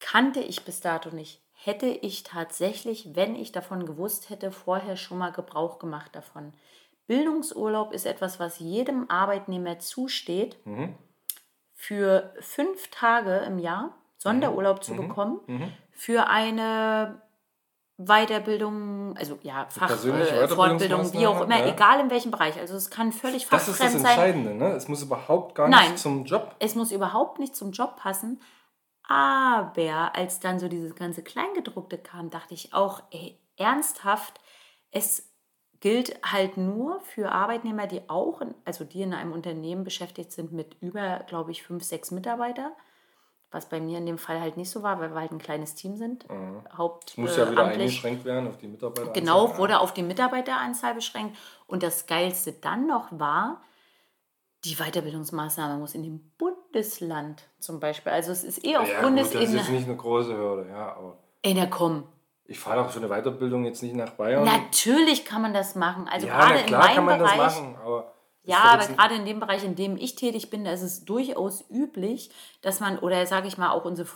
Kannte 0.00 0.40
ich 0.40 0.64
bis 0.64 0.80
dato 0.80 1.10
nicht. 1.10 1.40
Hätte 1.52 1.86
ich 1.86 2.24
tatsächlich, 2.24 3.14
wenn 3.14 3.36
ich 3.36 3.52
davon 3.52 3.86
gewusst 3.86 4.30
hätte, 4.30 4.50
vorher 4.50 4.96
schon 4.96 5.18
mal 5.18 5.30
Gebrauch 5.30 5.78
gemacht 5.78 6.14
davon. 6.16 6.52
Bildungsurlaub 7.06 7.92
ist 7.92 8.06
etwas, 8.06 8.40
was 8.40 8.58
jedem 8.58 9.10
Arbeitnehmer 9.10 9.78
zusteht, 9.78 10.56
für 11.74 12.32
fünf 12.40 12.88
Tage 12.90 13.38
im 13.38 13.58
Jahr 13.58 13.94
Sonderurlaub 14.18 14.84
zu 14.84 14.94
bekommen, 14.94 15.40
für 15.90 16.28
eine 16.28 17.20
Weiterbildung, 18.06 19.16
also 19.16 19.38
ja, 19.42 19.66
Fach, 19.68 19.90
äh, 19.90 20.48
Fortbildung, 20.48 21.12
wie 21.12 21.26
auch 21.26 21.42
immer, 21.42 21.58
ja. 21.58 21.66
egal 21.66 22.00
in 22.00 22.10
welchem 22.10 22.30
Bereich. 22.30 22.58
Also 22.58 22.74
es 22.74 22.90
kann 22.90 23.12
völlig 23.12 23.48
Das 23.48 23.68
ist 23.68 23.80
das 23.80 23.92
fachfremd 23.92 24.02
sein. 24.02 24.10
Entscheidende, 24.12 24.54
ne? 24.54 24.72
Es 24.72 24.88
muss 24.88 25.02
überhaupt 25.02 25.54
gar 25.54 25.68
Nein. 25.68 25.92
nicht 25.92 25.98
zum 25.98 26.24
Job. 26.24 26.54
Es 26.58 26.74
muss 26.74 26.90
überhaupt 26.90 27.38
nicht 27.38 27.54
zum 27.54 27.72
Job 27.72 27.96
passen. 27.96 28.40
Aber 29.08 30.14
als 30.14 30.40
dann 30.40 30.58
so 30.58 30.68
dieses 30.68 30.94
ganze 30.94 31.22
Kleingedruckte 31.22 31.98
kam, 31.98 32.30
dachte 32.30 32.54
ich 32.54 32.72
auch, 32.72 33.02
ey, 33.10 33.38
ernsthaft, 33.56 34.40
es 34.90 35.31
gilt 35.82 36.14
halt 36.24 36.56
nur 36.56 37.00
für 37.00 37.32
Arbeitnehmer, 37.32 37.88
die 37.88 38.08
auch, 38.08 38.40
in, 38.40 38.54
also 38.64 38.84
die 38.84 39.02
in 39.02 39.12
einem 39.12 39.32
Unternehmen 39.32 39.82
beschäftigt 39.82 40.30
sind 40.30 40.52
mit 40.52 40.76
über, 40.80 41.24
glaube 41.26 41.50
ich, 41.50 41.64
fünf, 41.64 41.82
sechs 41.82 42.12
Mitarbeiter. 42.12 42.72
Was 43.50 43.68
bei 43.68 43.80
mir 43.80 43.98
in 43.98 44.06
dem 44.06 44.16
Fall 44.16 44.40
halt 44.40 44.56
nicht 44.56 44.70
so 44.70 44.82
war, 44.82 45.00
weil 45.00 45.10
wir 45.10 45.20
halt 45.20 45.32
ein 45.32 45.38
kleines 45.38 45.74
Team 45.74 45.96
sind. 45.96 46.24
Es 46.24 46.30
muss 47.18 47.36
ja 47.36 47.42
wieder 47.42 47.48
Hauptamtlich. 47.48 47.80
eingeschränkt 47.80 48.24
werden 48.24 48.48
auf 48.48 48.56
die 48.58 48.68
Mitarbeiter. 48.68 49.10
Genau, 49.12 49.58
wurde 49.58 49.80
auf 49.80 49.92
die 49.92 50.04
Mitarbeiteranzahl 50.04 50.94
beschränkt. 50.94 51.36
Und 51.66 51.82
das 51.82 52.06
Geilste 52.06 52.52
dann 52.52 52.86
noch 52.86 53.08
war, 53.10 53.60
die 54.64 54.76
Weiterbildungsmaßnahme 54.76 55.78
muss 55.78 55.94
in 55.94 56.04
dem 56.04 56.30
Bundesland 56.38 57.42
zum 57.58 57.80
Beispiel. 57.80 58.12
Also 58.12 58.30
es 58.30 58.44
ist 58.44 58.64
eh 58.64 58.76
auf 58.76 58.88
ja, 58.88 59.02
gut, 59.02 59.18
das 59.18 59.26
ist 59.26 59.32
Bundesebene. 59.32 59.58
jetzt 59.58 59.70
nicht 59.70 59.88
eine 59.88 59.96
große 59.96 60.34
Hürde, 60.34 60.70
ja, 60.70 60.94
aber 60.96 61.18
Ey, 61.42 61.54
na 61.54 61.66
komm. 61.66 62.04
Ich 62.52 62.58
fahre 62.58 62.82
doch 62.82 62.90
für 62.90 62.98
eine 62.98 63.08
Weiterbildung 63.08 63.64
jetzt 63.64 63.82
nicht 63.82 63.94
nach 63.94 64.10
Bayern. 64.10 64.44
Natürlich 64.44 65.24
kann 65.24 65.40
man 65.40 65.54
das 65.54 65.74
machen. 65.74 66.06
Also 66.06 66.26
ja, 66.26 66.34
gerade 66.38 66.52
na 66.54 66.60
in 66.60 66.66
klar 66.66 66.80
meinem 66.82 66.94
kann 66.94 67.04
man 67.06 67.18
Bereich. 67.18 67.36
das 67.38 67.56
machen, 67.60 67.74
aber 67.82 68.11
Ja, 68.44 68.58
aber 68.64 68.86
gerade 68.86 69.14
in 69.14 69.24
dem 69.24 69.38
Bereich, 69.38 69.62
in 69.64 69.76
dem 69.76 69.96
ich 69.96 70.16
tätig 70.16 70.50
bin, 70.50 70.64
da 70.64 70.72
ist 70.72 70.82
es 70.82 71.04
durchaus 71.04 71.64
üblich, 71.70 72.30
dass 72.60 72.80
man, 72.80 72.98
oder 72.98 73.24
sage 73.26 73.46
ich 73.46 73.56
mal, 73.56 73.70
auch 73.70 73.84
unsere, 73.84 74.08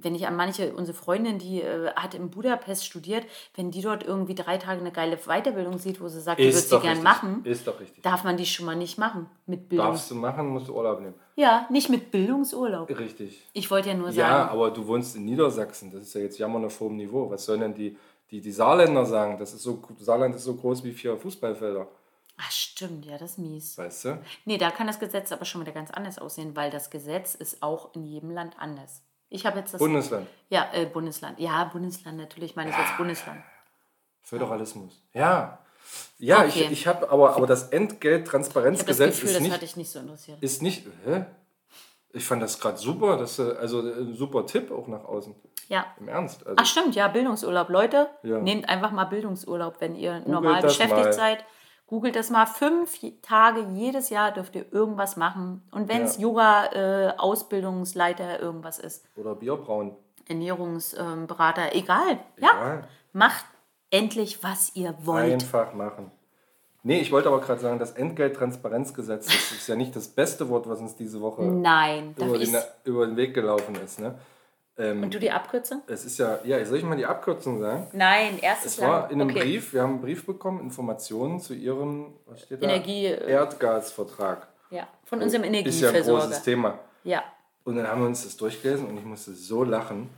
wenn 0.00 0.16
ich 0.16 0.26
an 0.26 0.34
manche, 0.34 0.74
unsere 0.74 0.96
Freundin, 0.96 1.38
die 1.38 1.62
äh, 1.62 1.92
hat 1.94 2.14
in 2.14 2.30
Budapest 2.30 2.84
studiert, 2.84 3.24
wenn 3.54 3.70
die 3.70 3.80
dort 3.80 4.02
irgendwie 4.02 4.34
drei 4.34 4.58
Tage 4.58 4.80
eine 4.80 4.90
geile 4.90 5.16
Weiterbildung 5.18 5.78
sieht, 5.78 6.00
wo 6.00 6.08
sie 6.08 6.20
sagt, 6.20 6.40
die 6.40 6.44
würde 6.44 6.58
ist 6.58 6.68
sie 6.68 6.80
gern 6.80 6.88
richtig. 6.98 7.04
machen, 7.04 7.44
Ist 7.44 7.66
doch 7.66 7.78
richtig. 7.78 8.02
darf 8.02 8.24
man 8.24 8.36
die 8.36 8.46
schon 8.46 8.66
mal 8.66 8.74
nicht 8.74 8.98
machen 8.98 9.26
mit 9.46 9.68
Bildung. 9.68 9.86
Darfst 9.86 10.10
du 10.10 10.16
machen, 10.16 10.48
musst 10.48 10.66
du 10.66 10.74
Urlaub 10.74 11.00
nehmen. 11.00 11.14
Ja, 11.36 11.66
nicht 11.70 11.88
mit 11.88 12.10
Bildungsurlaub. 12.10 12.90
Richtig. 12.98 13.46
Ich 13.52 13.70
wollte 13.70 13.90
ja 13.90 13.94
nur 13.94 14.08
Ja, 14.08 14.28
sagen, 14.28 14.50
aber 14.50 14.72
du 14.72 14.84
wohnst 14.86 15.14
in 15.14 15.24
Niedersachsen. 15.24 15.92
Das 15.92 16.02
ist 16.02 16.14
ja 16.14 16.22
jetzt 16.22 16.38
jammern 16.38 16.64
auf 16.64 16.80
hohem 16.80 16.96
Niveau. 16.96 17.30
Was 17.30 17.44
sollen 17.46 17.60
denn 17.60 17.74
die, 17.74 17.96
die, 18.32 18.40
die 18.40 18.52
Saarländer 18.52 19.06
sagen? 19.06 19.38
Das 19.38 19.54
ist 19.54 19.62
so, 19.62 19.80
Saarland 19.98 20.34
ist 20.34 20.44
so 20.44 20.54
groß 20.54 20.82
wie 20.82 20.92
vier 20.92 21.16
Fußballfelder. 21.16 21.86
Ach 22.40 22.50
stimmt, 22.50 23.04
ja, 23.06 23.18
das 23.18 23.32
ist 23.32 23.38
mies. 23.38 23.76
Weißt 23.78 24.04
du? 24.06 24.18
Nee, 24.44 24.58
da 24.58 24.70
kann 24.70 24.86
das 24.86 24.98
Gesetz 24.98 25.30
aber 25.32 25.44
schon 25.44 25.60
wieder 25.60 25.72
ganz 25.72 25.90
anders 25.90 26.18
aussehen, 26.18 26.56
weil 26.56 26.70
das 26.70 26.90
Gesetz 26.90 27.34
ist 27.34 27.62
auch 27.62 27.94
in 27.94 28.04
jedem 28.06 28.30
Land 28.30 28.54
anders. 28.58 29.02
Ich 29.28 29.46
habe 29.46 29.58
jetzt 29.60 29.74
das. 29.74 29.78
Bundesland. 29.78 30.26
ja, 30.48 30.68
äh, 30.72 30.86
Bundesland. 30.86 31.38
Ja, 31.38 31.64
Bundesland, 31.64 32.16
natürlich 32.18 32.56
meine 32.56 32.70
ich 32.70 32.76
jetzt 32.76 32.96
Bundesland. 32.96 33.42
Föderalismus. 34.22 35.02
Ja. 35.12 35.58
Ja, 36.18 36.40
Okay. 36.44 36.64
ich, 36.64 36.70
ich 36.72 36.86
habe 36.86 37.08
aber, 37.10 37.34
aber 37.36 37.46
das 37.46 37.62
Ich 37.64 37.68
das 37.70 37.72
Entgelttransparenzgesetz 37.80 39.14
Gefühl, 39.14 39.28
ist 39.28 39.34
das 39.36 39.42
nicht, 39.42 39.52
hat 39.52 39.62
dich 39.62 39.76
nicht 39.76 39.90
so 39.90 39.98
interessiert. 39.98 40.42
ist 40.42 40.62
nicht. 40.62 40.86
Hä? 41.04 41.24
Ich 42.12 42.24
fand 42.24 42.42
das 42.42 42.58
gerade 42.60 42.76
super. 42.76 43.16
Das, 43.16 43.38
äh, 43.38 43.52
also 43.58 43.86
äh, 43.88 44.00
ein 44.00 44.14
super 44.14 44.46
Tipp 44.46 44.70
auch 44.70 44.86
nach 44.88 45.04
außen. 45.04 45.34
Ja. 45.68 45.86
Im 45.98 46.08
Ernst. 46.08 46.44
Also, 46.46 46.56
Ach 46.58 46.66
stimmt, 46.66 46.94
ja, 46.96 47.06
Bildungsurlaub. 47.08 47.68
Leute, 47.68 48.08
Ja. 48.22 48.38
nehmt 48.40 48.68
einfach 48.68 48.90
mal 48.90 49.04
Bildungsurlaub, 49.04 49.80
wenn 49.80 49.94
ihr 49.94 50.20
normal 50.26 50.60
das 50.62 50.72
beschäftigt 50.76 51.04
mal. 51.04 51.12
seid. 51.12 51.44
Googelt 51.90 52.14
das 52.14 52.30
mal. 52.30 52.46
Fünf 52.46 53.00
Tage 53.20 53.66
jedes 53.74 54.10
Jahr 54.10 54.30
dürft 54.30 54.54
ihr 54.54 54.64
irgendwas 54.72 55.16
machen. 55.16 55.62
Und 55.72 55.88
wenn 55.88 56.02
es 56.02 56.16
Ja. 56.16 56.22
Yoga, 56.22 56.66
äh, 56.72 57.12
Ausbildungsleiter, 57.18 58.40
irgendwas 58.40 58.78
ist, 58.78 59.04
oder 59.16 59.34
Bierbrauen. 59.34 59.96
Ernährungsberater, 60.28 61.74
egal. 61.74 62.20
Ja, 62.38 62.50
Egal. 62.52 62.88
macht 63.12 63.44
endlich, 63.90 64.42
was 64.44 64.74
ihr 64.76 64.94
wollt. 65.02 65.32
Einfach 65.32 65.74
machen. 65.74 66.12
Nee, 66.82 67.00
ich 67.00 67.10
wollte 67.12 67.28
aber 67.28 67.40
gerade 67.40 67.60
sagen, 67.60 67.78
das 67.78 67.90
Entgelttransparenzgesetz, 67.92 69.26
das 69.26 69.52
ist 69.52 69.66
ja 69.68 69.74
nicht 69.74 69.94
das 69.94 70.08
beste 70.08 70.48
Wort, 70.48 70.68
was 70.68 70.80
uns 70.80 70.94
diese 70.96 71.20
Woche 71.20 71.42
Nein, 71.42 72.14
über 72.16 72.38
den, 72.38 72.56
über 72.84 73.06
den 73.06 73.16
Weg 73.16 73.34
gelaufen 73.34 73.74
ist. 73.84 73.98
Ne? 73.98 74.14
Ähm, 74.80 75.02
Und 75.02 75.12
du 75.14 75.18
die 75.20 75.30
Abkürzung? 75.30 75.82
es 75.86 76.04
ist 76.04 76.18
ja, 76.18 76.38
ja, 76.44 76.64
soll 76.64 76.78
ich 76.78 76.84
mal 76.84 76.96
die 76.96 77.04
Abkürzung 77.06 77.60
sagen? 77.60 77.86
Nein, 77.92 78.38
erstes 78.40 78.74
Es 78.78 78.80
war 78.80 79.10
in 79.10 79.20
einem 79.20 79.30
okay. 79.30 79.40
Brief, 79.40 79.72
wir 79.74 79.82
haben 79.82 79.90
einen 79.94 80.00
Brief 80.00 80.24
bekommen, 80.24 80.60
Informationen 80.60 81.38
zu 81.40 81.54
ihrem 81.54 82.14
was 82.26 82.42
steht 82.42 82.62
da? 82.62 82.66
Energie, 82.68 83.06
äh, 83.06 83.30
Erdgasvertrag. 83.30 84.48
Ja, 84.70 84.86
von 85.04 85.20
unserem 85.22 85.42
Ist 85.44 85.48
ja 85.48 85.50
ein 85.50 85.64
Energieversorger. 85.64 86.26
großes 86.26 86.42
Thema. 86.42 86.78
Ja. 87.04 87.22
Und 87.64 87.76
dann 87.76 87.86
haben 87.86 88.00
wir 88.00 88.06
uns 88.08 88.24
das 88.24 88.36
durchgelesen 88.36 88.86
und 88.86 88.96
ich 88.96 89.04
musste 89.04 89.32
so 89.34 89.64
lachen. 89.64 90.08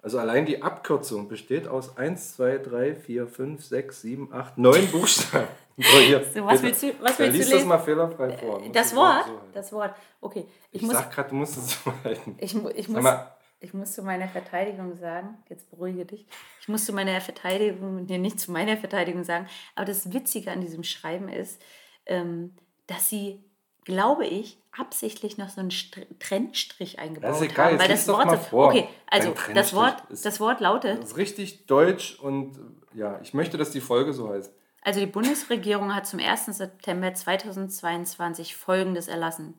Also 0.00 0.18
allein 0.18 0.46
die 0.46 0.62
Abkürzung 0.62 1.28
besteht 1.28 1.66
aus 1.68 1.96
1, 1.98 2.36
2, 2.36 2.58
3, 2.58 2.94
4, 2.94 3.26
5, 3.26 3.64
6, 3.64 4.00
7, 4.00 4.32
8, 4.32 4.56
9 4.58 4.86
Buchstaben. 4.90 5.48
So, 5.80 5.98
hier, 6.00 6.24
So, 6.34 6.44
was 6.44 6.60
willst 6.60 6.82
du- 6.82 6.88
was 7.00 7.16
willst 7.20 7.20
du 7.20 7.36
liest 7.38 7.50
das 7.50 7.54
lesen? 7.58 7.68
mal 7.68 7.78
fehlerfrei 7.78 8.36
vor. 8.36 8.58
Musst 8.58 8.74
Das 8.74 8.96
Wort? 8.96 9.26
so. 9.26 9.40
Das 9.54 9.72
Wort. 9.72 9.94
Okay. 10.20 10.44
Ich, 10.72 10.82
Ich 10.82 10.82
muss, 10.82 10.96
sag 10.96 11.12
gerade, 11.12 11.28
du 11.28 11.36
musst 11.36 11.56
es 11.56 11.80
so 11.84 11.92
halten. 12.02 12.34
ich, 12.40 12.52
ich, 12.74 12.88
muss, 12.88 13.00
mal, 13.00 13.30
ich 13.60 13.74
muss 13.74 13.92
zu 13.92 14.02
meiner 14.02 14.28
Verteidigung 14.28 14.96
sagen, 14.96 15.38
jetzt 15.48 15.70
beruhige 15.70 16.04
dich, 16.04 16.26
ich 16.60 16.68
muss 16.68 16.84
zu 16.84 16.92
meiner 16.92 17.20
Verteidigung, 17.20 18.04
nee, 18.04 18.18
nicht 18.18 18.38
zu 18.38 18.52
meiner 18.52 18.76
Verteidigung 18.76 19.24
sagen, 19.24 19.48
aber 19.74 19.86
das 19.86 20.12
Witzige 20.12 20.50
an 20.52 20.60
diesem 20.60 20.84
Schreiben 20.84 21.28
ist, 21.28 21.60
ähm, 22.06 22.54
dass 22.86 23.08
sie, 23.08 23.42
glaube 23.84 24.26
ich, 24.26 24.58
absichtlich 24.70 25.38
noch 25.38 25.48
so 25.48 25.60
einen 25.60 25.70
Str 25.70 26.02
Trennstrich 26.20 26.98
eingebaut 26.98 27.30
Das 27.30 27.40
ist 27.40 27.50
egal, 27.50 27.72
haben. 27.72 27.78
Weil 27.80 27.88
das 27.88 28.06
Wort, 28.06 28.26
mal 28.26 28.38
vor. 28.38 28.68
okay, 28.68 28.88
also 29.08 29.34
das 29.54 29.74
Wort, 29.74 30.02
das 30.10 30.40
Wort 30.40 30.60
lautet, 30.60 31.02
das 31.02 31.10
ist 31.10 31.16
richtig 31.16 31.66
deutsch 31.66 32.18
und 32.20 32.58
ja, 32.94 33.20
ich 33.22 33.34
möchte, 33.34 33.58
dass 33.58 33.70
die 33.70 33.80
Folge 33.80 34.12
so 34.12 34.30
heißt. 34.30 34.52
Also 34.82 35.00
die 35.00 35.06
Bundesregierung 35.06 35.94
hat 35.94 36.06
zum 36.06 36.20
1. 36.20 36.46
September 36.46 37.12
2022 37.12 38.56
Folgendes 38.56 39.08
erlassen. 39.08 39.54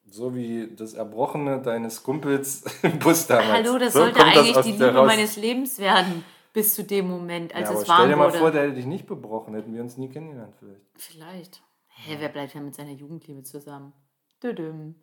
so 0.06 0.34
wie 0.34 0.74
das 0.74 0.94
Erbrochene 0.94 1.60
deines 1.62 2.02
Kumpels 2.02 2.62
im 2.82 2.98
Bus 2.98 3.26
damals. 3.26 3.48
Hallo, 3.52 3.78
das 3.78 3.92
so 3.94 4.00
sollte 4.00 4.18
das 4.18 4.28
eigentlich 4.28 4.56
aus 4.56 4.64
die 4.64 4.72
Liebe 4.72 4.94
raus. 4.94 5.06
meines 5.06 5.36
Lebens 5.36 5.78
werden. 5.78 6.24
Bis 6.52 6.74
zu 6.74 6.84
dem 6.84 7.08
Moment, 7.08 7.54
als 7.54 7.70
ja, 7.70 7.74
es 7.76 7.82
stell 7.84 7.96
warm 7.96 8.08
dir 8.10 8.16
mal 8.16 8.28
wurde. 8.28 8.38
vor, 8.38 8.50
der 8.50 8.62
hätte 8.64 8.74
dich 8.74 8.84
nicht 8.86 9.06
gebrochen, 9.06 9.54
hätten 9.54 9.72
wir 9.74 9.80
uns 9.80 9.96
nie 9.96 10.08
kennengelernt 10.10 10.54
vielleicht. 10.58 10.82
Vielleicht. 10.96 11.62
Hä, 11.88 12.16
wer 12.18 12.28
bleibt 12.28 12.52
denn 12.54 12.66
mit 12.66 12.74
seiner 12.74 12.90
Jugendliebe 12.92 13.42
zusammen? 13.42 13.94
Düdüm. 14.42 14.96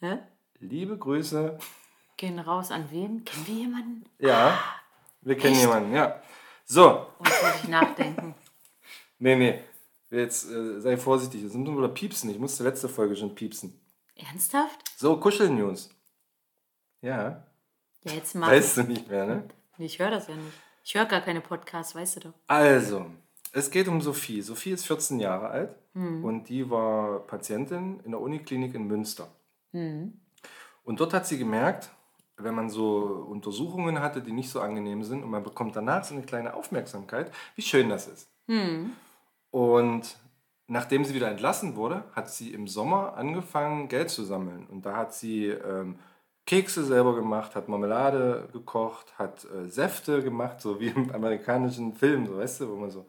Hä? 0.00 0.18
Liebe 0.60 0.96
Grüße. 0.98 1.58
Gehen 2.16 2.38
raus 2.38 2.70
an 2.70 2.90
wen? 2.90 3.24
Kennen 3.24 3.46
wir 3.46 3.54
jemanden? 3.54 4.04
Ja, 4.18 4.58
wir 5.22 5.36
kennen 5.36 5.54
Echt? 5.54 5.62
jemanden, 5.62 5.92
ja. 5.94 6.20
So, 6.64 7.06
Oh, 7.18 7.24
jetzt 7.24 7.42
muss 7.42 7.62
ich 7.62 7.68
nachdenken. 7.68 8.34
nee, 9.18 9.36
nee. 9.36 9.60
Jetzt 10.10 10.50
äh, 10.50 10.80
sei 10.80 10.96
vorsichtig, 10.96 11.42
das 11.42 11.52
sind 11.52 11.64
nur 11.64 11.76
wieder 11.76 11.88
Piepsen. 11.88 12.30
Ich 12.30 12.38
musste 12.38 12.64
letzte 12.64 12.88
Folge 12.88 13.14
schon 13.16 13.34
piepsen. 13.34 13.78
Ernsthaft? 14.16 14.82
So, 14.96 15.16
Kuschelnews. 15.18 15.90
Ja, 17.02 17.44
Ja, 18.04 18.12
jetzt 18.12 18.34
mach. 18.34 18.48
weißt 18.50 18.78
du 18.78 18.82
nicht 18.84 19.08
mehr, 19.08 19.26
ne? 19.26 19.48
Nee, 19.76 19.86
Ich 19.86 19.98
höre 19.98 20.10
das 20.10 20.28
ja 20.28 20.34
nicht. 20.34 20.52
Ich 20.84 20.94
höre 20.94 21.04
gar 21.04 21.20
keine 21.20 21.40
Podcasts, 21.42 21.94
weißt 21.94 22.16
du 22.16 22.20
doch. 22.20 22.32
Also, 22.46 23.06
es 23.52 23.70
geht 23.70 23.86
um 23.88 24.00
Sophie. 24.00 24.40
Sophie 24.40 24.70
ist 24.72 24.86
14 24.86 25.20
Jahre 25.20 25.48
alt 25.48 25.76
Hm. 25.94 26.24
und 26.24 26.48
die 26.48 26.68
war 26.70 27.20
Patientin 27.26 28.00
in 28.00 28.12
der 28.12 28.20
Uniklinik 28.20 28.74
in 28.74 28.86
Münster. 28.86 29.28
Hm. 29.72 30.20
Und 30.84 31.00
dort 31.00 31.12
hat 31.12 31.26
sie 31.26 31.38
gemerkt, 31.38 31.90
wenn 32.36 32.54
man 32.54 32.70
so 32.70 33.26
Untersuchungen 33.28 34.00
hatte, 34.00 34.22
die 34.22 34.32
nicht 34.32 34.50
so 34.50 34.60
angenehm 34.60 35.02
sind 35.02 35.22
und 35.22 35.30
man 35.30 35.42
bekommt 35.42 35.76
danach 35.76 36.04
so 36.04 36.14
eine 36.14 36.24
kleine 36.24 36.54
Aufmerksamkeit, 36.54 37.32
wie 37.56 37.62
schön 37.62 37.88
das 37.88 38.06
ist. 38.06 38.30
Hm. 38.46 38.92
Und 39.50 40.16
nachdem 40.66 41.04
sie 41.04 41.14
wieder 41.14 41.30
entlassen 41.30 41.76
wurde, 41.76 42.04
hat 42.12 42.30
sie 42.30 42.52
im 42.52 42.68
Sommer 42.68 43.16
angefangen, 43.16 43.88
Geld 43.88 44.10
zu 44.10 44.24
sammeln. 44.24 44.66
Und 44.66 44.86
da 44.86 44.96
hat 44.96 45.14
sie 45.14 45.46
ähm, 45.46 45.98
Kekse 46.46 46.84
selber 46.84 47.14
gemacht, 47.14 47.56
hat 47.56 47.68
Marmelade 47.68 48.48
gekocht, 48.52 49.18
hat 49.18 49.44
äh, 49.44 49.68
Säfte 49.68 50.22
gemacht, 50.22 50.60
so 50.60 50.80
wie 50.80 50.88
im 50.88 51.12
amerikanischen 51.14 51.94
Film, 51.94 52.26
so 52.26 52.38
weißt 52.38 52.60
du, 52.60 52.70
wo 52.70 52.76
man 52.76 52.90
so 52.90 53.06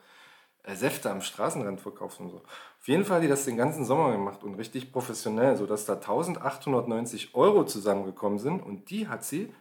äh, 0.63 0.75
Säfte 0.75 1.11
am 1.11 1.21
Straßenrand 1.21 1.79
verkauft 1.79 2.19
und 2.19 2.29
so. 2.29 2.41
Auf 2.79 2.87
jeden 2.87 3.03
Fall 3.05 3.17
hat 3.17 3.23
die 3.23 3.27
das 3.27 3.45
den 3.45 3.57
ganzen 3.57 3.83
Sommer 3.85 4.11
gemacht 4.11 4.43
und 4.43 4.55
richtig 4.55 4.91
professionell, 4.91 5.57
sodass 5.57 5.85
da 5.85 5.93
1890 5.95 7.35
Euro 7.35 7.65
zusammengekommen 7.65 8.39
sind 8.39 8.61
und 8.61 8.89
die 8.89 9.07
hat 9.07 9.23
sie 9.25 9.53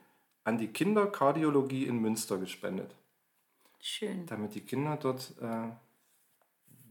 an 0.44 0.56
die 0.58 0.68
Kinderkardiologie 0.68 1.84
in 1.84 1.98
Münster 1.98 2.38
gespendet 2.38 2.94
Schön. 3.80 4.24
damit 4.26 4.54
die 4.54 4.60
Kinder 4.60 4.96
dort, 4.96 5.34
äh, 5.42 5.68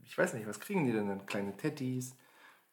ich 0.03 0.17
weiß 0.17 0.33
nicht, 0.33 0.47
was 0.47 0.59
kriegen 0.59 0.85
die 0.85 0.91
denn 0.91 1.07
dann? 1.07 1.25
Kleine 1.25 1.55
Teddys 1.55 2.15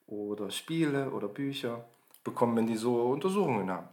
oder 0.06 0.50
Spiele 0.50 1.10
oder 1.10 1.28
Bücher 1.28 1.84
bekommen, 2.22 2.56
wenn 2.56 2.66
die 2.66 2.76
so 2.76 3.02
Untersuchungen 3.06 3.70
haben. 3.70 3.88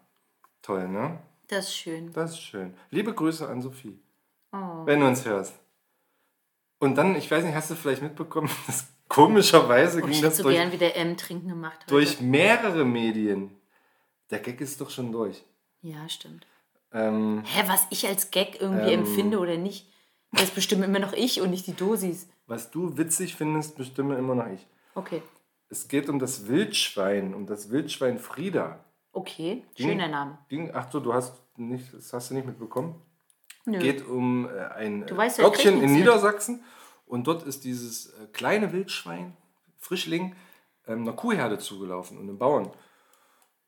Toll, 0.62 0.88
ne? 0.88 1.20
Das 1.47 1.66
ist 1.68 1.76
schön. 1.76 2.12
Das 2.14 2.32
ist 2.32 2.41
schön. 2.41 2.74
Liebe 2.89 3.14
Grüße 3.14 3.47
an 3.47 3.62
Sophie, 3.62 3.99
Oh. 4.53 4.86
wenn 4.86 4.99
du 4.99 5.07
uns 5.07 5.24
hörst. 5.26 5.53
Und 6.80 6.95
dann, 6.95 7.16
ich 7.16 7.30
weiß 7.32 7.43
nicht, 7.45 7.55
hast 7.55 7.72
du 7.72 7.76
vielleicht 7.76 8.01
mitbekommen, 8.01 8.49
dass 8.68 8.88
komischerweise 9.16 10.01
ging 10.01 10.22
das 10.22 10.38
so 10.38 10.43
durch, 10.43 10.55
gern 10.55 10.72
wieder 10.72 10.95
M 10.95 11.18
trinken 11.18 11.49
gemacht. 11.49 11.80
Durch 11.88 12.22
mehrere 12.22 12.86
Medien. 12.86 13.51
Der 14.30 14.39
Gag 14.39 14.62
ist 14.62 14.80
doch 14.80 14.89
schon 14.89 15.12
durch. 15.12 15.43
Ja, 15.82 16.07
stimmt. 16.07 16.45
Ähm, 16.93 17.43
Hä, 17.45 17.64
was 17.68 17.88
ich 17.89 18.07
als 18.07 18.32
Gag 18.32 18.59
irgendwie 18.62 18.91
Ähm. 18.93 19.01
empfinde 19.01 19.39
oder 19.39 19.57
nicht, 19.57 19.88
das 20.32 20.49
bestimmt 20.51 20.84
immer 20.84 20.99
noch 20.99 21.14
ich 21.14 21.41
und 21.41 21.49
nicht 21.49 21.68
die 21.68 21.74
Dosis. 21.76 22.28
was 22.47 22.70
du 22.72 22.97
witzig 22.97 23.36
findest, 23.36 23.78
bestimme 23.78 24.18
immer 24.18 24.36
noch 24.36 24.47
ich. 24.47 24.66
Okay. 24.95 25.22
Es 25.70 25.88
geht 25.88 26.09
um 26.09 26.20
das 26.20 26.47
Wildschwein, 26.47 27.34
um 27.34 27.45
das 27.45 27.70
Wildschwein 27.70 28.20
Frieda. 28.20 28.84
Okay, 29.14 29.64
Ging- 29.76 29.89
schöner 29.89 30.07
Name. 30.09 30.38
Ging, 30.49 30.72
ach 30.74 30.91
so, 30.91 30.99
du 30.99 31.14
hast 31.14 31.34
nicht, 31.57 31.93
das 31.93 32.12
hast 32.12 32.30
du 32.30 32.34
nicht 32.34 32.45
mitbekommen. 32.45 32.95
Nö. 33.66 33.80
Geht 33.80 34.05
um 34.05 34.47
äh, 34.49 34.68
ein 34.76 35.05
Örtchen 35.39 35.82
in 35.82 35.93
nichts 35.93 35.93
mit. 35.93 36.62
Und 37.12 37.28
dort 37.28 37.43
ist 37.43 37.66
dieses 37.66 38.05
äh, 38.14 38.28
kleine 38.32 38.72
Wildschwein, 38.72 39.36
Frischling, 39.80 40.34
ähm, 40.88 41.01
einer 41.01 41.12
Kuhherde 41.12 41.57
zugelaufen 41.57 42.18
und 42.18 42.24
einem 42.24 42.38
Bauern. 42.38 42.72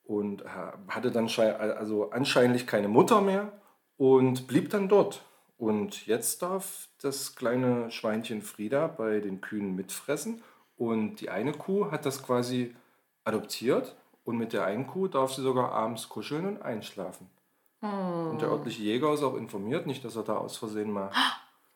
Und 0.06 0.46
hatte 0.46 1.12
dann 1.12 1.28
also 1.28 2.12
anscheinend 2.12 2.68
keine 2.68 2.88
Mutter 2.88 3.20
mehr 3.20 3.52
und 3.98 4.48
blieb 4.48 4.70
dann 4.70 4.88
dort. 4.88 5.26
Und 5.58 6.08
jetzt 6.08 6.41
darf 6.41 6.88
das 7.02 7.36
kleine 7.36 7.91
Schweinchen 7.91 8.41
Frieda 8.41 8.88
bei 8.88 9.20
den 9.20 9.41
Kühen 9.41 9.76
mitfressen. 9.76 10.41
Und 10.78 11.18
die 11.18 11.30
eine 11.30 11.52
Kuh 11.52 11.91
hat 11.91 12.06
das 12.06 12.24
quasi 12.24 12.74
adoptiert. 13.26 13.98
Und 14.24 14.38
mit 14.38 14.54
der 14.54 14.66
einen 14.66 14.88
Kuh 14.88 15.08
darf 15.10 15.34
sie 15.34 15.41
sogar 15.41 15.74
abends 15.74 16.08
kuscheln 16.08 16.46
und 16.46 16.62
einschlafen. 16.62 17.30
Und 17.82 18.41
der 18.41 18.50
örtliche 18.50 18.84
Jäger 18.84 19.14
ist 19.14 19.24
auch 19.24 19.36
informiert, 19.36 19.86
nicht, 19.86 20.06
dass 20.06 20.16
er 20.16 20.24
da 20.24 20.38
aus 20.38 20.56
Versehen 20.56 20.91
mal 20.91 21.12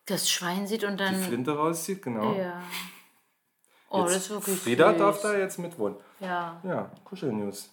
Das 0.07 0.29
Schwein 0.29 0.65
sieht 0.67 0.83
und 0.83 0.93
die 0.99 1.03
dann. 1.05 1.15
Flinte 1.15 1.55
rauszieht. 1.55 2.01
Genau. 2.01 2.33
Ja. 2.33 2.61
Oh, 3.89 4.03
das 4.03 4.13
Jetzt 4.13 4.21
ist 4.23 4.29
wirklich 4.31 4.59
Frieda 4.59 4.89
süß. 4.91 4.99
darf 4.99 5.21
da 5.21 5.37
jetzt 5.37 5.59
mitwohnen. 5.59 5.97
Ja. 6.19 6.59
Ja, 6.63 6.91
Kuschelnews. 7.05 7.69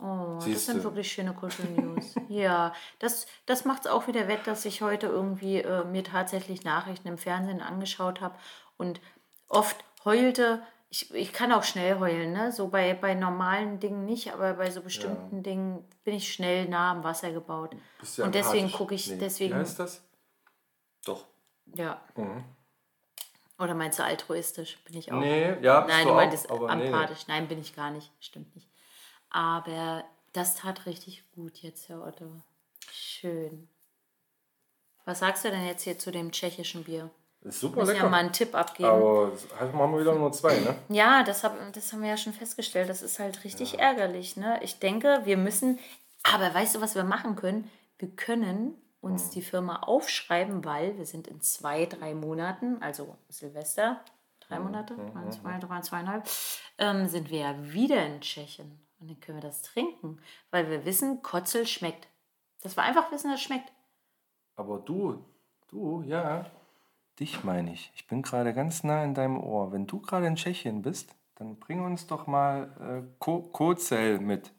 Oh, 0.00 0.34
das 0.36 0.44
Siehste. 0.44 0.72
sind 0.72 0.84
wirklich 0.84 1.10
schöne 1.10 1.34
Kuschel-News. 1.34 2.14
ja, 2.28 2.72
das, 3.00 3.26
das 3.46 3.64
macht 3.64 3.84
es 3.84 3.90
auch 3.90 4.06
wieder 4.06 4.28
wett, 4.28 4.46
dass 4.46 4.64
ich 4.64 4.80
heute 4.80 5.08
irgendwie 5.08 5.58
äh, 5.60 5.84
mir 5.84 6.04
tatsächlich 6.04 6.62
Nachrichten 6.62 7.08
im 7.08 7.18
Fernsehen 7.18 7.60
angeschaut 7.60 8.20
habe 8.20 8.36
und 8.76 9.00
oft 9.48 9.76
heulte. 10.04 10.62
Ich, 10.90 11.12
ich 11.14 11.32
kann 11.34 11.52
auch 11.52 11.64
schnell 11.64 11.98
heulen, 11.98 12.32
ne? 12.32 12.52
So 12.52 12.68
bei, 12.68 12.94
bei 12.94 13.14
normalen 13.14 13.80
Dingen 13.80 14.04
nicht, 14.06 14.32
aber 14.32 14.54
bei 14.54 14.70
so 14.70 14.80
bestimmten 14.82 15.42
Dingen 15.42 15.84
bin 16.04 16.14
ich 16.14 16.32
schnell 16.32 16.68
nah 16.68 16.92
am 16.92 17.02
Wasser 17.04 17.32
gebaut. 17.32 17.74
Bist 18.00 18.16
du 18.18 18.22
und 18.22 18.34
deswegen 18.34 18.70
gucke 18.72 18.94
ich, 18.94 19.08
Nee. 19.10 19.18
deswegen, 19.20 19.54
Wie 19.54 19.58
heißt 19.58 19.80
das? 19.80 20.02
Doch. 21.04 21.26
Ja. 21.74 22.00
Mhm. 22.16 22.44
Oder 23.58 23.74
meinst 23.74 23.98
du 23.98 24.04
altruistisch? 24.04 24.78
Bin 24.84 24.96
ich 24.96 25.10
auch. 25.10 25.20
Nee, 25.20 25.56
ja, 25.62 25.84
Nein, 25.86 26.02
du 26.02 26.04
du 26.04 26.10
auch, 26.10 26.16
meintest 26.16 26.50
aber 26.50 26.74
nee, 26.74 26.82
nee. 26.82 26.88
empathisch. 26.88 27.26
Nein, 27.26 27.48
bin 27.48 27.60
ich 27.60 27.74
gar 27.74 27.90
nicht. 27.90 28.10
Stimmt 28.20 28.54
nicht. 28.54 28.68
Aber 29.30 30.04
das 30.32 30.54
tat 30.54 30.86
richtig 30.86 31.24
gut 31.34 31.58
jetzt, 31.58 31.88
Herr 31.88 32.06
Otto. 32.06 32.30
Schön. 32.92 33.68
Was 35.04 35.20
sagst 35.20 35.44
du 35.44 35.50
denn 35.50 35.66
jetzt 35.66 35.82
hier 35.82 35.98
zu 35.98 36.12
dem 36.12 36.30
tschechischen 36.30 36.84
Bier? 36.84 37.10
Ist 37.42 37.60
super 37.60 37.84
lecker. 37.84 38.04
ja 38.04 38.08
mal 38.08 38.18
einen 38.18 38.32
Tipp 38.32 38.54
abgeben. 38.54 38.88
aber 38.88 39.32
halt 39.58 39.74
machen 39.74 39.92
wir 39.92 40.00
wieder 40.00 40.14
nur 40.14 40.32
zwei, 40.32 40.58
ne? 40.58 40.74
Ja, 40.88 41.22
das, 41.22 41.44
hab, 41.44 41.56
das 41.72 41.92
haben 41.92 42.02
wir 42.02 42.10
ja 42.10 42.16
schon 42.16 42.32
festgestellt. 42.32 42.88
Das 42.88 43.02
ist 43.02 43.18
halt 43.18 43.44
richtig 43.44 43.78
ärgerlich. 43.78 44.36
Ne? 44.36 44.58
Ich 44.62 44.78
denke, 44.78 45.20
wir 45.24 45.36
müssen. 45.36 45.78
Aber 46.24 46.52
weißt 46.52 46.74
du, 46.76 46.80
was 46.80 46.94
wir 46.94 47.04
machen 47.04 47.36
können? 47.36 47.70
Wir 47.98 48.08
können 48.10 48.74
uns 49.00 49.30
die 49.30 49.42
Firma 49.42 49.76
aufschreiben, 49.76 50.64
weil 50.64 50.96
wir 50.98 51.06
sind 51.06 51.28
in 51.28 51.40
zwei, 51.40 51.86
drei 51.86 52.14
Monaten, 52.14 52.82
also 52.82 53.16
Silvester, 53.28 54.00
drei 54.40 54.58
Monate, 54.58 54.94
ein, 55.14 55.30
zwei, 55.30 55.58
drei, 55.58 55.80
zweieinhalb, 55.80 56.28
ähm, 56.78 57.06
sind 57.06 57.30
wir 57.30 57.40
ja 57.40 57.72
wieder 57.72 58.04
in 58.04 58.20
Tschechien. 58.20 58.80
Und 59.00 59.10
dann 59.10 59.20
können 59.20 59.38
wir 59.38 59.48
das 59.48 59.62
trinken, 59.62 60.20
weil 60.50 60.68
wir 60.70 60.84
wissen, 60.84 61.22
Kotzel 61.22 61.66
schmeckt. 61.66 62.08
Dass 62.62 62.76
wir 62.76 62.82
einfach 62.82 63.12
wissen, 63.12 63.30
dass 63.30 63.40
es 63.40 63.46
schmeckt. 63.46 63.72
Aber 64.56 64.80
du, 64.80 65.24
du, 65.68 66.02
ja. 66.02 66.46
Dich 67.20 67.42
meine 67.42 67.72
ich. 67.72 67.92
Ich 67.96 68.06
bin 68.06 68.22
gerade 68.22 68.54
ganz 68.54 68.84
nah 68.84 69.02
in 69.02 69.14
deinem 69.14 69.38
Ohr. 69.38 69.72
Wenn 69.72 69.86
du 69.86 70.00
gerade 70.00 70.26
in 70.26 70.36
Tschechien 70.36 70.82
bist, 70.82 71.14
dann 71.34 71.56
bring 71.56 71.84
uns 71.84 72.06
doch 72.06 72.26
mal 72.26 72.70
äh, 72.80 73.16
Ko 73.18 73.42
Kozel 73.42 74.20
mit. 74.20 74.52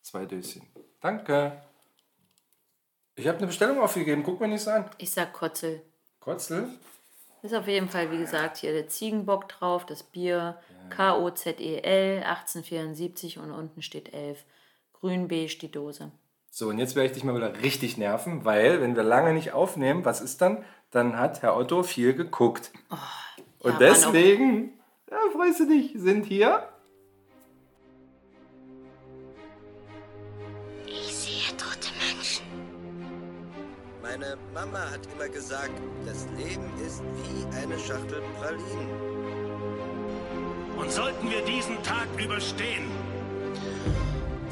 Zwei 0.00 0.26
Döschen. 0.26 0.62
Danke. 1.00 1.60
Ich 3.16 3.28
habe 3.28 3.38
eine 3.38 3.46
Bestellung 3.46 3.78
aufgegeben. 3.80 4.22
Guck 4.24 4.40
mir 4.40 4.48
nicht 4.48 4.62
so 4.62 4.70
an. 4.70 4.90
Ich 4.98 5.10
sag 5.10 5.32
Kotzel. 5.32 5.82
Kotzel? 6.20 6.68
Ist 7.42 7.54
auf 7.54 7.68
jeden 7.68 7.88
Fall, 7.88 8.10
wie 8.10 8.18
gesagt, 8.18 8.56
hier 8.56 8.72
der 8.72 8.88
Ziegenbock 8.88 9.48
drauf, 9.48 9.84
das 9.84 10.02
Bier, 10.02 10.58
K-O-Z-E-L, 10.90 12.22
1874 12.22 13.38
und 13.38 13.50
unten 13.50 13.82
steht 13.82 14.14
11. 14.14 14.44
Grün 14.94 15.28
beige 15.28 15.58
die 15.60 15.70
Dose. 15.70 16.10
So, 16.50 16.68
und 16.68 16.78
jetzt 16.78 16.96
werde 16.96 17.08
ich 17.08 17.12
dich 17.12 17.24
mal 17.24 17.36
wieder 17.36 17.62
richtig 17.62 17.98
nerven, 17.98 18.44
weil, 18.44 18.80
wenn 18.80 18.96
wir 18.96 19.02
lange 19.02 19.34
nicht 19.34 19.52
aufnehmen, 19.52 20.04
was 20.04 20.20
ist 20.20 20.40
dann? 20.40 20.64
Dann 20.90 21.18
hat 21.18 21.42
Herr 21.42 21.56
Otto 21.56 21.82
viel 21.82 22.14
geguckt. 22.14 22.72
Oh, 22.90 22.96
und 23.58 23.72
Mann, 23.72 23.78
deswegen, 23.80 24.72
ja, 25.10 25.18
freust 25.32 25.60
du 25.60 25.66
dich, 25.66 25.92
sind 25.96 26.24
hier 26.24 26.68
Meine 34.16 34.36
Mama 34.54 34.78
hat 34.92 35.00
immer 35.12 35.28
gesagt, 35.28 35.72
das 36.06 36.28
Leben 36.36 36.70
ist 36.86 37.02
wie 37.16 37.44
eine 37.56 37.76
Schachtel 37.76 38.22
Pralinen. 38.38 38.88
Und 40.76 40.88
sollten 40.88 41.28
wir 41.28 41.44
diesen 41.44 41.82
Tag 41.82 42.06
überstehen, 42.16 42.84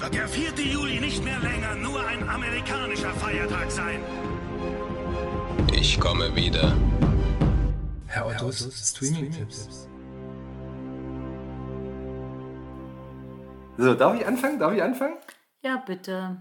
wird 0.01 0.15
der 0.15 0.27
4. 0.27 0.51
Juli 0.65 0.99
nicht 0.99 1.23
mehr 1.23 1.39
länger 1.39 1.77
nur 1.77 2.05
ein 2.05 2.29
amerikanischer 2.29 3.13
Feiertag 3.15 3.71
sein. 3.71 4.01
Ich 5.73 6.01
komme 6.01 6.35
wieder. 6.35 6.75
Herr 8.09 8.27
Ottos 8.27 8.69
Streaming-Tipps. 8.97 9.89
So, 13.79 13.95
darf 13.95 14.17
ich 14.17 14.27
anfangen? 14.27 14.59
Darf 14.59 14.73
ich 14.73 14.83
anfangen? 14.83 15.19
Ja, 15.63 15.77
bitte. 15.87 16.37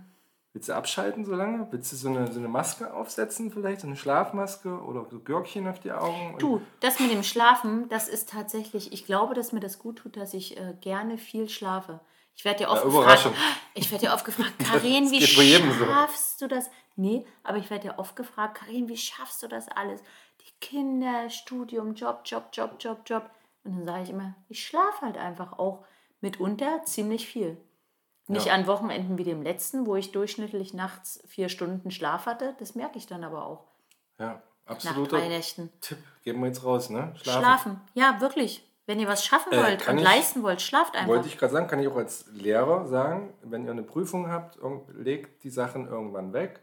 Willst 0.54 0.68
du 0.68 0.74
abschalten 0.76 1.24
so 1.24 1.34
lange? 1.34 1.66
Willst 1.72 1.91
du 1.93 1.95
so 1.95 2.10
eine, 2.10 2.30
so 2.32 2.39
eine 2.39 2.49
Maske 2.49 2.93
aufsetzen 2.93 3.52
vielleicht? 3.52 3.82
So 3.82 3.88
eine 3.88 3.95
Schlafmaske 3.95 4.82
oder 4.82 5.06
so 5.10 5.20
Gürkchen 5.20 5.68
auf 5.68 5.80
die 5.80 5.93
Augen? 5.93 6.36
Du, 6.39 6.62
das 6.82 6.99
mit 6.99 7.10
dem 7.12 7.24
Schlafen, 7.24 7.88
das 7.88 8.10
ist 8.10 8.30
tatsächlich, 8.30 8.91
ich 8.91 9.06
glaube, 9.06 9.34
dass 9.34 9.54
mir 9.54 9.62
das 9.62 9.80
gut 9.80 9.99
tut, 9.99 10.18
dass 10.18 10.34
ich 10.34 10.58
äh, 10.58 10.76
gerne 10.82 11.18
viel 11.18 11.47
schlafe. 11.47 12.02
Ich 12.36 12.43
werde 12.43 12.64
ja 12.64 12.70
oft 12.70 12.84
Ja, 12.84 12.89
gefragt, 12.89 13.30
ich 13.76 13.91
werde 13.91 14.06
ja 14.06 14.14
oft 14.14 14.26
gefragt, 14.26 14.54
Karin, 14.60 15.10
wie 15.12 15.20
jedem 15.24 15.72
so. 15.72 15.86
schaffst 15.86 16.41
du 16.41 16.47
das? 16.47 16.70
Nee, 16.97 17.26
aber 17.43 17.58
ich 17.58 17.70
werde 17.70 17.88
ja 17.88 17.99
oft 17.99 18.18
gefragt, 18.18 18.56
Karin, 18.56 18.89
wie 18.89 18.97
schaffst 18.97 19.41
du 19.43 19.47
das 19.47 19.70
alles? 19.70 20.02
Die 20.41 20.52
Kinder, 20.60 21.30
Studium, 21.30 21.93
Job, 21.93 22.22
Job, 22.26 22.49
Job, 22.52 22.76
Job, 22.80 23.02
Job. 23.06 23.30
Und 23.64 23.78
dann 23.78 23.86
sage 23.86 24.04
ich 24.04 24.10
immer, 24.10 24.36
ich 24.49 24.66
schlafe 24.66 25.06
halt 25.06 25.18
einfach 25.18 25.54
auch 25.60 25.86
mitunter 26.20 26.84
ziemlich 26.84 27.28
viel. 27.28 27.58
Nicht 28.32 28.47
Ja. 28.47 28.53
an 28.53 28.67
Wochenenden 28.67 29.17
wie 29.17 29.23
dem 29.23 29.41
letzten, 29.41 29.86
wo 29.86 29.95
ich 29.95 30.11
durchschnittlich 30.11 30.73
nachts 30.73 31.21
vier 31.27 31.49
Stunden 31.49 31.91
Schlaf 31.91 32.25
hatte. 32.25 32.55
Das 32.59 32.75
merke 32.75 32.97
ich 32.97 33.07
dann 33.07 33.23
aber 33.23 33.45
auch. 33.45 33.65
Ja, 34.19 34.41
Nach 34.65 34.75
absoluter 34.75 35.17
drei 35.19 35.27
Nächten. 35.27 35.69
Tipp. 35.82 35.97
Geben 36.23 36.39
wir 36.41 36.47
jetzt 36.47 36.63
raus, 36.63 36.89
ne? 36.89 37.13
Schlafen. 37.21 37.82
Ja, 37.93 38.19
wirklich. 38.21 38.67
Wenn 38.88 38.99
ihr 38.99 39.07
was 39.07 39.23
schaffen 39.25 39.53
Äh, 39.53 39.57
wollt 39.63 39.82
kann 39.82 39.95
und 39.97 40.03
ich- 40.03 40.07
leisten 40.07 40.43
wollt, 40.43 40.61
schlaft 40.61 40.95
einfach. 40.95 41.07
Wollte 41.07 41.27
ich 41.27 41.38
gerade 41.38 41.53
sagen, 41.53 41.67
kann 41.67 41.79
ich 41.79 41.88
auch 41.88 41.95
als 41.95 42.25
Lehrer 42.34 42.88
sagen, 42.88 43.34
wenn 43.43 43.65
ihr 43.65 43.71
eine 43.71 43.84
Prüfung 43.84 44.29
habt, 44.29 44.57
legt 44.93 45.43
die 45.43 45.49
Sachen 45.49 45.88
irgendwann 45.88 46.34
weg 46.34 46.59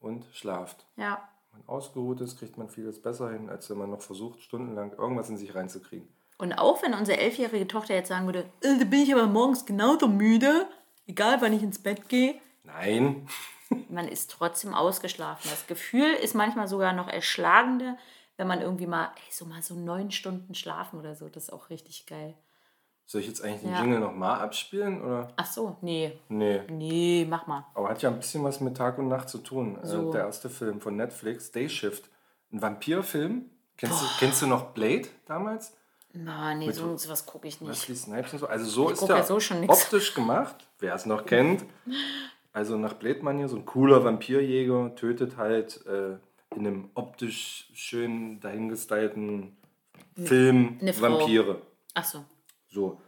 und 0.00 0.24
schlaft. 0.32 0.84
Ja. 0.96 1.28
Wenn 1.52 1.60
man 1.60 1.68
ausgeruht 1.76 2.20
ist, 2.20 2.38
kriegt 2.38 2.56
man 2.58 2.68
vieles 2.68 3.00
besser 3.00 3.30
hin, 3.30 3.48
als 3.48 3.68
wenn 3.70 3.78
man 3.78 3.90
noch 3.90 4.02
versucht, 4.02 4.40
stundenlang 4.40 4.92
irgendwas 4.98 5.28
in 5.28 5.36
sich 5.36 5.54
reinzukriegen. 5.54 6.08
Und 6.38 6.54
auch 6.54 6.82
wenn 6.82 6.94
unsere 6.94 7.18
elfjährige 7.18 7.68
Tochter 7.68 7.94
jetzt 7.94 8.08
sagen 8.08 8.26
würde, 8.26 8.40
äh, 8.62 8.78
da 8.78 8.84
bin 8.84 9.00
ich 9.02 9.12
aber 9.14 9.26
morgens 9.26 9.64
genauso 9.64 10.08
müde, 10.08 10.66
egal 11.06 11.40
wann 11.40 11.52
ich 11.52 11.62
ins 11.62 11.82
Bett 11.82 12.08
gehe, 12.08 12.34
Nein, 12.64 13.26
man 13.88 14.06
ist 14.06 14.30
trotzdem 14.30 14.72
ausgeschlafen. 14.74 15.50
Das 15.50 15.66
Gefühl 15.66 16.12
ist 16.14 16.34
manchmal 16.34 16.68
sogar 16.68 16.92
noch 16.92 17.08
erschlagender, 17.08 17.96
wenn 18.36 18.46
man 18.46 18.60
irgendwie 18.60 18.86
mal, 18.86 19.06
ey, 19.16 19.32
so 19.32 19.44
mal 19.44 19.62
so 19.62 19.74
neun 19.74 20.10
Stunden 20.10 20.54
schlafen 20.54 20.98
oder 20.98 21.14
so. 21.16 21.28
Das 21.28 21.44
ist 21.44 21.52
auch 21.52 21.70
richtig 21.70 22.06
geil. 22.06 22.34
soll 23.04 23.20
ich 23.20 23.26
jetzt 23.26 23.42
eigentlich 23.44 23.62
den 23.62 23.72
Ja. 23.72 23.80
Jingle 23.80 23.98
nochmal 24.00 24.40
abspielen? 24.40 25.02
Oder? 25.02 25.28
Ach 25.36 25.44
so, 25.46 25.76
nee. 25.82 26.18
Nee. 26.28 26.62
Nee, 26.68 27.26
mach 27.28 27.46
mal. 27.46 27.66
Aber 27.74 27.88
hat 27.90 28.00
ja 28.00 28.08
ein 28.10 28.16
bisschen 28.18 28.42
was 28.44 28.60
mit 28.60 28.76
Tag 28.76 28.96
und 28.98 29.08
Nacht 29.08 29.28
zu 29.28 29.38
tun. 29.38 29.78
So. 29.82 30.08
Äh, 30.08 30.12
der 30.12 30.20
erste 30.26 30.48
Film 30.48 30.80
von 30.80 30.96
Netflix, 30.96 31.50
Day 31.50 31.68
Shift. 31.68 32.08
Ein 32.52 32.62
Vampirfilm. 32.62 33.50
Kennst 33.76 34.00
du, 34.02 34.06
kennst 34.18 34.40
du 34.42 34.46
noch 34.46 34.66
Blade 34.72 35.08
damals? 35.26 35.76
Na, 36.14 36.54
nee, 36.54 36.70
so, 36.72 36.96
sowas 36.96 37.24
gucke 37.24 37.48
ich 37.48 37.60
nicht. 37.60 37.70
Wesley 37.70 37.96
Snipes 37.96 38.32
und 38.34 38.38
so. 38.40 38.46
Also 38.46 38.66
so 38.66 38.90
ist 38.90 38.98
guck 38.98 39.08
der 39.08 39.16
ja 39.18 39.22
so 39.24 39.38
optisch 39.68 40.14
gemacht, 40.14 40.56
wer 40.78 40.94
es 40.94 41.06
noch 41.06 41.24
kennt. 41.24 41.64
Also 42.52 42.76
nach 42.76 42.92
Blade-Manier, 42.94 43.48
so 43.48 43.56
ein 43.56 43.64
cooler 43.64 44.04
Vampirjäger 44.04 44.94
tötet 44.94 45.38
halt 45.38 45.84
äh, 45.86 46.16
in 46.54 46.66
einem 46.66 46.90
optisch 46.94 47.70
schön 47.72 48.40
dahingestylten 48.40 49.56
Film 50.22 50.76
Eine. 50.80 51.00
Vampire. 51.00 51.62
Ach 51.94 52.04
so. 52.04 52.24
So. 52.68 53.00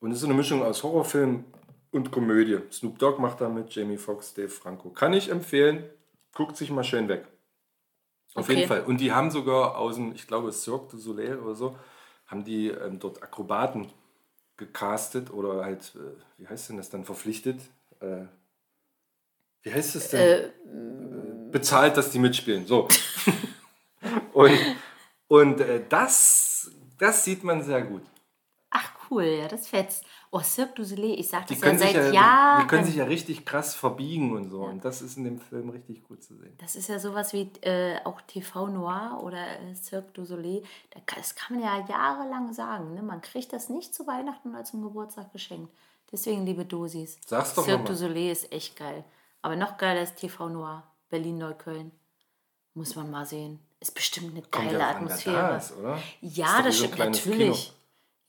Und 0.00 0.10
es 0.10 0.18
ist 0.18 0.24
eine 0.24 0.34
Mischung 0.34 0.64
aus 0.64 0.82
Horrorfilm 0.82 1.44
und 1.92 2.10
Komödie. 2.10 2.58
Snoop 2.72 2.98
Dogg 2.98 3.20
macht 3.20 3.40
da 3.40 3.48
mit, 3.48 3.72
Jamie 3.72 3.98
Foxx, 3.98 4.34
Dave 4.34 4.48
Franco. 4.48 4.90
Kann 4.90 5.12
ich 5.12 5.28
empfehlen. 5.30 5.84
Guckt 6.34 6.56
sich 6.56 6.70
mal 6.70 6.82
schön 6.82 7.08
weg. 7.08 7.28
Auf 8.34 8.46
Okay. 8.48 8.56
jeden 8.56 8.68
Fall. 8.68 8.82
Und 8.84 8.98
die 9.00 9.12
haben 9.12 9.30
sogar 9.30 9.76
aus 9.76 9.94
dem, 9.96 10.12
ich 10.12 10.26
glaube, 10.26 10.50
Cirque 10.50 10.88
du 10.90 10.96
Soleil 10.98 11.38
oder 11.38 11.54
so, 11.54 11.76
haben 12.32 12.44
die 12.44 12.68
ähm, 12.68 12.98
dort 12.98 13.22
Akrobaten 13.22 13.92
gecastet 14.56 15.30
oder 15.30 15.64
halt, 15.64 15.92
äh, 15.94 16.20
wie 16.38 16.48
heißt 16.48 16.70
denn 16.70 16.78
das 16.78 16.90
dann, 16.90 17.04
verpflichtet? 17.04 17.60
Äh, 18.00 18.24
wie 19.62 19.72
heißt 19.72 19.94
das 19.94 20.10
denn? 20.10 20.20
Äh, 20.20 21.50
bezahlt, 21.52 21.96
dass 21.96 22.10
die 22.10 22.18
mitspielen. 22.18 22.66
So. 22.66 22.88
und 24.32 24.58
und 25.28 25.60
äh, 25.60 25.82
das, 25.88 26.70
das 26.98 27.24
sieht 27.24 27.42
man 27.42 27.62
sehr 27.62 27.80
gut. 27.82 28.02
ach 28.68 28.92
cool, 29.10 29.24
ja, 29.24 29.48
das 29.48 29.68
fetzt. 29.68 30.04
Oh, 30.34 30.40
Cirque 30.40 30.76
du 30.76 30.84
Soleil, 30.84 31.20
ich 31.20 31.28
sag 31.28 31.46
das 31.46 31.60
ja 31.60 31.76
seit 31.76 31.94
ja, 31.94 32.10
Jahren. 32.10 32.62
die, 32.62 32.66
können 32.66 32.86
sich 32.86 32.96
ja 32.96 33.04
richtig 33.04 33.44
krass 33.44 33.74
verbiegen 33.74 34.34
und 34.34 34.48
so. 34.48 34.62
Und 34.62 34.82
das 34.82 35.02
ist 35.02 35.18
in 35.18 35.24
dem 35.24 35.38
Film 35.38 35.68
richtig 35.68 36.02
gut 36.04 36.22
zu 36.22 36.34
sehen. 36.34 36.56
Das 36.56 36.74
ist 36.74 36.88
ja 36.88 36.98
sowas 36.98 37.34
wie 37.34 37.50
äh, 37.60 37.98
auch 38.04 38.18
TV 38.22 38.68
Noir 38.68 39.20
oder 39.22 39.60
äh, 39.60 39.74
Cirque 39.74 40.10
du 40.14 40.24
Soleil. 40.24 40.62
Das 41.14 41.34
kann 41.34 41.58
man 41.58 41.66
ja 41.66 41.86
jahrelang 41.86 42.50
sagen. 42.54 42.94
Ne? 42.94 43.02
Man 43.02 43.20
kriegt 43.20 43.52
das 43.52 43.68
nicht 43.68 43.94
zu 43.94 44.06
Weihnachten 44.06 44.48
oder 44.54 44.64
zum 44.64 44.80
Geburtstag 44.82 45.34
geschenkt. 45.34 45.70
Deswegen, 46.10 46.46
liebe 46.46 46.64
Dosis. 46.64 47.18
Sag's 47.26 47.52
doch 47.52 47.64
Cirque 47.64 47.84
du. 47.84 47.94
Soleil 47.94 48.32
ist 48.32 48.50
echt 48.50 48.76
geil. 48.76 49.04
Aber 49.42 49.56
noch 49.56 49.76
geiler 49.76 50.00
ist 50.00 50.16
TV 50.16 50.48
Noir. 50.48 50.82
Berlin-Neukölln. 51.10 51.92
Muss 52.72 52.96
man 52.96 53.10
mal 53.10 53.26
sehen. 53.26 53.60
Ist 53.80 53.94
bestimmt 53.94 54.30
eine 54.30 54.42
geile 54.50 54.82
Atmosphäre. 54.82 55.36
da 55.36 55.56
ist, 55.58 55.76
oder? 55.76 55.98
Ja, 56.22 56.60
Ist 56.60 56.66
das 56.66 56.78
so 56.78 56.84
stimmt 56.84 56.98
natürlich. 57.00 57.74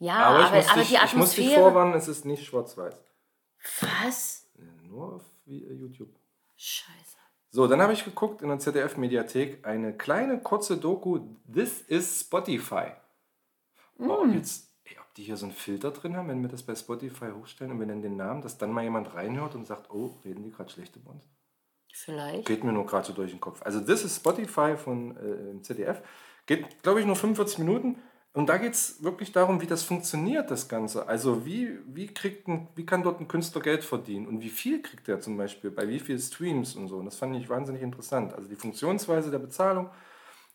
Ja, 0.04 0.16
Aber, 0.26 0.46
aber, 0.46 0.58
ich, 0.60 0.64
muss 0.64 0.70
aber 0.72 0.80
dich, 0.82 0.90
die 0.90 0.96
ich 0.96 1.02
muss 1.02 1.10
dich 1.32 1.46
Atmosphäre. 1.46 1.62
vorwarnen, 1.62 1.94
es 1.94 2.08
ist 2.08 2.26
nicht 2.26 2.44
schwarz-weiß. 2.46 2.96
Was? 3.82 4.46
Nur 4.90 5.14
auf 5.16 5.22
äh, 5.48 5.74
YouTube. 5.74 6.10
Scheiße. 6.58 7.18
So, 7.52 7.68
dann 7.68 7.82
habe 7.82 7.94
ich 7.94 8.04
geguckt 8.04 8.42
in 8.42 8.50
der 8.50 8.60
ZDF-Mediathek 8.60 9.66
eine 9.66 9.96
kleine 9.96 10.40
kurze 10.42 10.78
Doku, 10.78 11.20
This 11.52 11.82
is 11.82 12.22
Spotify. 12.22 12.92
Oh, 14.00 14.26
Mm. 14.26 14.34
jetzt, 14.34 14.70
ey, 14.86 14.98
ob 15.00 15.14
die 15.14 15.24
hier 15.24 15.38
so 15.38 15.46
einen 15.46 15.54
Filter 15.56 15.92
drin 15.92 16.18
haben, 16.18 16.28
wenn 16.28 16.42
wir 16.42 16.50
das 16.50 16.64
bei 16.64 16.76
Spotify 16.76 17.30
hochstellen 17.32 17.72
und 17.72 17.80
wir 17.80 17.86
nennen 17.86 18.02
den 18.02 18.18
Namen, 18.18 18.42
dass 18.42 18.58
dann 18.58 18.72
mal 18.72 18.84
jemand 18.84 19.14
reinhört 19.14 19.56
und 19.56 19.66
sagt, 19.66 19.92
oh, 19.92 20.18
reden 20.26 20.44
die 20.44 20.52
gerade 20.52 20.70
schlecht 20.72 20.96
über 20.96 21.12
uns? 21.12 21.30
Vielleicht. 21.94 22.48
Geht 22.48 22.64
mir 22.64 22.74
nur 22.74 22.88
gerade 22.88 23.06
so 23.06 23.14
durch 23.14 23.32
den 23.32 23.40
Kopf. 23.40 23.62
Also 23.64 23.80
das 23.80 24.04
ist 24.04 24.16
Spotify 24.18 24.76
von 24.76 25.16
äh, 25.16 25.62
ZDF. 25.62 26.02
Geht, 26.48 26.82
glaube 26.82 27.00
ich, 27.00 27.06
nur 27.06 27.16
45 27.16 27.60
Minuten. 27.60 28.02
Und 28.34 28.50
da 28.50 28.58
geht 28.58 28.74
es 28.74 29.04
wirklich 29.04 29.32
darum, 29.32 29.62
wie 29.62 29.68
das 29.68 29.84
funktioniert, 29.84 30.50
das 30.50 30.68
Ganze. 30.68 31.08
Also 31.08 31.46
wie, 31.46 31.78
wie, 31.86 32.08
kriegt 32.08 32.48
ein, 32.48 32.68
wie 32.76 32.86
kann 32.86 33.04
dort 33.04 33.20
ein 33.20 33.28
Künstler 33.28 33.62
Geld 33.62 33.84
verdienen? 33.84 34.26
Und 34.28 34.42
wie 34.42 34.50
viel 34.50 34.82
kriegt 34.82 35.08
er 35.08 35.20
zum 35.20 35.38
Beispiel? 35.38 35.70
Bei 35.70 35.88
wie 35.88 36.00
viel 36.00 36.20
Streams 36.20 36.76
und 36.76 36.88
so? 36.88 36.98
Und 36.98 37.06
das 37.06 37.18
fand 37.18 37.36
ich 37.36 37.48
wahnsinnig 37.48 37.84
interessant. 37.84 38.34
Also 38.34 38.50
die 38.50 38.56
Funktionsweise 38.56 39.30
der 39.30 39.38
Bezahlung. 39.38 39.90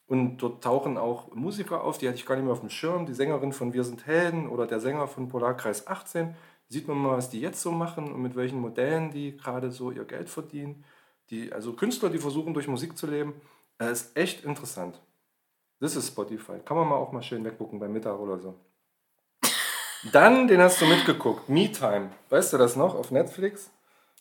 Und 0.09 0.39
dort 0.39 0.65
tauchen 0.65 0.97
auch 0.97 1.33
Musiker 1.35 1.85
auf, 1.85 1.99
die 1.99 2.09
hatte 2.09 2.17
ich 2.17 2.27
gar 2.27 2.35
nicht 2.35 2.45
mehr 2.45 2.53
auf 2.53 2.61
dem 2.61 2.71
Schirm. 2.71 3.07
Die 3.07 3.15
Sängerin 3.15 3.53
von 3.53 3.73
Wir 3.73 3.85
sind 3.85 4.07
Helden 4.07 4.49
oder 4.49 4.67
der 4.67 4.81
Sänger 4.81 5.07
von 5.07 5.29
Polarkreis 5.29 5.87
18. 5.87 6.35
Sieht 6.69 6.89
man 6.89 6.99
mal, 6.99 7.17
was 7.17 7.31
die 7.31 7.41
jetzt 7.41 7.63
so 7.63 7.71
machen 7.71 8.13
und 8.13 8.21
mit 8.23 8.35
welchen 8.35 8.61
Modellen 8.61 9.13
die 9.13 9.37
gerade 9.37 9.71
so 9.71 9.93
ihr 9.93 10.05
Geld 10.05 10.29
verdienen. 10.31 10.85
Die, 11.31 11.53
also 11.53 11.75
Künstler, 11.75 12.11
die 12.11 12.19
versuchen, 12.19 12.55
durch 12.55 12.69
Musik 12.69 12.99
zu 12.99 13.07
leben. 13.07 13.35
Das 13.79 14.03
ist 14.03 14.17
echt 14.17 14.45
interessant. 14.45 15.01
Das 15.81 15.95
ist 15.95 16.09
Spotify. 16.09 16.59
Kann 16.65 16.77
man 16.77 16.89
mal 16.89 16.97
auch 16.97 17.13
mal 17.13 17.23
schön 17.23 17.45
weggucken 17.45 17.79
beim 17.79 17.93
Mittag 17.93 18.19
oder 18.19 18.39
so. 18.39 18.55
Dann, 20.13 20.47
den 20.47 20.61
hast 20.61 20.81
du 20.81 20.87
mitgeguckt, 20.87 21.49
Me 21.49 21.71
Time. 21.71 22.11
Weißt 22.29 22.53
du 22.53 22.59
das 22.59 22.77
noch? 22.77 22.95
Auf 22.95 23.11
Netflix 23.11 23.71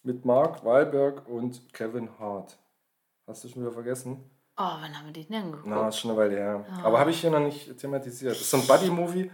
mit 0.04 0.26
Mark 0.26 0.64
Wahlberg 0.64 1.28
und 1.28 1.74
Kevin 1.74 2.10
Hart. 2.20 2.58
Hast 3.28 3.44
du 3.44 3.50
schon 3.50 3.62
wieder 3.62 3.72
vergessen? 3.72 4.30
Oh, 4.60 4.64
wann 4.64 4.98
haben 4.98 5.06
wir 5.06 5.14
den 5.14 5.28
denn 5.28 5.52
geguckt? 5.52 5.68
Na, 5.68 5.90
ist 5.90 6.00
schon 6.00 6.12
eine 6.12 6.20
Weile 6.20 6.36
her. 6.36 6.66
Aber 6.84 7.00
habe 7.00 7.12
ich 7.12 7.22
hier 7.22 7.30
noch 7.30 7.40
nicht 7.40 7.78
thematisiert. 7.78 8.32
Das 8.32 8.42
ist 8.42 8.50
so 8.50 8.58
ein 8.58 8.66
Buddy-Movie. 8.66 9.30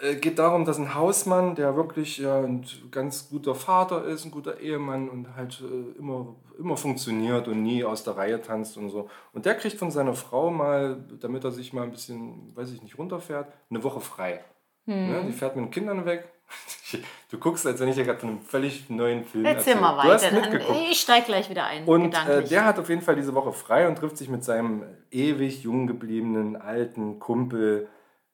Äh, 0.00 0.14
geht 0.16 0.38
darum, 0.38 0.64
dass 0.64 0.78
ein 0.78 0.94
Hausmann, 0.94 1.54
der 1.54 1.76
wirklich 1.76 2.18
ja, 2.18 2.38
ein 2.40 2.64
ganz 2.90 3.28
guter 3.30 3.54
Vater 3.54 4.04
ist, 4.04 4.24
ein 4.24 4.30
guter 4.30 4.60
Ehemann 4.60 5.08
und 5.08 5.34
halt 5.36 5.60
äh, 5.62 5.98
immer, 5.98 6.36
immer 6.58 6.76
funktioniert 6.76 7.48
und 7.48 7.62
nie 7.62 7.84
aus 7.84 8.04
der 8.04 8.16
Reihe 8.16 8.40
tanzt 8.40 8.76
und 8.76 8.90
so. 8.90 9.08
Und 9.32 9.46
der 9.46 9.54
kriegt 9.56 9.78
von 9.78 9.90
seiner 9.90 10.14
Frau 10.14 10.50
mal, 10.50 11.04
damit 11.20 11.44
er 11.44 11.50
sich 11.52 11.72
mal 11.72 11.82
ein 11.82 11.90
bisschen, 11.90 12.52
weiß 12.56 12.72
ich 12.72 12.82
nicht, 12.82 12.98
runterfährt, 12.98 13.52
eine 13.70 13.82
Woche 13.82 14.00
frei. 14.00 14.44
Ne? 14.86 15.24
Die 15.26 15.32
fährt 15.32 15.54
mit 15.54 15.66
den 15.66 15.70
Kindern 15.70 16.04
weg. 16.06 16.28
Du 17.30 17.36
guckst, 17.36 17.66
als 17.66 17.78
wenn 17.78 17.90
ich 17.90 17.96
ja 17.98 18.04
gerade 18.04 18.20
von 18.20 18.30
einem 18.30 18.40
völlig 18.40 18.88
neuen 18.88 19.22
Film 19.22 19.44
Erzähl 19.44 19.74
mal 19.74 20.02
Du 20.02 20.10
hast 20.10 20.24
weiter. 20.24 20.40
Dann- 20.40 20.50
mitgeguckt. 20.50 20.78
Ich 20.90 20.98
steig 20.98 21.26
gleich 21.26 21.50
wieder 21.50 21.66
ein. 21.66 21.84
Und 21.84 22.14
äh, 22.26 22.42
der 22.42 22.64
hat 22.64 22.78
auf 22.78 22.88
jeden 22.88 23.02
Fall 23.02 23.16
diese 23.16 23.34
Woche 23.34 23.52
frei 23.52 23.86
und 23.86 23.96
trifft 23.96 24.16
sich 24.16 24.30
mit 24.30 24.42
seinem 24.42 24.82
ewig 25.10 25.62
jung 25.62 25.86
gebliebenen 25.86 26.56
alten 26.56 27.18
Kumpel 27.18 27.86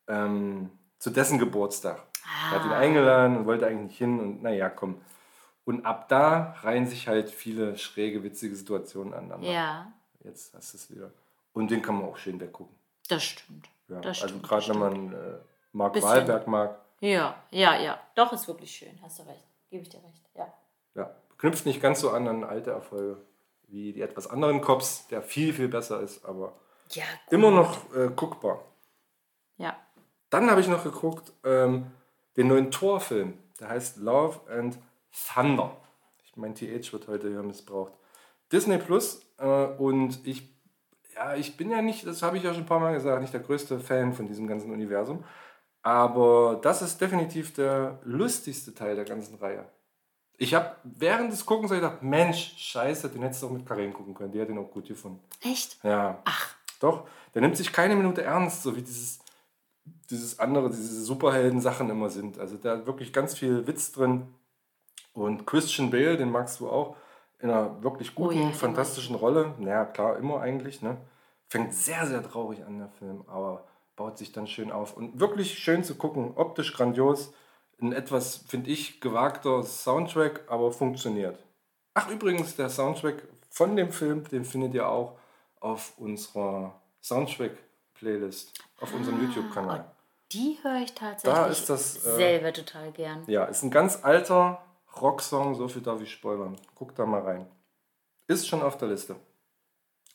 ähm, 0.07 0.71
zu 1.05 1.11
dessen 1.11 1.38
Geburtstag. 1.38 2.02
Er 2.50 2.50
hat 2.59 2.64
ihn 2.64 2.72
Ah. 2.72 2.78
eingeladen 2.78 3.36
und 3.36 3.44
wollte 3.46 3.66
eigentlich 3.66 3.88
nicht 3.90 3.98
hin 3.98 4.18
und 4.18 4.42
naja, 4.42 4.70
komm. 4.70 5.00
Und 5.66 5.84
ab 5.84 6.09
da 6.09 6.57
reihen 6.62 6.86
sich 6.86 7.09
halt 7.09 7.28
viele 7.30 7.76
schräge, 7.76 8.22
witzige 8.22 8.57
Situationen 8.57 9.12
aneinander. 9.12 9.46
ja, 9.50 9.92
Jetzt 10.20 10.55
hast 10.55 10.72
du 10.72 10.78
es 10.78 10.90
wieder. 10.90 11.11
Und 11.52 11.70
den 11.70 11.82
kann 11.82 11.96
man 11.96 12.07
auch 12.09 12.16
schön 12.16 12.40
weggucken. 12.40 12.74
das 13.11 13.22
stimmt. 13.22 13.68
Ja. 13.88 14.00
Das 14.00 14.22
also 14.22 14.38
gerade 14.38 14.66
wenn 14.70 14.78
man 14.78 15.12
äh, 15.12 15.16
Mark 15.72 15.92
Bisschen. 15.92 16.09
Wahlberg 16.09 16.46
mag, 16.46 16.78
Ja, 17.00 17.34
ja, 17.50 17.76
ja. 17.78 18.00
Doch, 18.14 18.32
ist 18.32 18.48
wirklich 18.48 18.70
schön. 18.70 18.98
Hast 19.02 19.18
du 19.18 19.24
recht. 19.24 19.44
Gebe 19.70 19.82
ich 19.82 19.90
dir 19.90 20.02
recht. 20.02 20.22
Ja. 20.34 20.46
ja, 20.94 21.11
knüpft 21.36 21.66
nicht 21.66 21.82
ganz 21.82 22.00
so 22.00 22.11
an 22.12 22.26
an 22.28 22.44
alte 22.44 22.70
Erfolge 22.70 23.18
wie 23.68 23.92
die 23.92 24.00
etwas 24.00 24.26
anderen 24.26 24.62
Cops, 24.62 25.07
der 25.09 25.20
viel, 25.20 25.52
viel 25.52 25.68
besser 25.68 26.00
ist, 26.00 26.24
aber 26.24 26.55
Ja, 26.92 27.05
immer 27.30 27.50
noch 27.50 27.94
äh, 27.94 28.09
guckbar. 28.16 28.61
Dann 30.35 30.51
habe 30.51 30.61
ich 30.61 30.66
noch 30.66 30.82
geguckt, 30.82 31.32
ähm, 31.45 31.93
den 32.37 32.49
neuen 32.49 32.72
Torfilm. 32.72 33.35
Der 33.61 33.68
heißt 33.68 33.99
Love 33.99 34.41
and 34.51 34.76
Thunder. 35.32 35.76
Ich 36.24 36.37
mein 36.37 36.57
TH 36.57 36.93
wird 36.93 37.07
heute 37.07 37.28
hier 37.28 37.45
missbraucht. 37.45 37.93
Disney 38.51 38.78
Plus 38.78 39.24
äh, 39.39 39.47
und 39.47 40.26
ich, 40.26 40.53
ja, 41.14 41.37
ich 41.37 41.57
bin 41.57 41.70
ja 41.70 41.82
nicht, 41.82 42.05
das 42.05 42.24
habe 42.24 42.37
ich 42.37 42.43
ja 42.43 42.53
schon 42.53 42.64
ein 42.64 42.66
paar 42.66 42.80
Mal 42.80 42.95
gesagt, 42.95 43.20
nicht 43.20 43.32
der 43.32 43.43
größte 43.43 43.78
Fan 43.78 44.12
von 44.12 44.26
diesem 44.26 44.49
ganzen 44.49 44.72
Universum. 44.72 45.22
Aber 45.82 46.59
das 46.61 46.82
ist 46.82 47.01
definitiv 47.01 47.55
der 47.55 48.01
lustigste 48.03 48.74
Teil 48.74 48.97
der 48.97 49.05
ganzen 49.05 49.37
Reihe. 49.37 49.64
Ich 50.37 50.53
habe 50.53 50.74
während 50.82 51.30
des 51.30 51.47
Guckens 51.47 51.70
gedacht, 51.70 52.03
Mensch, 52.03 52.55
scheiße, 52.57 53.09
den 53.09 53.22
hättest 53.22 53.45
du 53.45 53.47
auch 53.47 53.53
mit 53.53 53.66
Karin 53.66 53.93
gucken 53.93 54.14
können. 54.14 54.32
Die 54.32 54.41
hat 54.41 54.49
den 54.49 54.59
auch 54.59 54.72
gut 54.72 54.89
gefunden. 54.89 55.20
Echt? 55.43 55.78
Ja. 55.85 56.20
Ach. 56.24 56.57
Doch, 56.80 57.07
der 57.35 57.43
nimmt 57.43 57.57
sich 57.57 57.72
keine 57.72 57.95
Minute 57.95 58.24
ernst, 58.24 58.64
so 58.64 58.74
wie 58.74 58.82
dieses, 58.82 59.20
dieses 60.11 60.38
andere, 60.38 60.70
diese 60.70 61.02
Superhelden-Sachen 61.02 61.90
immer 61.90 62.11
sind. 62.11 62.38
Also 62.38 62.57
da 62.57 62.72
hat 62.72 62.86
wirklich 62.86 63.12
ganz 63.12 63.34
viel 63.38 63.66
Witz 63.66 63.92
drin. 63.92 64.34
Und 65.12 65.46
Christian 65.46 65.90
Bale, 65.90 66.16
den 66.16 66.30
magst 66.30 66.61
du 66.61 66.68
auch, 66.68 66.96
in 67.38 67.50
einer 67.50 67.82
wirklich 67.82 68.14
guten, 68.14 68.38
Oh 68.38 68.46
ja, 68.46 68.50
fantastischen 68.52 69.14
Rolle. 69.16 69.55
Naja, 69.59 69.84
klar, 69.84 70.16
immer 70.16 70.40
eigentlich. 70.40 70.82
Ne? 70.82 70.96
Fängt 71.48 71.74
sehr, 71.74 72.07
sehr 72.07 72.22
traurig 72.22 72.64
an, 72.64 72.78
der 72.78 72.88
Film, 72.88 73.22
aber 73.26 73.64
baut 73.96 74.18
sich 74.18 74.32
dann 74.32 74.46
schön 74.46 74.72
auf. 74.72 74.96
Und 74.96 75.20
wirklich 75.20 75.59
schön 75.59 75.84
zu 75.84 75.94
gucken, 75.94 76.32
optisch 76.36 76.72
grandios. 76.74 77.32
Ein 77.80 77.92
etwas, 77.92 78.36
finde 78.36 78.70
ich, 78.70 79.00
gewagter 79.00 79.62
Soundtrack, 79.62 80.44
aber 80.48 80.72
funktioniert. 80.72 81.38
Ach, 81.92 82.09
übrigens, 82.09 82.57
der 82.57 82.70
Soundtrack 82.70 83.22
von 83.50 83.76
dem 83.76 83.92
Film, 83.92 84.24
den 84.28 84.44
findet 84.44 84.74
ihr 84.74 84.88
auch 84.88 85.18
auf 85.61 85.92
unserer 85.98 86.80
Soundtrack-Playlist, 87.02 88.52
auf 88.80 88.92
unserem 88.94 89.20
YouTube-Kanal. 89.22 89.93
Die 90.33 90.59
höre 90.62 90.83
ich 90.83 90.95
tatsächlich 90.95 91.35
Da 91.35 91.47
ist 91.47 91.70
das, 91.70 92.05
äh, 92.05 92.16
selber 92.16 92.53
total 92.53 92.91
gern. 92.93 93.25
Ja, 93.27 93.45
ist 93.45 93.62
ein 93.62 93.70
ganz 93.70 94.01
alter 94.03 94.62
Rocksong, 95.01 95.55
so 95.55 95.68
viel 95.68 95.83
darf 95.83 96.01
ich 96.01 96.12
spoilern. 96.12 96.57
Guckt 96.75 96.99
da 96.99 97.07
mal 97.07 97.20
rein. 97.20 97.47
Ist 98.27 98.49
schon 98.49 98.62
auf 98.62 98.79
der 98.79 98.89
Liste. 98.89 99.16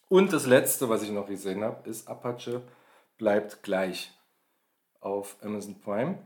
Und 0.07 0.33
das 0.33 0.45
letzte, 0.45 0.89
was 0.89 1.03
ich 1.03 1.11
noch 1.11 1.27
gesehen 1.27 1.63
habe, 1.63 1.87
ist 1.87 2.07
Apache 2.07 2.61
bleibt 3.17 3.61
gleich 3.61 4.11
auf 5.01 5.37
Amazon 5.43 5.79
Prime. 5.79 6.17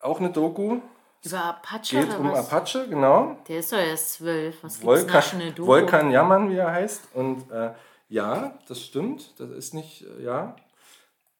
Auch 0.00 0.18
eine 0.18 0.30
Doku. 0.30 0.80
Über 1.24 1.44
Apache 1.44 1.96
Geht 1.96 2.08
oder 2.08 2.20
um 2.20 2.32
was? 2.32 2.52
Apache, 2.52 2.88
genau. 2.88 3.36
Der 3.48 3.60
ist 3.60 3.72
doch 3.72 3.78
erst 3.78 4.14
zwölf. 4.14 4.62
Was 4.62 4.80
gibt's 4.80 5.06
da 5.06 5.22
schon 5.22 5.40
eine 5.40 5.50
Volkan, 5.50 5.54
Doku? 5.54 5.66
Volkan 5.66 6.10
Jammern, 6.10 6.50
wie 6.50 6.56
er 6.56 6.72
heißt. 6.72 7.14
Und 7.14 7.50
äh, 7.50 7.72
ja, 8.08 8.58
das 8.66 8.82
stimmt. 8.82 9.38
Das 9.38 9.50
ist 9.50 9.74
nicht, 9.74 10.02
äh, 10.02 10.24
ja. 10.24 10.56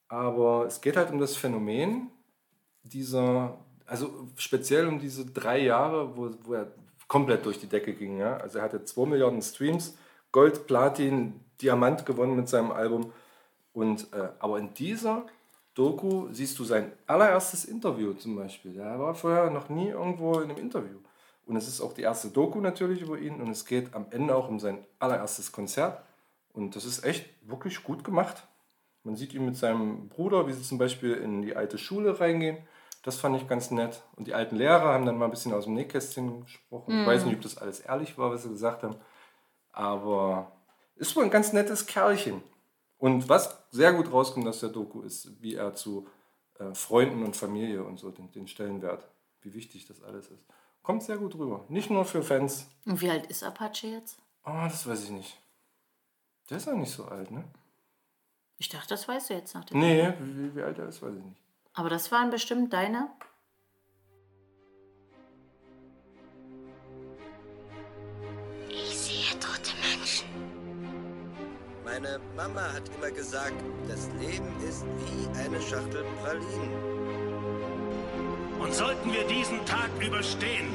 Aber 0.08 0.66
es 0.66 0.80
geht 0.80 0.96
halt 0.96 1.10
um 1.10 1.18
das 1.18 1.36
Phänomen 1.36 2.10
dieser, 2.82 3.58
also 3.86 4.28
speziell 4.36 4.88
um 4.88 4.98
diese 4.98 5.26
drei 5.26 5.60
Jahre, 5.60 6.16
wo, 6.16 6.30
wo 6.44 6.54
er 6.54 6.72
komplett 7.06 7.44
durch 7.44 7.58
die 7.58 7.66
Decke 7.66 7.94
ging. 7.94 8.18
Ja? 8.18 8.36
Also 8.38 8.58
er 8.58 8.64
hatte 8.64 8.84
2 8.84 9.06
Milliarden 9.06 9.42
Streams, 9.42 9.96
Gold, 10.32 10.66
Platin, 10.66 11.40
Diamant 11.60 12.06
gewonnen 12.06 12.36
mit 12.36 12.48
seinem 12.48 12.70
Album. 12.70 13.12
Und, 13.72 14.12
äh, 14.12 14.28
aber 14.38 14.58
in 14.58 14.72
dieser 14.74 15.26
Doku 15.74 16.28
siehst 16.32 16.58
du 16.58 16.64
sein 16.64 16.92
allererstes 17.06 17.64
Interview 17.64 18.12
zum 18.14 18.36
Beispiel. 18.36 18.78
Er 18.78 18.98
war 18.98 19.14
vorher 19.14 19.50
noch 19.50 19.68
nie 19.68 19.88
irgendwo 19.88 20.40
in 20.40 20.50
einem 20.50 20.58
Interview. 20.58 20.98
Und 21.46 21.56
es 21.56 21.66
ist 21.66 21.80
auch 21.80 21.94
die 21.94 22.02
erste 22.02 22.28
Doku 22.28 22.60
natürlich 22.60 23.00
über 23.00 23.18
ihn 23.18 23.40
und 23.40 23.48
es 23.48 23.64
geht 23.64 23.94
am 23.94 24.06
Ende 24.10 24.34
auch 24.34 24.48
um 24.48 24.60
sein 24.60 24.84
allererstes 24.98 25.50
Konzert. 25.50 26.02
Und 26.52 26.76
das 26.76 26.84
ist 26.84 27.04
echt 27.04 27.26
wirklich 27.48 27.82
gut 27.82 28.04
gemacht. 28.04 28.46
Man 29.04 29.16
sieht 29.16 29.34
ihn 29.34 29.44
mit 29.44 29.56
seinem 29.56 30.08
Bruder, 30.08 30.46
wie 30.46 30.52
sie 30.52 30.62
zum 30.62 30.78
Beispiel 30.78 31.14
in 31.14 31.42
die 31.42 31.56
alte 31.56 31.78
Schule 31.78 32.20
reingehen. 32.20 32.58
Das 33.02 33.16
fand 33.18 33.36
ich 33.36 33.48
ganz 33.48 33.70
nett. 33.70 34.02
Und 34.16 34.26
die 34.26 34.34
alten 34.34 34.56
Lehrer 34.56 34.92
haben 34.92 35.06
dann 35.06 35.16
mal 35.16 35.26
ein 35.26 35.30
bisschen 35.30 35.54
aus 35.54 35.64
dem 35.64 35.74
Nähkästchen 35.74 36.42
gesprochen. 36.42 37.00
Ich 37.00 37.06
weiß 37.06 37.24
nicht, 37.24 37.36
ob 37.36 37.42
das 37.42 37.56
alles 37.58 37.80
ehrlich 37.80 38.18
war, 38.18 38.30
was 38.30 38.42
sie 38.42 38.50
gesagt 38.50 38.82
haben. 38.82 38.96
Aber 39.72 40.52
ist 40.96 41.14
wohl 41.16 41.24
ein 41.24 41.30
ganz 41.30 41.52
nettes 41.52 41.86
Kerlchen. 41.86 42.42
Und 42.98 43.28
was 43.28 43.62
sehr 43.70 43.92
gut 43.92 44.12
rauskommt 44.12 44.46
aus 44.48 44.60
der 44.60 44.70
Doku 44.70 45.02
ist, 45.02 45.40
wie 45.40 45.54
er 45.54 45.74
zu 45.74 46.08
äh, 46.58 46.74
Freunden 46.74 47.24
und 47.24 47.36
Familie 47.36 47.84
und 47.84 47.98
so 47.98 48.10
den, 48.10 48.32
den 48.32 48.48
Stellenwert, 48.48 49.08
wie 49.40 49.54
wichtig 49.54 49.86
das 49.86 50.02
alles 50.02 50.28
ist. 50.30 50.44
Kommt 50.82 51.04
sehr 51.04 51.18
gut 51.18 51.36
rüber. 51.36 51.64
Nicht 51.68 51.90
nur 51.90 52.04
für 52.04 52.22
Fans. 52.22 52.66
Und 52.84 53.00
wie 53.00 53.10
alt 53.10 53.26
ist 53.26 53.44
Apache 53.44 53.86
jetzt? 53.86 54.18
Oh, 54.44 54.64
das 54.64 54.86
weiß 54.86 55.04
ich 55.04 55.10
nicht. 55.10 55.40
Der 56.50 56.56
ist 56.56 56.68
auch 56.68 56.74
nicht 56.74 56.92
so 56.92 57.04
alt, 57.04 57.30
ne? 57.30 57.44
Ich 58.58 58.68
dachte, 58.68 58.88
das 58.88 59.06
weißt 59.06 59.30
du 59.30 59.34
jetzt 59.34 59.54
nach 59.54 59.64
dem. 59.64 59.78
Nee, 59.78 60.12
wie, 60.18 60.56
wie 60.56 60.62
alt 60.62 60.78
er 60.78 60.88
ist, 60.88 61.00
weiß 61.00 61.14
ich 61.16 61.24
nicht. 61.24 61.40
Aber 61.74 61.88
das 61.88 62.10
waren 62.10 62.30
bestimmt 62.30 62.72
deine. 62.72 63.08
Ich 68.68 68.98
sehe 68.98 69.38
tote 69.38 69.70
Menschen. 69.88 70.28
Meine 71.84 72.18
Mama 72.36 72.72
hat 72.72 72.82
immer 72.96 73.12
gesagt, 73.12 73.54
das 73.86 74.08
Leben 74.18 74.52
ist 74.68 74.84
wie 74.84 75.28
eine 75.38 75.60
Schachtel 75.62 76.04
Pralinen. 76.20 76.98
Und 78.58 78.74
sollten 78.74 79.12
wir 79.12 79.24
diesen 79.28 79.64
Tag 79.66 79.88
überstehen, 80.04 80.66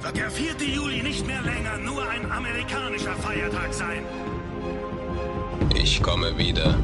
wird 0.00 0.16
der 0.16 0.30
4. 0.30 0.54
Juli 0.66 1.02
nicht 1.02 1.24
mehr 1.24 1.40
länger 1.42 1.78
nur 1.78 2.08
ein 2.08 2.30
amerikanischer 2.30 3.14
Feiertag 3.14 3.72
sein. 3.72 4.04
Ich 5.78 6.02
komme 6.02 6.36
wieder. 6.36 6.74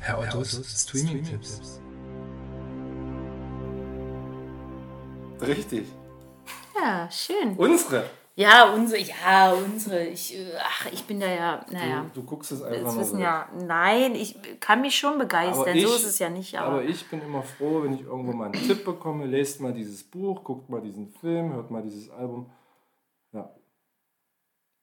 Herr 0.00 0.18
Ottos 0.18 0.60
Streaming-Tipps. 0.82 1.80
Richtig. 5.40 5.86
Ja, 6.78 7.10
schön. 7.10 7.54
Unsere. 7.56 8.04
Ja, 8.34 8.70
unsere, 8.72 9.00
ja, 9.00 9.52
unsere. 9.52 10.06
Ich, 10.06 10.36
äh, 10.36 10.52
ach, 10.62 10.86
ich 10.92 11.04
bin 11.04 11.20
da 11.20 11.26
ja, 11.26 11.64
naja. 11.70 12.04
Du, 12.14 12.20
du 12.20 12.26
guckst 12.26 12.52
es 12.52 12.62
einfach 12.62 12.84
Das 12.84 12.94
nur 12.94 13.02
wissen 13.02 13.16
so. 13.16 13.22
ja, 13.22 13.48
nein, 13.66 14.14
ich 14.14 14.36
kann 14.60 14.82
mich 14.82 14.96
schon 14.96 15.18
begeistern. 15.18 15.62
Aber 15.62 15.72
so 15.72 15.78
ich- 15.78 15.84
ist 15.84 16.04
es 16.06 16.18
ja 16.18 16.28
nicht, 16.28 16.58
aber, 16.58 16.68
Aber 16.74 16.82
ich 16.84 17.06
bin 17.08 17.22
immer 17.22 17.42
froh, 17.42 17.82
wenn 17.82 17.94
ich 17.94 18.02
irgendwo 18.02 18.32
mal 18.32 18.50
einen 18.52 18.52
Tipp 18.66 18.84
bekomme, 18.84 19.24
lest 19.26 19.60
mal 19.60 19.72
dieses 19.72 20.04
Buch, 20.04 20.44
guckt 20.44 20.68
mal 20.68 20.82
diesen 20.82 21.08
Film, 21.08 21.54
hört 21.54 21.70
mal 21.70 21.82
dieses 21.82 22.10
Album. 22.10 22.50
Ja. 23.32 23.50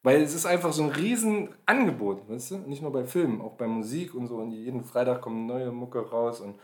Weil 0.04 0.22
es 0.22 0.34
ist 0.34 0.46
einfach 0.46 0.74
so 0.74 0.84
ein 0.84 0.90
Riesenangebot, 0.90 2.30
weißt 2.30 2.52
du? 2.52 2.58
Nicht 2.58 2.82
nur 2.82 2.92
bei 2.92 3.06
Filmen, 3.06 3.40
auch 3.42 3.54
bei 3.54 3.68
Musik 3.68 4.14
und 4.14 4.28
so. 4.28 4.36
Und 4.36 4.52
jeden 4.52 4.84
Freitag 4.84 5.22
kommt 5.22 5.48
neue 5.48 5.72
Mucke 5.72 6.00
raus 6.10 6.42
und, 6.42 6.60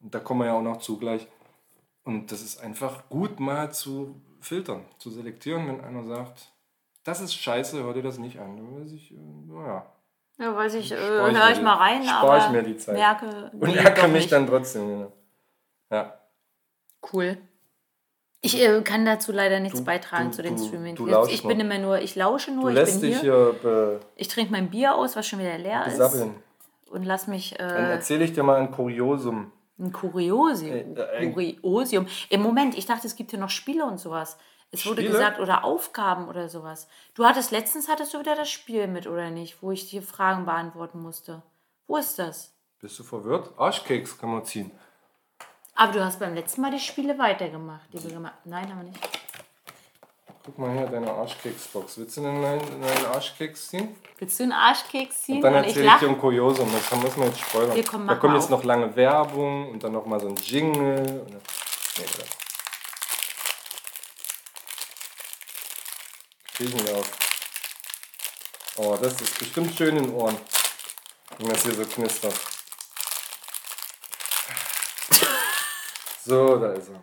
und 0.00 0.14
da 0.14 0.20
kommen 0.20 0.40
wir 0.40 0.46
ja 0.46 0.54
auch 0.54 0.62
noch 0.62 0.78
zu 0.78 0.98
gleich. 0.98 1.28
Und 2.04 2.32
das 2.32 2.40
ist 2.40 2.62
einfach 2.62 3.08
gut 3.10 3.38
mal 3.38 3.70
zu 3.70 4.14
filtern, 4.40 4.86
zu 4.98 5.10
selektieren, 5.10 5.68
wenn 5.68 5.82
einer 5.82 6.04
sagt, 6.04 6.50
das 7.04 7.20
ist 7.20 7.34
scheiße, 7.34 7.82
hör 7.82 7.92
dir 7.92 8.02
das 8.02 8.18
nicht 8.18 8.38
an. 8.38 8.56
Dann 8.56 8.80
weiß 8.80 8.92
ich, 8.92 9.12
äh, 9.12 9.16
naja. 9.46 9.84
ja, 10.38 10.56
weiß 10.56 10.74
ich, 10.74 10.90
äh, 10.90 10.96
Spar 10.96 11.30
ich 11.30 11.36
höre 11.36 11.62
mal 11.62 11.74
rein, 11.74 12.08
aber 12.08 12.38
ich 12.38 12.50
mir 12.50 12.62
die 12.62 12.76
Zeit. 12.78 12.94
merke, 12.94 13.50
Und 13.52 13.76
ärgere 13.76 14.02
doch 14.02 14.08
mich 14.08 14.22
nicht. 14.22 14.32
dann 14.32 14.46
trotzdem. 14.46 14.88
Genau. 14.88 15.12
Ja. 15.90 16.18
Cool. 17.12 17.36
Ich 18.40 18.60
äh, 18.60 18.80
kann 18.82 19.04
dazu 19.04 19.32
leider 19.32 19.58
nichts 19.60 19.80
Du- 19.80 19.84
beitragen 19.84 20.30
du- 20.30 20.36
zu 20.36 20.42
den 20.42 20.56
du- 20.56 20.64
streaming 20.64 20.94
Ich 20.94 21.00
lauschst 21.12 21.46
bin 21.48 21.58
immer 21.60 21.78
nur, 21.78 21.98
ich 22.00 22.14
lausche 22.14 22.52
nur, 22.52 22.64
Du 22.64 22.68
ich 22.70 22.74
lässt 22.76 23.00
bin 23.00 23.10
dich 23.10 23.20
hier. 23.20 23.52
hier 23.52 23.54
be 23.62 24.00
Ich 24.16 24.28
trinke 24.28 24.52
mein 24.52 24.70
Bier 24.70 24.94
aus, 24.94 25.16
was 25.16 25.26
schon 25.26 25.38
wieder 25.40 25.58
leer 25.58 25.86
ist. 25.86 25.98
besabbeln. 25.98 26.34
Und 26.90 27.04
lass 27.04 27.26
mich. 27.26 27.54
Dann 27.58 27.68
Äh, 27.84 27.90
erzähle 27.92 28.24
ich 28.24 28.32
dir 28.32 28.42
mal 28.44 28.56
ein 28.60 28.70
Kuriosum. 28.70 29.52
Ein 29.78 29.92
Kuriosium. 29.92 30.72
Äh, 30.74 30.80
äh, 30.94 31.16
ein- 31.18 31.32
Kuriosium. 31.34 32.06
Im 32.30 32.40
Moment, 32.42 32.78
ich 32.78 32.86
dachte, 32.86 33.06
es 33.06 33.14
gibt 33.16 33.30
hier 33.30 33.40
noch 33.40 33.50
Spiele 33.50 33.84
und 33.84 33.98
sowas. 33.98 34.38
Es 34.70 34.84
wurde 34.86 35.00
Spiele? 35.02 35.12
gesagt, 35.12 35.40
oder 35.40 35.64
Aufgaben 35.64 36.28
oder 36.28 36.48
sowas. 36.48 36.88
Du 37.14 37.24
hattest 37.24 37.50
letztens 37.50 37.88
hattest 37.88 38.12
du 38.14 38.20
wieder 38.20 38.36
das 38.36 38.50
Spiel 38.50 38.86
mit, 38.86 39.06
oder 39.06 39.30
nicht? 39.30 39.62
Wo 39.62 39.70
ich 39.72 39.88
dir 39.90 40.02
Fragen 40.02 40.44
beantworten 40.44 41.00
musste. 41.00 41.42
Wo 41.86 41.96
ist 41.96 42.18
das? 42.18 42.54
Bist 42.80 42.98
du 42.98 43.02
verwirrt? 43.02 43.50
Arschkeks 43.56 44.18
kann 44.18 44.30
man 44.30 44.44
ziehen. 44.44 44.70
Aber 45.80 45.92
du 45.92 46.04
hast 46.04 46.18
beim 46.18 46.34
letzten 46.34 46.60
Mal 46.60 46.72
die 46.72 46.80
Spiele 46.80 47.16
weitergemacht, 47.20 47.86
die 47.92 48.02
wir 48.02 48.10
gemacht 48.10 48.34
Nein, 48.44 48.68
haben 48.68 48.78
wir 48.78 48.88
nicht. 48.90 48.98
Guck 50.44 50.58
mal 50.58 50.72
hier, 50.72 50.86
deine 50.86 51.08
Arschkeksbox. 51.08 51.98
Willst 51.98 52.16
du 52.16 52.26
einen 52.26 52.40
neuen, 52.40 52.80
neuen 52.80 53.06
Arschkeks 53.06 53.68
ziehen? 53.68 53.94
Willst 54.18 54.40
du 54.40 54.42
einen 54.42 54.52
Arschkeks 54.52 55.22
ziehen? 55.22 55.36
Und 55.36 55.42
dann 55.42 55.62
ich 55.62 55.68
erzähle 55.68 55.86
ich 55.86 56.00
dir 56.00 56.08
ein 56.08 56.18
Kuriosum. 56.18 56.68
Das 56.72 57.00
muss 57.00 57.16
man 57.16 57.28
jetzt 57.28 57.40
spoilern. 57.40 57.72
Hier, 57.74 57.84
komm, 57.84 58.08
da 58.08 58.16
kommt 58.16 58.34
jetzt 58.34 58.44
auf. 58.46 58.50
noch 58.50 58.64
lange 58.64 58.96
Werbung 58.96 59.70
und 59.70 59.84
dann 59.84 59.92
noch 59.92 60.04
mal 60.04 60.18
so 60.18 60.26
ein 60.26 60.34
Jingle. 60.34 60.98
Und 60.98 61.32
dann, 61.32 61.42
nee, 61.98 62.04
oder? 62.04 62.24
Krieg 66.54 66.68
ich 66.70 66.74
nicht 66.74 66.90
auf. 66.92 67.18
Oh, 68.78 68.98
das 69.00 69.12
ist 69.20 69.38
bestimmt 69.38 69.76
schön 69.76 69.96
in 69.96 70.06
den 70.06 70.14
Ohren. 70.14 70.36
Wenn 71.38 71.50
das 71.50 71.62
hier 71.62 71.74
so 71.74 71.84
knistert. 71.84 72.34
So, 76.28 76.58
da 76.58 76.72
ist 76.72 76.90
er. 76.90 77.02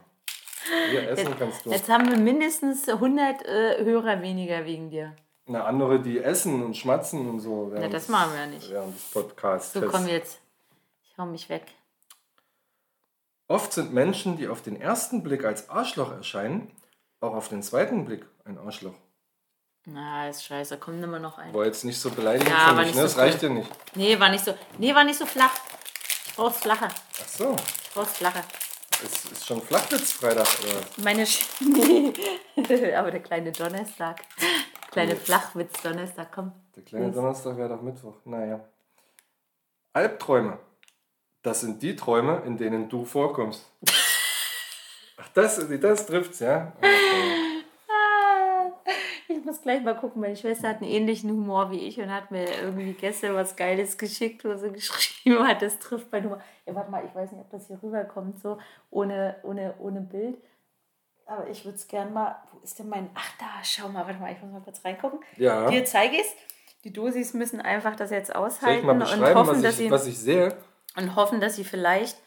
Hier 0.92 1.10
essen 1.10 1.36
kannst 1.38 1.66
du. 1.66 1.72
Jetzt 1.72 1.90
haben 1.90 2.08
wir 2.10 2.18
mindestens 2.18 2.88
100 2.88 3.44
äh, 3.44 3.84
Hörer 3.84 4.22
weniger 4.22 4.66
wegen 4.66 4.92
dir. 4.92 5.16
Eine 5.48 5.64
andere, 5.64 6.00
die 6.00 6.20
essen 6.20 6.64
und 6.64 6.78
schmatzen 6.78 7.28
und 7.28 7.40
so. 7.40 7.72
während 7.72 7.92
das 7.92 8.08
machen 8.08 8.34
wir 8.34 8.40
ja 8.42 8.46
nicht. 8.48 8.70
Während 8.70 8.96
des 8.96 9.04
Podcasts. 9.12 9.74
So, 9.74 9.82
komm 9.82 10.08
jetzt. 10.08 10.40
Ich 11.04 11.18
hau 11.18 11.26
mich 11.26 11.50
weg. 11.50 11.64
Oft 13.48 13.74
sind 13.74 13.94
Menschen, 13.94 14.38
die 14.38 14.48
auf 14.48 14.62
den 14.62 14.80
ersten 14.80 15.24
Blick 15.24 15.44
als 15.44 15.70
Arschloch 15.70 16.12
erscheinen, 16.12 16.72
auch 17.20 17.34
auf 17.34 17.50
den 17.50 17.64
zweiten 17.64 18.06
Blick 18.06 18.26
ein 18.44 18.60
Arschloch. 18.60 18.96
Na, 19.86 20.30
ist 20.30 20.44
scheiße. 20.46 20.78
Komm, 20.78 21.00
nimm 21.00 21.10
mal 21.12 21.20
noch 21.20 21.38
einen. 21.40 21.54
War 21.54 21.66
jetzt 21.66 21.84
nicht 21.84 22.00
so 22.00 22.12
beleidigend 22.12 22.50
Ja, 22.50 22.70
für 22.70 22.76
mich, 22.76 22.88
ne? 22.88 22.94
so 22.94 23.02
Das 23.02 23.18
reicht 23.18 23.42
dir 23.42 23.50
nicht. 23.50 23.70
Nee, 23.96 24.20
war 24.20 24.30
nicht 24.30 24.44
so. 24.46 24.54
Nee, 24.78 24.94
war 24.94 25.04
nicht 25.04 25.18
so 25.18 25.26
flach. 25.26 25.54
Ich 26.28 26.36
brauch's 26.36 26.58
flacher. 26.58 26.90
Ach 26.90 27.28
so, 27.28 27.56
Ich 27.56 27.94
brauch's 27.94 28.18
flacher. 28.18 28.44
Es 29.04 29.26
ist 29.32 29.46
schon 29.46 29.62
Flachwitz-Freitag, 29.62 30.48
oder? 30.64 31.04
Meine 31.04 31.26
Sch 31.26 31.46
nee. 31.62 32.14
Aber 32.96 33.12
der 33.12 33.22
kleine 33.22 33.52
Donnerstag. 33.52 34.22
Kleine 34.92 35.16
Flachwitz-Donnerstag, 35.16 36.32
komm. 36.34 36.54
Der 36.76 36.84
kleine 36.84 37.12
Donnerstag 37.12 37.58
wäre 37.58 37.70
doch 37.70 37.82
Mittwoch. 37.82 38.16
Naja. 38.26 38.64
Albträume. 39.94 40.60
Das 41.42 41.62
sind 41.62 41.82
die 41.82 41.96
Träume, 41.96 42.42
in 42.46 42.58
denen 42.58 42.90
du 42.90 43.06
vorkommst. 43.06 43.66
Ach, 45.18 45.30
das, 45.34 45.66
das 45.80 46.06
trifft's, 46.06 46.40
ja? 46.40 46.74
Okay. 46.78 47.45
Muss 49.50 49.62
gleich 49.62 49.84
mal 49.84 49.96
gucken. 49.96 50.22
Meine 50.22 50.36
Schwester 50.36 50.70
hat 50.70 50.82
einen 50.82 50.90
ähnlichen 50.90 51.30
Humor 51.30 51.72
wie 51.72 51.80
ich 51.80 52.00
und 52.00 52.12
hat 52.12 52.32
mir 52.32 52.46
irgendwie 52.62 52.94
gestern 52.94 53.36
was 53.36 53.56
Geiles 53.56 53.98
geschickt, 53.98 54.44
wo 54.44 54.56
sie 54.56 54.72
geschrieben 54.74 55.48
hat, 55.48 55.62
das 55.62 55.80
trifft 55.80 56.12
mein 56.12 56.26
Humor. 56.26 56.42
Ja, 56.66 56.76
warte 56.76 56.92
mal, 56.92 57.06
ich 57.06 57.14
weiß 57.14 57.32
nicht, 57.32 57.42
ob 57.42 57.50
das 57.52 57.68
hier 57.68 57.82
rüberkommt, 57.82 58.40
so 58.40 58.58
ohne, 58.90 59.36
ohne, 59.44 59.76
ohne 59.80 60.02
Bild. 60.02 60.38
Aber 61.28 61.48
ich 61.48 61.66
würde 61.66 61.78
es 61.78 61.88
gern 61.88 62.14
mal. 62.14 62.36
Wo 62.52 62.60
ist 62.60 62.78
denn 62.78 62.90
mein. 62.90 63.10
Ach, 63.16 63.32
da, 63.40 63.64
schau 63.64 63.90
mal, 63.90 64.06
warte 64.06 64.20
mal, 64.20 64.32
ich 64.32 64.42
muss 64.42 64.52
mal 64.52 64.62
kurz 64.62 64.84
reingucken. 64.84 65.20
Ja. 65.38 65.70
Dir 65.70 65.86
zeige 65.86 66.16
ich 66.16 66.22
es. 66.22 66.36
Die 66.84 66.94
Dosis 66.94 67.34
müssen 67.34 67.62
einfach 67.62 67.96
das 67.96 68.12
jetzt 68.12 68.36
aushalten 68.36 68.88
und 68.88 69.02
hoffen, 69.02 69.56
was 69.56 69.62
dass 69.62 69.72
ich, 69.72 69.86
sie, 69.86 69.92
was 69.92 70.06
ich 70.06 70.20
sehe? 70.20 70.56
und 70.96 71.16
hoffen, 71.16 71.42
dass 71.42 71.56
sie 71.56 71.64
vielleicht. 71.64 72.18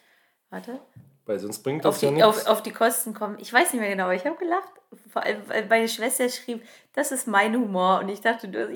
Warte 0.50 0.80
Weil 1.28 1.38
sonst 1.38 1.62
bringt 1.62 1.84
das 1.84 1.96
auf 1.96 2.02
ja 2.02 2.08
die, 2.08 2.14
nichts. 2.14 2.26
auf, 2.26 2.46
auf 2.46 2.62
die 2.62 2.72
Kosten 2.72 3.12
kommen. 3.12 3.36
Ich 3.38 3.52
weiß 3.52 3.74
nicht 3.74 3.80
mehr 3.82 3.90
genau, 3.90 4.04
aber 4.04 4.14
ich 4.14 4.24
habe 4.24 4.36
gelacht. 4.38 4.72
Vor 5.12 5.22
allem, 5.22 5.46
weil 5.46 5.66
meine 5.66 5.86
Schwester 5.86 6.26
schrieb, 6.30 6.66
das 6.94 7.12
ist 7.12 7.26
mein 7.26 7.54
Humor. 7.54 7.98
Und 8.00 8.08
ich 8.08 8.22
dachte, 8.22 8.48
du, 8.48 8.58
ja, 8.58 8.66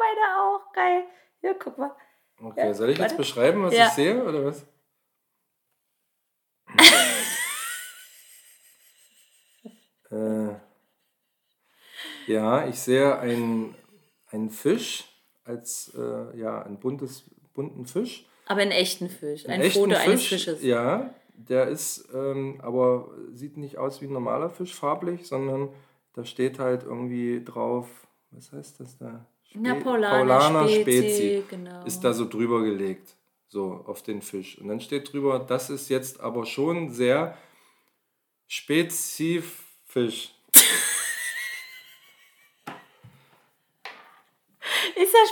meine 0.00 0.40
auch, 0.40 0.72
geil. 0.72 1.04
Ja, 1.42 1.52
guck 1.62 1.76
mal. 1.76 1.94
Okay, 2.42 2.66
Ja, 2.68 2.72
soll 2.72 2.88
ich 2.88 2.96
jetzt 2.96 3.02
warte. 3.10 3.16
beschreiben, 3.16 3.64
was 3.64 3.74
Ja. 3.74 3.88
ich 3.88 3.92
sehe, 3.92 4.24
oder 4.24 4.46
was? 4.46 4.64
äh, 10.10 10.54
ja, 12.26 12.66
ich 12.66 12.78
sehe 12.78 13.18
einen, 13.18 13.74
einen 14.30 14.50
Fisch 14.50 15.04
als 15.44 15.92
äh, 15.96 16.38
ja, 16.38 16.62
ein 16.62 16.78
buntes, 16.78 17.24
bunten 17.52 17.84
Fisch. 17.86 18.24
Aber 18.46 18.60
einen 18.60 18.70
echten 18.72 19.08
Fisch. 19.10 19.44
Ein 19.46 19.52
Einen 19.52 19.62
echten 19.64 19.80
Foto 19.80 19.96
eines 19.96 20.24
Fisches. 20.24 20.62
Ja, 20.62 21.14
der 21.34 21.68
ist 21.68 22.08
ähm, 22.14 22.60
aber 22.62 23.10
sieht 23.32 23.56
nicht 23.56 23.78
aus 23.78 24.00
wie 24.00 24.06
ein 24.06 24.12
normaler 24.12 24.50
Fisch 24.50 24.74
farblich, 24.74 25.26
sondern 25.26 25.68
da 26.14 26.24
steht 26.24 26.58
halt 26.58 26.84
irgendwie 26.84 27.42
drauf, 27.44 27.88
was 28.30 28.52
heißt 28.52 28.80
das 28.80 28.96
da? 28.98 29.26
Spe 29.44 29.58
Na, 29.60 29.74
Paulaner 29.74 30.68
Spezi, 30.68 31.44
genau. 31.48 31.84
Ist 31.84 32.00
da 32.00 32.12
so 32.12 32.28
drüber 32.28 32.62
gelegt, 32.62 33.14
so 33.48 33.84
auf 33.86 34.02
den 34.02 34.22
Fisch. 34.22 34.58
Und 34.58 34.68
dann 34.68 34.80
steht 34.80 35.12
drüber, 35.12 35.38
das 35.40 35.70
ist 35.70 35.88
jetzt 35.88 36.20
aber 36.20 36.46
schon 36.46 36.90
sehr 36.90 37.36
spezifisch. 38.46 40.34
Ist 44.96 45.12
ja 45.12 45.26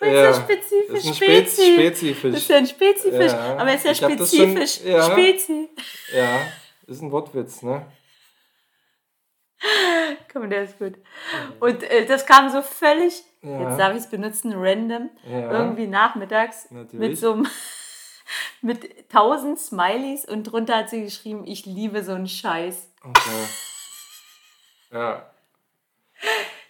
spezifisch. 0.00 0.08
Was 0.08 0.08
Ja, 0.12 0.30
ist 0.30 0.36
ja 0.38 0.42
spezifisch? 0.44 0.98
ist 0.98 1.06
ein 1.06 1.14
Spezi- 1.14 1.74
Spezi. 1.74 1.74
Spezifisch. 1.74 2.34
Ist 2.36 2.48
ja 2.48 2.56
ein 2.56 2.66
Spezifisch. 2.66 3.32
Ja, 3.32 3.56
aber 3.58 3.74
ist 3.74 3.84
ja 3.84 3.90
ich 3.92 4.00
das 4.00 4.08
schon- 4.08 4.18
spezifisch. 4.56 4.80
ja. 4.84 5.10
Spezi. 5.10 5.68
Ja, 6.14 6.40
ist 6.86 7.02
ein 7.02 7.10
Wortwitz, 7.12 7.62
ne? 7.62 7.86
Komm, 10.32 10.48
der 10.48 10.62
ist 10.64 10.78
gut. 10.78 10.94
Und 11.60 11.82
äh, 11.82 12.06
das 12.06 12.24
kam 12.24 12.48
so 12.50 12.62
völlig, 12.62 13.22
Ja. 13.42 13.68
jetzt 13.68 13.78
darf 13.78 13.92
ich 13.92 13.98
es 14.00 14.08
benutzen, 14.10 14.52
random, 14.56 15.10
Ja. 15.24 15.50
irgendwie 15.52 15.86
nachmittags 15.86 16.70
Natürlich. 16.70 17.10
mit 17.10 17.18
so 17.18 17.32
einem, 17.34 17.46
mit 18.62 19.10
tausend 19.10 19.58
Smileys 19.60 20.24
und 20.24 20.44
drunter 20.44 20.76
hat 20.78 20.88
sie 20.90 21.02
geschrieben, 21.02 21.46
ich 21.46 21.66
liebe 21.66 22.02
so 22.02 22.12
einen 22.12 22.26
Scheiß. 22.28 22.90
Okay. 23.02 23.46
Ja. 24.92 25.29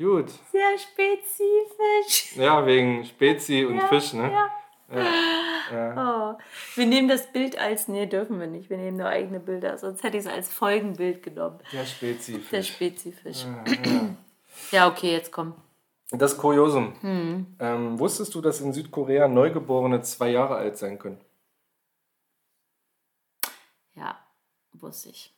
Gut. 0.00 0.30
Sehr 0.50 0.78
spezifisch. 0.78 2.34
Ja, 2.36 2.64
wegen 2.64 3.04
Spezi 3.04 3.66
und 3.66 3.76
Ja, 3.76 3.86
Fisch, 3.86 4.14
ne? 4.14 4.32
Ja. 4.32 4.50
Ja. 5.70 6.32
Oh. 6.34 6.38
Wir 6.74 6.86
nehmen 6.86 7.06
das 7.06 7.30
Bild 7.30 7.58
als, 7.58 7.86
nee, 7.86 8.06
dürfen 8.06 8.40
wir 8.40 8.46
nicht. 8.46 8.70
Wir 8.70 8.78
nehmen 8.78 8.96
nur 8.96 9.06
eigene 9.06 9.40
Bilder, 9.40 9.76
sonst 9.76 10.02
hätte 10.02 10.16
ich 10.16 10.24
es 10.24 10.30
als 10.30 10.50
Folgenbild 10.50 11.22
genommen. 11.22 11.60
Der 11.70 11.84
Spezifisch. 11.84 12.50
Der 12.50 12.62
Spezifisch. 12.62 13.44
Ja, 14.72 14.88
okay, 14.88 15.12
jetzt 15.12 15.32
komm. 15.32 15.54
Das 16.10 16.36
Kuriosum. 16.36 16.92
Hm. 17.00 17.56
Ähm, 17.58 17.98
wusstest 17.98 18.34
du, 18.34 18.40
dass 18.40 18.60
in 18.60 18.72
Südkorea 18.72 19.26
Neugeborene 19.26 20.02
zwei 20.02 20.30
Jahre 20.30 20.56
alt 20.56 20.76
sein 20.76 20.98
können? 20.98 21.18
Ja, 23.94 24.18
wusste 24.72 25.08
ich. 25.08 25.34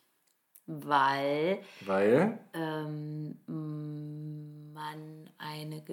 Weil 0.65 1.59
Weil. 1.81 2.39
ähm, 2.53 3.37
man 4.73 5.29
eine 5.37 5.83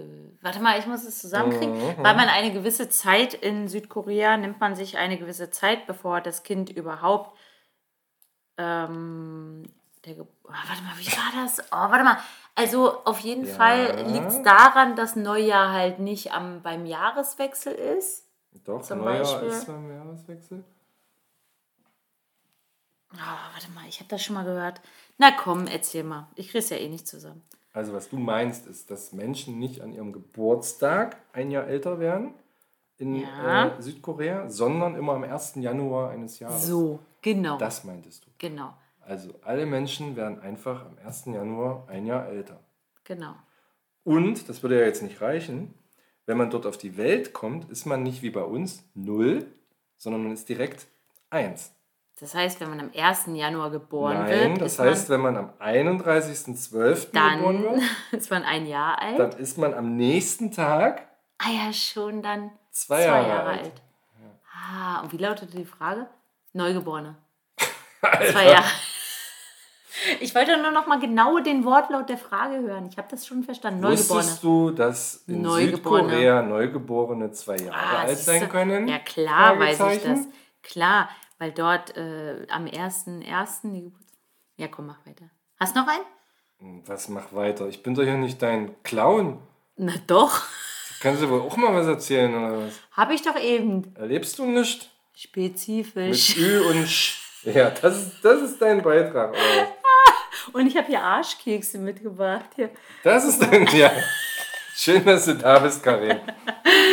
warte 0.43 0.61
mal, 0.61 0.79
ich 0.79 0.87
muss 0.87 1.05
es 1.05 1.19
zusammenkriegen, 1.21 1.75
Mhm. 1.77 1.97
weil 1.99 2.17
man 2.17 2.29
eine 2.29 2.53
gewisse 2.53 2.89
Zeit 2.89 3.35
in 3.35 3.69
Südkorea 3.69 4.37
nimmt 4.37 4.61
man 4.61 4.75
sich 4.75 4.97
eine 4.99 5.19
gewisse 5.19 5.51
Zeit, 5.51 5.87
bevor 5.87 6.21
das 6.21 6.43
Kind 6.43 6.71
überhaupt 6.71 7.37
ähm, 8.59 9.63
der 10.05 10.15
Ge 10.15 10.23
oh, 10.25 10.49
warte 10.49 10.83
mal, 10.83 10.97
wie 10.99 11.07
war 11.13 11.43
das? 11.45 11.61
Oh, 11.71 11.91
warte 11.93 12.05
mal. 12.05 12.19
Also 12.55 13.05
auf 13.05 13.21
jeden 13.21 13.47
Ja. 13.47 13.55
Fall 13.55 14.03
liegt 14.13 14.27
es 14.29 14.43
daran, 14.43 14.97
dass 14.97 15.17
Neujahr 15.17 15.73
halt 15.73 15.99
nicht 15.99 16.33
am, 16.33 16.63
beim 16.63 16.85
Jahreswechsel 16.87 17.73
ist. 17.75 18.27
Doch, 18.65 18.83
Zum 18.83 18.99
Neujahr 18.99 19.23
Beispiel? 19.23 19.49
ist 19.49 19.67
beim 19.67 19.91
Jahreswechsel. 19.91 20.65
Ah, 23.15 23.51
warte 23.53 23.71
mal, 23.73 23.89
ich 23.89 23.99
habe 24.01 24.09
das 24.09 24.23
schon 24.23 24.35
mal 24.35 24.45
gehört. 24.45 24.81
Na 25.19 25.31
komm, 25.33 25.67
erzähl 25.67 26.05
mal. 26.05 26.29
Ich 26.37 26.51
krieg's 26.51 26.71
ja 26.71 26.77
eh 26.77 26.89
nicht 26.89 27.09
zusammen. 27.09 27.43
Also, 27.73 27.93
was 27.93 28.09
du 28.09 28.19
meinst, 28.19 28.67
ist, 28.67 28.91
dass 28.91 29.13
Menschen 29.13 29.59
nicht 29.59 29.81
an 29.81 29.93
ihrem 29.93 30.13
Geburtstag 30.13 31.17
ein 31.33 31.51
Jahr 31.51 31.67
älter 31.67 32.01
werden 32.01 32.35
in 32.99 33.17
Ja. 33.17 33.69
äh, 33.69 33.83
Südkorea, 33.83 34.49
sondern 34.51 34.97
immer 34.97 35.13
am 35.15 35.23
1. 35.25 35.55
Januar 35.63 36.11
eines 36.11 36.39
Jahres. 36.41 36.67
So, 36.67 36.99
genau. 37.23 37.57
Das 37.59 37.85
meintest 37.85 38.27
du. 38.27 38.31
Genau, 38.39 38.75
Also, 39.01 39.31
alle 39.43 39.67
Menschen 39.67 40.17
werden 40.17 40.41
einfach 40.41 40.85
am 40.85 40.97
1. 41.05 41.27
Januar 41.33 41.85
ein 41.89 42.07
Jahr 42.07 42.27
älter. 42.29 42.61
genau. 43.05 43.35
Und, 44.03 44.49
das 44.49 44.63
würde 44.63 44.81
ja 44.81 44.87
jetzt 44.87 45.03
nicht 45.03 45.21
reichen, 45.21 45.75
wenn 46.27 46.39
man 46.39 46.49
dort 46.51 46.65
auf 46.67 46.79
die 46.79 46.97
Welt 46.97 47.33
kommt, 47.35 47.71
ist 47.71 47.85
man 47.87 48.03
nicht 48.03 48.23
wie 48.23 48.31
bei 48.31 48.43
uns 48.43 48.83
0, 48.95 49.47
sondern 49.97 50.23
man 50.25 50.33
ist 50.33 50.49
direkt 50.49 50.87
1. 51.29 51.73
Das 52.21 52.35
heißt, 52.35 52.61
wenn 52.61 52.71
man 52.71 52.81
am 52.81 52.91
1. 52.95 53.27
Januar 53.35 53.71
geboren 53.71 54.19
Nein, 54.19 54.51
wird, 54.53 54.61
das 54.61 54.73
ist 54.75 54.79
heißt, 54.79 55.09
man, 55.09 55.25
wenn 55.25 55.35
man 55.35 55.37
am 55.37 55.53
31.12. 55.59 57.07
geboren 57.07 57.07
dann 57.13 57.63
wird, 57.63 57.83
ist 58.13 58.31
man 58.31 58.43
ein 58.43 58.67
Jahr 58.67 59.01
alt. 59.01 59.19
dann 59.19 59.33
ist 59.33 59.57
man 59.57 59.73
am 59.73 59.97
nächsten 59.97 60.53
Tag 60.53 61.07
ah 61.39 61.51
ja, 61.51 61.73
schon 61.73 62.23
dann 62.23 62.51
zwei, 62.71 63.05
Jahre, 63.05 63.43
alt. 63.49 63.73
Ah, 64.55 65.01
und 65.01 65.13
wie 65.13 65.17
lautete 65.17 65.57
die 65.57 65.65
Frage? 65.65 66.07
Neugeborene. 66.53 67.17
Zwei 68.33 68.47
Jahre. 68.47 68.65
Ich 70.21 70.35
wollte 70.35 70.57
nur 70.57 70.71
noch 70.71 70.87
mal 70.87 70.99
genau 70.99 71.41
den 71.41 71.63
Wortlaut 71.63 72.09
der 72.09 72.17
Frage 72.17 72.61
hören. 72.61 72.89
Ich 72.91 72.97
habe 72.97 73.09
das 73.11 73.27
schon 73.27 73.43
verstanden. 73.43 73.81
Neugeborene. 73.81 74.15
Wusstest 74.15 74.43
du, 74.43 74.71
dass 74.71 75.25
in 75.27 75.43
Neugeborene. 75.43 76.09
Südkorea 76.09 76.43
Neugeborene 76.43 77.33
zwei 77.33 77.57
Jahre 77.57 77.77
Ah, 77.77 78.01
alt 78.05 78.17
sein 78.17 78.49
können? 78.49 78.89
Ja, 78.89 78.99
klar 79.01 79.59
weiß 79.59 79.79
ich 79.97 80.03
das. 80.03 80.21
Klar, 80.63 81.11
weil 81.41 81.53
dort 81.53 81.97
äh, 81.97 82.47
am 82.51 82.67
1.1. 82.67 83.73
die 83.73 83.83
Geburt. 83.85 84.03
Ja, 84.57 84.69
komm, 84.69 84.87
mach 84.87 85.05
weiter. 85.07 85.31
Hast 85.59 85.75
noch 85.75 85.89
einen? 85.89 86.85
Was 86.87 87.09
mach 87.09 87.33
weiter? 87.33 87.67
Ich 87.67 87.83
bin 87.83 87.95
doch 87.95 88.03
hier 88.03 88.19
nicht 88.19 88.41
dein 88.43 88.81
Clown. 88.83 89.41
Na 89.77 89.95
doch. 90.07 90.43
Kannst 91.01 91.23
du 91.23 91.31
wohl 91.31 91.41
auch 91.41 91.57
mal 91.57 91.75
was 91.75 91.87
erzählen 91.87 92.35
oder 92.35 92.67
was? 92.67 92.79
Habe 92.93 93.15
ich 93.15 93.23
doch 93.23 93.37
eben. 93.41 93.95
Erlebst 93.97 94.39
du 94.39 94.45
nicht? 94.45 94.83
Mit 94.83 95.19
Spezifisch. 95.19 96.37
Ü 96.37 96.61
und 96.69 96.87
Sch. 96.87 97.43
Ja, 97.45 97.71
das 97.71 97.97
ist, 97.97 98.13
das 98.23 98.43
ist 98.43 98.61
dein 98.61 98.83
Beitrag. 98.83 99.35
Und 100.53 100.67
ich 100.67 100.77
habe 100.77 100.87
hier 100.89 101.03
Arschkekse 101.03 101.79
mitgebracht. 101.79 102.51
Hier. 102.57 102.71
Das 103.03 103.25
ist 103.25 103.41
dein, 103.41 103.67
ja. 103.69 103.91
Schön, 104.75 105.05
dass 105.05 105.25
du 105.25 105.35
da 105.35 105.59
bist, 105.59 105.83
Karin. 105.83 106.21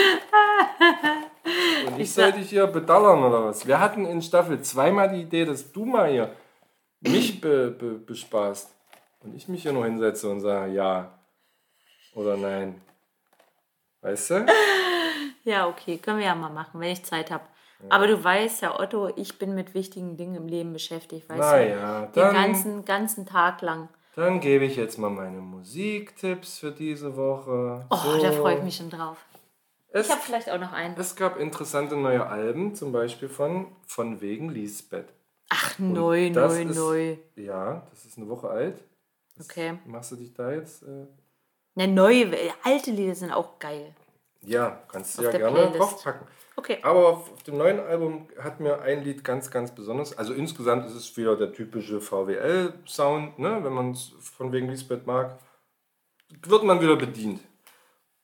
Ich 2.08 2.14
soll 2.14 2.32
dich 2.32 2.50
hier 2.50 2.68
bedallern 2.68 3.22
oder 3.22 3.44
was? 3.46 3.68
Wir 3.68 3.80
hatten 3.82 4.06
in 4.06 4.22
Staffel 4.22 4.62
zweimal 4.62 5.10
die 5.10 5.24
Idee, 5.24 5.44
dass 5.44 5.72
du 5.74 5.84
mal 5.86 6.10
hier 6.10 6.32
mich 7.02 7.42
be, 7.42 7.70
be, 7.72 7.96
bespaßt. 7.96 8.74
Und 9.24 9.36
ich 9.36 9.50
mich 9.50 9.64
hier 9.64 9.74
nur 9.74 9.84
hinsetze 9.86 10.30
und 10.30 10.40
sage 10.40 10.72
ja 10.72 11.12
oder 12.16 12.38
nein. 12.38 12.82
Weißt 14.02 14.30
du? 14.32 14.46
Ja, 15.44 15.66
okay, 15.68 15.98
können 15.98 16.20
wir 16.20 16.26
ja 16.26 16.36
mal 16.36 16.50
machen, 16.50 16.82
wenn 16.82 16.92
ich 16.92 17.06
Zeit 17.06 17.32
habe. 17.32 17.46
Aber 17.88 18.06
du 18.08 18.22
weißt 18.22 18.64
ja, 18.64 18.78
Otto, 18.78 19.10
ich 19.16 19.40
bin 19.40 19.56
mit 19.56 19.74
wichtigen 19.76 20.18
Dingen 20.18 20.36
im 20.36 20.48
Leben 20.50 20.74
beschäftigt, 20.74 21.30
weißt 21.30 21.40
Naja, 21.40 22.02
du? 22.02 22.12
Den 22.12 22.22
dann, 22.22 22.34
ganzen, 22.36 22.84
ganzen 22.86 23.26
Tag 23.26 23.62
lang. 23.62 23.88
dann 24.18 24.42
gebe 24.42 24.66
ich 24.66 24.76
jetzt 24.76 24.98
mal 24.98 25.10
meine 25.10 25.40
Musiktipps 25.40 26.60
für 26.60 26.72
diese 26.72 27.16
Woche. 27.16 27.86
Oh, 27.90 27.96
So. 27.96 28.22
da 28.22 28.32
freue 28.34 28.58
ich 28.58 28.64
mich 28.64 28.76
schon 28.76 28.90
drauf. 28.90 29.26
Es, 30.00 30.08
Ich 30.08 30.12
habe 30.12 30.22
vielleicht 30.22 30.50
auch 30.50 30.60
noch 30.60 30.72
einen. 30.74 30.96
es 30.98 31.16
gab 31.16 31.38
interessante 31.40 31.96
neue 31.96 32.26
Alben, 32.26 32.76
zum 32.76 32.92
Beispiel 32.92 33.30
von 33.30 33.68
Von 33.86 34.22
wegen 34.22 34.50
Lisbeth. 34.50 35.08
Ach, 35.50 35.80
neu, 35.80 36.32
das 36.32 36.54
neu, 36.54 36.62
ist- 36.64 36.76
neu. 36.78 37.18
Ja, 37.36 37.88
das 37.92 38.06
ist 38.06 38.18
eine 38.18 38.28
Woche 38.28 38.50
alt. 38.50 38.84
Okay. 39.40 39.78
Machst 39.86 40.12
du 40.12 40.16
dich 40.16 40.34
da 40.34 40.52
jetzt? 40.52 40.84
Äh, 40.84 41.06
Na, 41.76 41.88
neue, 41.88 42.32
alte 42.64 42.92
Lieder 42.92 43.16
sind 43.16 43.32
auch 43.32 43.60
geil. 43.60 43.94
ja, 44.42 44.82
kannst 44.92 45.18
du 45.18 45.24
ja 45.24 45.32
gerne 45.32 45.52
Playlist. 45.56 45.80
draufpacken. 45.80 46.28
Okay. 46.56 46.80
Aber 46.82 47.08
auf, 47.10 47.32
auf 47.32 47.44
dem 47.44 47.58
neuen 47.58 47.80
Album 47.80 48.28
hat 48.42 48.60
mir 48.60 48.82
ein 48.82 49.04
Lied 49.04 49.24
ganz, 49.24 49.52
ganz 49.52 49.74
besonders. 49.76 50.18
Also 50.18 50.34
insgesamt 50.34 50.88
ist 50.88 50.96
es 50.96 51.16
wieder 51.16 51.36
der 51.36 51.54
typische 51.54 52.02
VWL-Sound, 52.02 53.38
ne? 53.40 53.64
wenn 53.64 53.74
man 53.74 53.92
es 53.92 54.12
von 54.20 54.52
wegen 54.52 54.68
Lisbeth 54.70 55.06
mag, 55.06 55.38
wird 56.46 56.64
man 56.64 56.82
wieder 56.82 56.96
bedient. 56.96 57.42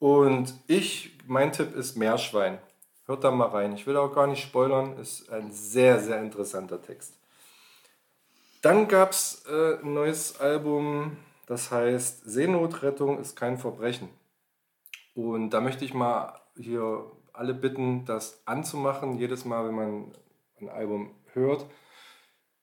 Und 0.04 0.54
ich, 0.68 1.18
mein 1.28 1.54
Tipp 1.54 1.74
ist 1.78 1.96
Meerschwein. 1.96 2.58
Hört 3.06 3.24
da 3.24 3.32
mal 3.32 3.48
rein. 3.48 3.72
Ich 3.72 3.88
will 3.88 3.96
auch 3.96 4.14
gar 4.14 4.28
nicht 4.28 4.44
spoilern, 4.44 4.98
ist 4.98 5.30
ein 5.30 5.54
sehr, 5.54 5.98
sehr 6.02 6.20
interessanter 6.20 6.82
Text. 6.82 7.18
Dann 8.62 8.90
gab 8.90 9.12
es 9.12 9.46
äh, 9.48 9.78
ein 9.82 9.94
neues 9.94 10.42
Album, 10.42 11.16
das 11.46 11.72
heißt 11.72 12.26
Seenotrettung 12.26 13.18
ist 13.18 13.38
kein 13.38 13.58
Verbrechen. 13.58 14.10
Und 15.16 15.52
da 15.52 15.62
möchte 15.62 15.86
ich 15.86 15.94
mal 15.94 16.38
hier 16.58 17.10
alle 17.32 17.54
bitten, 17.54 18.04
das 18.04 18.42
anzumachen. 18.44 19.18
Jedes 19.18 19.46
Mal, 19.46 19.66
wenn 19.66 19.76
man 19.76 20.12
ein 20.60 20.68
Album 20.68 21.12
hört, 21.32 21.66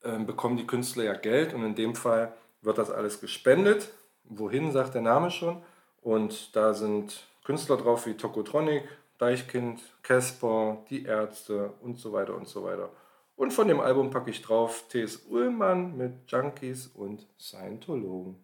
ähm, 0.03 0.27
bekommen 0.27 0.57
die 0.57 0.67
Künstler 0.67 1.05
ja 1.05 1.13
Geld 1.15 1.55
und 1.55 1.63
in 1.63 1.73
dem 1.73 1.95
Fall 1.95 2.33
wird 2.61 2.77
das 2.77 2.91
alles 2.91 3.19
gespendet. 3.19 3.89
Wohin, 4.25 4.71
sagt 4.71 4.93
der 4.93 5.01
Name 5.01 5.31
schon. 5.31 5.63
Und 6.03 6.55
da 6.55 6.75
sind 6.75 7.30
Künstler 7.51 7.75
drauf 7.75 8.05
wie 8.05 8.13
Tokotronic, 8.13 8.87
Deichkind, 9.17 9.81
Casper, 10.03 10.85
Die 10.89 11.03
Ärzte 11.03 11.73
und 11.81 11.99
so 11.99 12.13
weiter 12.13 12.33
und 12.33 12.47
so 12.47 12.63
weiter. 12.63 12.89
Und 13.35 13.51
von 13.51 13.67
dem 13.67 13.81
Album 13.81 14.09
packe 14.09 14.29
ich 14.29 14.41
drauf 14.41 14.85
T.S. 14.87 15.25
Ullmann 15.29 15.97
mit 15.97 16.31
Junkies 16.31 16.87
und 16.87 17.27
Scientologen. 17.37 18.41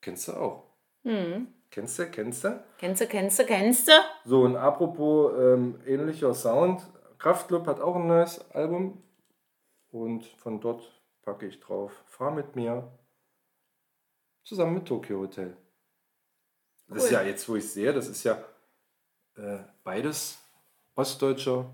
Kennst 0.00 0.26
du 0.26 0.32
auch? 0.32 0.64
Hm. 1.04 1.46
Kennst 1.70 2.00
du, 2.00 2.10
kennst 2.10 2.42
du? 2.42 2.64
Kennst 2.78 3.02
du, 3.02 3.06
kennst 3.06 3.38
du, 3.38 3.44
kennst 3.46 3.86
du? 3.86 3.92
So, 4.24 4.42
und 4.42 4.56
apropos 4.56 5.32
ähm, 5.38 5.78
ähnlicher 5.86 6.34
Sound, 6.34 6.82
Kraftklub 7.18 7.68
hat 7.68 7.78
auch 7.80 7.94
ein 7.94 8.08
neues 8.08 8.40
Album 8.50 9.00
und 9.92 10.26
von 10.26 10.60
dort 10.60 10.82
packe 11.22 11.46
ich 11.46 11.60
drauf, 11.60 11.92
fahr 12.06 12.32
mit 12.32 12.56
mir 12.56 12.90
zusammen 14.42 14.74
mit 14.74 14.86
Tokyo 14.86 15.20
Hotel. 15.20 15.56
Das 16.88 17.04
ist 17.04 17.10
ja 17.10 17.22
jetzt, 17.22 17.48
wo 17.48 17.56
ich 17.56 17.68
sehe, 17.68 17.92
das 17.92 18.08
ist 18.08 18.22
ja 18.24 18.42
äh, 19.36 19.58
beides 19.82 20.38
ostdeutscher 20.94 21.66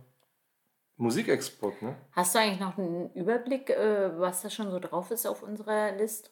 Musikexport, 0.97 1.83
ne? 1.83 1.97
Hast 2.13 2.35
du 2.35 2.39
eigentlich 2.39 2.61
noch 2.61 2.79
einen 2.79 3.13
Überblick, 3.15 3.71
äh, 3.71 4.19
was 4.19 4.43
da 4.43 4.51
schon 4.51 4.71
so 4.71 4.79
drauf 4.79 5.11
ist 5.11 5.27
auf 5.27 5.43
unserer 5.43 5.93
List? 5.93 6.31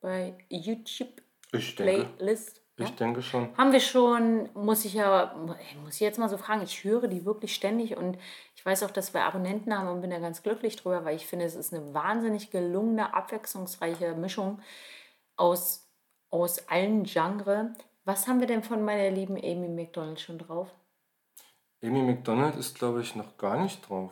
Bei 0.00 0.36
YouTube 0.48 1.22
Ich 1.52 1.74
denke, 1.74 2.04
Playlist? 2.16 2.62
Ja? 2.78 2.84
ich 2.86 2.94
denke 2.96 3.22
schon. 3.22 3.56
Haben 3.56 3.72
wir 3.72 3.80
schon, 3.80 4.50
muss 4.54 4.84
ich 4.84 4.94
ja, 4.94 5.34
muss 5.82 5.94
ich 5.94 6.00
jetzt 6.00 6.18
mal 6.18 6.28
so 6.28 6.36
fragen, 6.36 6.62
ich 6.62 6.84
höre 6.84 7.08
die 7.08 7.24
wirklich 7.24 7.54
ständig 7.54 7.96
und 7.96 8.18
ich 8.54 8.66
weiß 8.66 8.82
auch, 8.82 8.90
dass 8.90 9.14
wir 9.14 9.24
Abonnenten 9.24 9.76
haben 9.76 9.88
und 9.88 10.00
bin 10.00 10.10
da 10.10 10.18
ganz 10.18 10.42
glücklich 10.42 10.76
drüber, 10.76 11.04
weil 11.04 11.16
ich 11.16 11.26
finde, 11.26 11.44
es 11.44 11.54
ist 11.54 11.72
eine 11.72 11.94
wahnsinnig 11.94 12.50
gelungene, 12.50 13.14
abwechslungsreiche 13.14 14.14
Mischung 14.14 14.60
aus, 15.36 15.83
aus 16.34 16.68
allen 16.68 17.04
Genres. 17.04 17.68
Was 18.04 18.26
haben 18.26 18.40
wir 18.40 18.48
denn 18.48 18.64
von 18.64 18.84
meiner 18.84 19.08
lieben 19.10 19.36
Amy 19.36 19.68
McDonald 19.68 20.20
schon 20.20 20.38
drauf? 20.38 20.68
Amy 21.82 22.02
McDonald 22.02 22.56
ist, 22.56 22.74
glaube 22.74 23.02
ich, 23.02 23.14
noch 23.14 23.38
gar 23.38 23.56
nicht 23.62 23.88
drauf. 23.88 24.10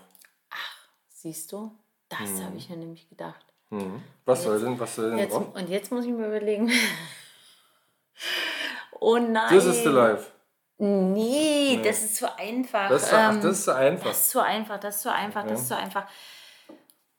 Siehst 1.08 1.50
du? 1.50 1.72
Das 2.08 2.40
habe 2.42 2.56
ich 2.56 2.70
mir 2.70 2.76
nämlich 2.76 3.08
gedacht. 3.08 3.44
Mhm. 3.70 4.02
Was 4.24 4.44
soll 4.44 4.60
denn, 4.60 4.78
was 4.78 4.94
soll 4.94 5.10
denn 5.10 5.18
Jetzt, 5.18 5.34
drauf? 5.34 5.54
und 5.54 5.68
jetzt 5.68 5.90
muss 5.90 6.04
ich 6.04 6.12
mir 6.12 6.28
überlegen. 6.28 6.70
oh 9.00 9.18
nein. 9.18 9.48
This 9.48 9.64
is 9.64 9.82
the 9.82 9.88
life. 9.88 10.30
Nee, 10.78 11.80
das 11.82 12.04
ist 12.04 12.16
zu 12.16 12.38
einfach. 12.38 12.88
Das 12.88 13.04
ist, 13.04 13.12
ach, 13.12 13.32
Ähm, 13.32 13.40
das 13.40 13.58
ist 13.58 13.64
so 13.64 13.72
einfach. 13.72 14.06
Das 14.06 14.18
ist 14.18 14.30
zu 14.30 14.42
einfach, 14.42 14.78
das 14.78 14.96
ist 14.96 15.02
zu 15.02 15.12
einfach, 15.12 15.46
das 15.46 15.60
ist 15.60 15.68
zu 15.68 15.76
einfach. 15.76 16.06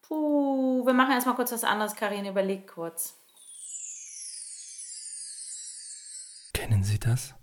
Puh, 0.01 0.86
wir 0.86 0.93
machen 0.93 1.12
erstmal 1.12 1.36
kurz 1.36 1.51
was 1.51 1.64
anderes. 1.64 1.95
Karin, 1.95 2.26
überleg 2.26 2.68
kurz. 2.68 3.18
Kennen 6.64 6.86
Sie 6.86 6.97
das? 6.97 7.36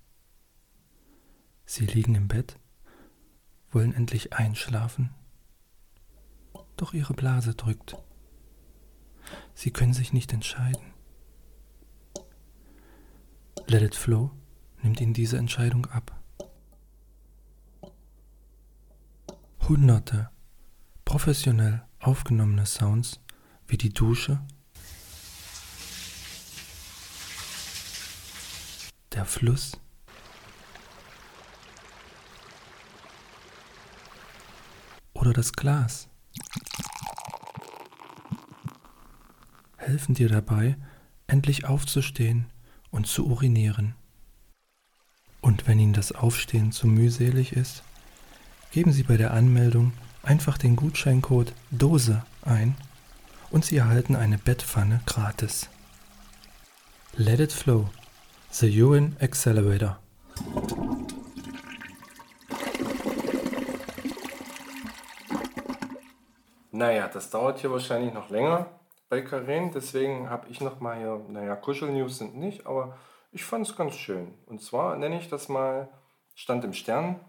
Sie 1.67 1.85
liegen 1.85 2.15
im 2.15 2.27
Bett, 2.27 2.59
wollen 3.71 3.93
endlich 3.93 4.33
einschlafen, 4.33 5.11
doch 6.79 6.95
Ihre 6.95 7.13
Blase 7.13 7.55
drückt. 7.55 7.99
Sie 9.53 9.73
können 9.73 9.93
sich 9.93 10.15
nicht 10.15 10.33
entscheiden. 10.33 10.95
Let 13.67 13.83
It 13.83 13.95
Flow 13.95 14.31
nimmt 14.83 15.03
Ihnen 15.03 15.13
diese 15.13 15.37
Entscheidung 15.37 15.85
ab. 15.85 16.19
Hunderte 19.69 20.31
professionell 21.05 21.85
aufgenommene 21.99 22.65
Sounds 22.65 23.21
wie 23.67 23.77
die 23.77 23.93
Dusche, 23.93 24.41
der 29.21 29.27
Fluss, 29.27 29.73
oder 35.13 35.35
das 35.35 35.53
Glas 35.53 36.09
helfen 39.77 40.15
dir 40.15 40.31
dabei, 40.31 40.79
endlich 41.27 41.67
aufzustehen 41.67 42.47
und 42.91 43.09
zu 43.09 43.27
urinieren. 43.27 43.95
Und 45.43 45.67
wenn 45.67 45.79
Ihnen 45.79 45.93
das 45.93 46.13
Aufstehen 46.13 46.73
zu 46.73 46.87
mühselig 46.87 47.53
ist, 47.53 47.83
geben 48.71 48.93
Sie 48.93 49.03
bei 49.03 49.19
der 49.19 49.35
Anmeldung 49.35 49.93
einfach 50.23 50.57
den 50.57 50.77
Gutscheincode 50.77 51.53
DOSE 51.71 52.25
ein 52.41 52.75
und 53.51 53.67
Sie 53.67 53.77
erhalten 53.77 54.17
eine 54.17 54.39
Bettpfanne 54.39 55.03
gratis. 55.05 55.69
Let 57.17 57.41
it 57.41 57.53
flow. 57.53 57.91
The 58.53 58.83
Urine 58.83 59.17
Accelerator. 59.21 59.99
Naja, 66.73 67.09
das 67.09 67.31
dauert 67.31 67.61
hier 67.61 67.71
wahrscheinlich 67.71 68.13
noch 68.13 68.29
länger 68.29 68.67
bei 69.09 69.23
Karen, 69.23 69.71
deswegen 69.73 70.31
habe 70.31 70.49
ich 70.49 70.61
noch 70.61 70.81
mal 70.81 70.99
hier, 70.99 71.21
naja, 71.29 71.57
Kuschelnews 71.57 72.19
sind 72.19 72.37
nicht, 72.37 72.67
aber 72.67 72.97
ich 73.33 73.45
fand 73.45 73.67
es 73.67 73.77
ganz 73.77 73.95
schön. 73.95 74.35
Und 74.47 74.63
zwar 74.63 74.97
nenne 74.97 75.19
ich 75.19 75.29
das 75.29 75.49
mal, 75.49 75.89
stand 76.35 76.65
im 76.65 76.73
Stern, 76.73 77.21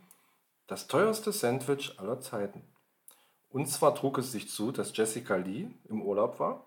das 0.68 0.88
teuerste 0.88 1.32
Sandwich 1.32 2.00
aller 2.00 2.20
Zeiten. 2.20 2.64
Und 3.50 3.68
zwar 3.68 3.94
trug 3.96 4.18
es 4.18 4.32
sich 4.32 4.50
zu, 4.50 4.72
dass 4.72 4.96
Jessica 4.96 5.36
Lee 5.36 5.68
im 5.90 6.02
Urlaub 6.02 6.40
war. 6.40 6.66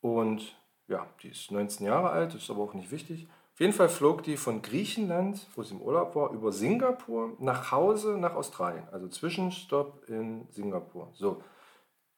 Und 0.00 0.56
ja, 0.88 1.06
die 1.22 1.28
ist 1.28 1.50
19 1.50 1.86
Jahre 1.86 2.10
alt, 2.10 2.34
ist 2.34 2.50
aber 2.50 2.62
auch 2.62 2.74
nicht 2.74 2.90
wichtig. 2.90 3.28
Auf 3.60 3.62
jeden 3.62 3.76
Fall 3.76 3.90
flog 3.90 4.22
die 4.22 4.38
von 4.38 4.62
Griechenland, 4.62 5.46
wo 5.54 5.62
sie 5.62 5.74
im 5.74 5.82
Urlaub 5.82 6.16
war, 6.16 6.30
über 6.30 6.50
Singapur 6.50 7.36
nach 7.40 7.72
Hause 7.72 8.16
nach 8.16 8.34
Australien. 8.34 8.84
Also 8.90 9.06
Zwischenstopp 9.06 10.08
in 10.08 10.48
Singapur. 10.48 11.12
So, 11.12 11.42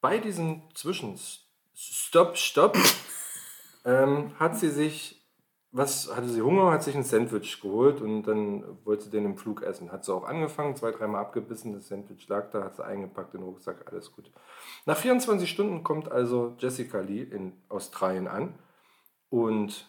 bei 0.00 0.18
diesem 0.18 0.62
Zwischenstopp, 0.72 2.36
Stopp, 2.36 2.78
ähm, 3.84 4.38
hat 4.38 4.56
sie 4.56 4.70
sich, 4.70 5.20
was 5.72 6.14
hatte 6.14 6.28
sie 6.28 6.42
Hunger, 6.42 6.70
hat 6.70 6.84
sich 6.84 6.94
ein 6.94 7.02
Sandwich 7.02 7.60
geholt 7.60 8.00
und 8.00 8.22
dann 8.22 8.78
wollte 8.84 9.02
sie 9.02 9.10
den 9.10 9.24
im 9.24 9.36
Flug 9.36 9.64
essen. 9.64 9.90
Hat 9.90 10.04
sie 10.04 10.14
auch 10.14 10.22
angefangen, 10.22 10.76
zwei, 10.76 10.92
dreimal 10.92 11.22
abgebissen, 11.22 11.72
das 11.72 11.88
Sandwich 11.88 12.28
lag 12.28 12.52
da, 12.52 12.62
hat 12.62 12.76
sie 12.76 12.84
eingepackt 12.84 13.34
in 13.34 13.40
den 13.40 13.48
Rucksack, 13.48 13.90
alles 13.90 14.12
gut. 14.12 14.30
Nach 14.86 14.96
24 14.96 15.50
Stunden 15.50 15.82
kommt 15.82 16.08
also 16.08 16.54
Jessica 16.60 17.00
Lee 17.00 17.22
in 17.24 17.52
Australien 17.68 18.28
an 18.28 18.54
und 19.28 19.88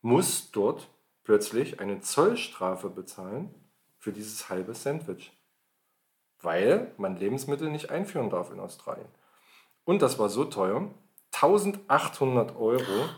muss 0.00 0.50
dort 0.50 0.88
plötzlich 1.24 1.80
eine 1.80 2.00
Zollstrafe 2.00 2.90
bezahlen 2.90 3.54
für 3.98 4.12
dieses 4.12 4.48
halbe 4.48 4.74
Sandwich. 4.74 5.32
Weil 6.40 6.92
man 6.98 7.16
Lebensmittel 7.16 7.70
nicht 7.70 7.90
einführen 7.90 8.30
darf 8.30 8.52
in 8.52 8.60
Australien. 8.60 9.08
Und 9.84 10.02
das 10.02 10.18
war 10.18 10.28
so 10.28 10.44
teuer, 10.44 10.90
1800 11.32 12.54
Euro 12.56 13.08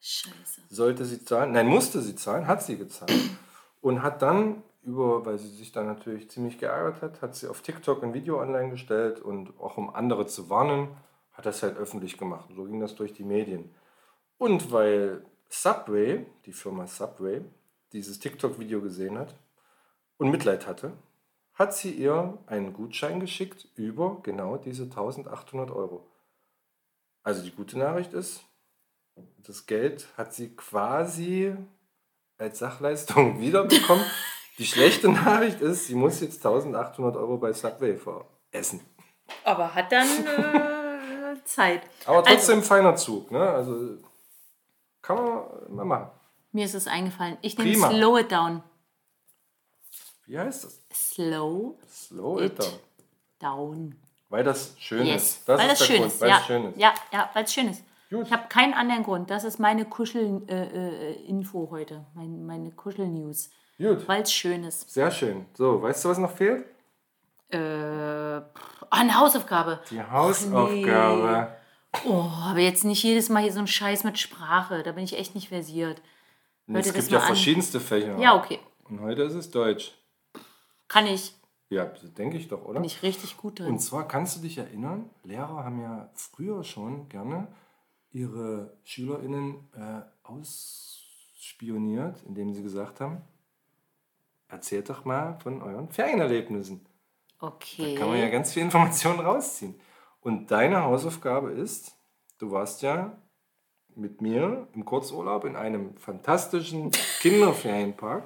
Scheiße. 0.00 0.62
sollte 0.68 1.04
sie 1.04 1.24
zahlen, 1.24 1.52
nein, 1.52 1.66
musste 1.66 2.00
sie 2.00 2.16
zahlen, 2.16 2.46
hat 2.46 2.62
sie 2.62 2.78
gezahlt 2.78 3.12
und 3.80 4.02
hat 4.02 4.22
dann 4.22 4.62
über, 4.82 5.26
weil 5.26 5.38
sie 5.38 5.48
sich 5.48 5.72
dann 5.72 5.86
natürlich 5.86 6.30
ziemlich 6.30 6.58
geärgert 6.58 7.02
hat, 7.02 7.20
hat 7.20 7.34
sie 7.34 7.48
auf 7.48 7.60
TikTok 7.60 8.02
ein 8.02 8.14
Video 8.14 8.40
online 8.40 8.70
gestellt 8.70 9.20
und 9.20 9.58
auch 9.60 9.76
um 9.76 9.94
andere 9.94 10.26
zu 10.26 10.48
warnen, 10.48 10.88
hat 11.32 11.46
das 11.46 11.62
halt 11.62 11.76
öffentlich 11.76 12.16
gemacht. 12.16 12.48
Und 12.48 12.56
so 12.56 12.64
ging 12.64 12.80
das 12.80 12.94
durch 12.94 13.12
die 13.12 13.24
Medien. 13.24 13.74
Und 14.38 14.72
weil 14.72 15.24
Subway, 15.50 16.24
die 16.46 16.52
Firma 16.52 16.86
Subway, 16.86 17.42
dieses 17.92 18.20
TikTok-Video 18.20 18.80
gesehen 18.80 19.18
hat 19.18 19.34
und 20.16 20.30
Mitleid 20.30 20.66
hatte, 20.66 20.92
hat 21.54 21.74
sie 21.74 21.90
ihr 21.90 22.38
einen 22.46 22.72
Gutschein 22.72 23.20
geschickt 23.20 23.68
über 23.74 24.20
genau 24.22 24.56
diese 24.56 24.84
1800 24.84 25.70
Euro. 25.70 26.08
Also 27.22 27.42
die 27.42 27.50
gute 27.50 27.78
Nachricht 27.78 28.14
ist, 28.14 28.44
das 29.38 29.66
Geld 29.66 30.06
hat 30.16 30.32
sie 30.32 30.54
quasi 30.56 31.54
als 32.38 32.60
Sachleistung 32.60 33.40
wiederbekommen. 33.40 34.04
Die 34.58 34.66
schlechte 34.66 35.10
Nachricht 35.10 35.60
ist, 35.60 35.86
sie 35.86 35.94
muss 35.94 36.20
jetzt 36.20 36.44
1800 36.46 37.16
Euro 37.16 37.38
bei 37.38 37.52
Subway 37.52 37.98
essen. 38.52 38.80
Aber 39.44 39.74
hat 39.74 39.90
dann 39.90 40.06
äh, 40.06 41.34
Zeit. 41.44 41.82
Aber 42.06 42.22
trotzdem 42.22 42.58
ein 42.58 42.64
feiner 42.64 42.96
Zug, 42.96 43.30
ne? 43.30 43.50
Also 43.50 43.98
kann 45.16 45.24
man 45.24 45.74
mal 45.76 45.84
machen. 45.84 46.10
Mir 46.52 46.64
ist 46.64 46.74
es 46.74 46.86
eingefallen. 46.86 47.36
Ich 47.42 47.56
nehme 47.56 47.70
Prima. 47.72 47.90
Slow 47.90 48.18
It 48.20 48.32
Down. 48.32 48.62
Wie 50.26 50.38
heißt 50.38 50.64
das? 50.64 50.80
Slow 50.92 51.76
Slow 51.88 52.40
It 52.42 52.52
it 52.52 52.58
down. 52.58 52.78
Down. 53.40 53.94
Weil 54.28 54.44
das 54.44 54.74
schön 54.78 55.06
Yes. 55.06 55.22
ist. 55.38 55.48
Das 55.48 55.58
weil 55.60 55.70
ist 55.70 55.80
das 55.80 55.86
schön 55.86 55.96
Grund, 55.98 56.12
ist. 56.12 56.20
weil 56.20 56.28
Ja. 56.28 56.38
es 56.38 56.46
schön 56.46 56.64
ist. 56.70 56.78
ja, 56.78 56.94
ja, 57.12 57.30
weil 57.34 57.44
es 57.44 57.52
schön 57.52 57.68
ist. 57.68 57.82
Gut. 58.10 58.26
Ich 58.26 58.32
habe 58.32 58.48
keinen 58.48 58.74
anderen 58.74 59.02
Grund. 59.04 59.30
Das 59.30 59.44
ist 59.44 59.58
meine 59.60 59.84
Kuschel-Info 59.84 60.48
äh, 61.62 61.64
äh, 61.66 61.70
heute. 61.70 62.04
Mein, 62.14 62.44
meine 62.44 62.70
Kuschel-News. 62.72 63.50
Gut. 63.78 64.06
Weil 64.08 64.22
es 64.22 64.32
schön 64.32 64.64
ist. 64.64 64.90
Sehr 64.90 65.10
schön. 65.10 65.46
So, 65.54 65.80
weißt 65.80 66.04
du, 66.04 66.08
was 66.10 66.18
noch 66.18 66.32
fehlt? 66.32 66.64
Äh, 67.50 67.58
pff, 68.40 68.84
ah, 68.90 69.00
eine 69.00 69.18
Hausaufgabe. 69.18 69.80
Die 69.90 70.02
Hausaufgabe. 70.02 71.56
Oh, 72.06 72.30
aber 72.44 72.60
jetzt 72.60 72.84
nicht 72.84 73.02
jedes 73.02 73.28
Mal 73.28 73.42
hier 73.42 73.52
so 73.52 73.58
ein 73.58 73.66
Scheiß 73.66 74.04
mit 74.04 74.18
Sprache. 74.18 74.82
Da 74.82 74.92
bin 74.92 75.04
ich 75.04 75.18
echt 75.18 75.34
nicht 75.34 75.48
versiert. 75.48 76.00
Hör 76.66 76.78
es 76.78 76.86
das 76.86 76.94
gibt 76.94 77.08
ja 77.08 77.18
mal 77.18 77.22
an. 77.22 77.26
verschiedenste 77.26 77.80
Fächer. 77.80 78.16
Ja, 78.18 78.36
okay. 78.36 78.60
Und 78.84 79.00
heute 79.00 79.22
ist 79.22 79.34
es 79.34 79.50
Deutsch. 79.50 79.92
Kann 80.88 81.06
ich. 81.06 81.34
Ja, 81.68 81.84
denke 81.84 82.36
ich 82.36 82.48
doch, 82.48 82.64
oder? 82.64 82.80
Bin 82.80 82.84
ich 82.84 83.02
richtig 83.02 83.36
gut 83.36 83.58
drin. 83.60 83.68
Und 83.68 83.78
zwar 83.80 84.06
kannst 84.08 84.36
du 84.36 84.40
dich 84.40 84.58
erinnern, 84.58 85.08
Lehrer 85.22 85.64
haben 85.64 85.80
ja 85.80 86.10
früher 86.14 86.64
schon 86.64 87.08
gerne 87.08 87.48
ihre 88.12 88.76
SchülerInnen 88.82 89.68
äh, 89.76 90.00
ausspioniert, 90.24 92.22
indem 92.26 92.52
sie 92.52 92.62
gesagt 92.64 93.00
haben, 93.00 93.22
erzählt 94.48 94.90
doch 94.90 95.04
mal 95.04 95.38
von 95.40 95.62
euren 95.62 95.88
Ferienerlebnissen. 95.88 96.84
okay. 97.38 97.94
Kann 97.94 98.08
man 98.08 98.18
ja 98.18 98.28
ganz 98.30 98.52
viel 98.52 98.62
Informationen 98.64 99.20
rausziehen. 99.20 99.80
Und 100.20 100.50
deine 100.50 100.82
Hausaufgabe 100.82 101.50
ist, 101.50 101.96
du 102.38 102.50
warst 102.50 102.82
ja 102.82 103.16
mit 103.94 104.20
mir 104.20 104.68
im 104.74 104.84
Kurzurlaub 104.84 105.44
in 105.44 105.56
einem 105.56 105.96
fantastischen 105.96 106.90
Kinderferienpark. 107.20 108.24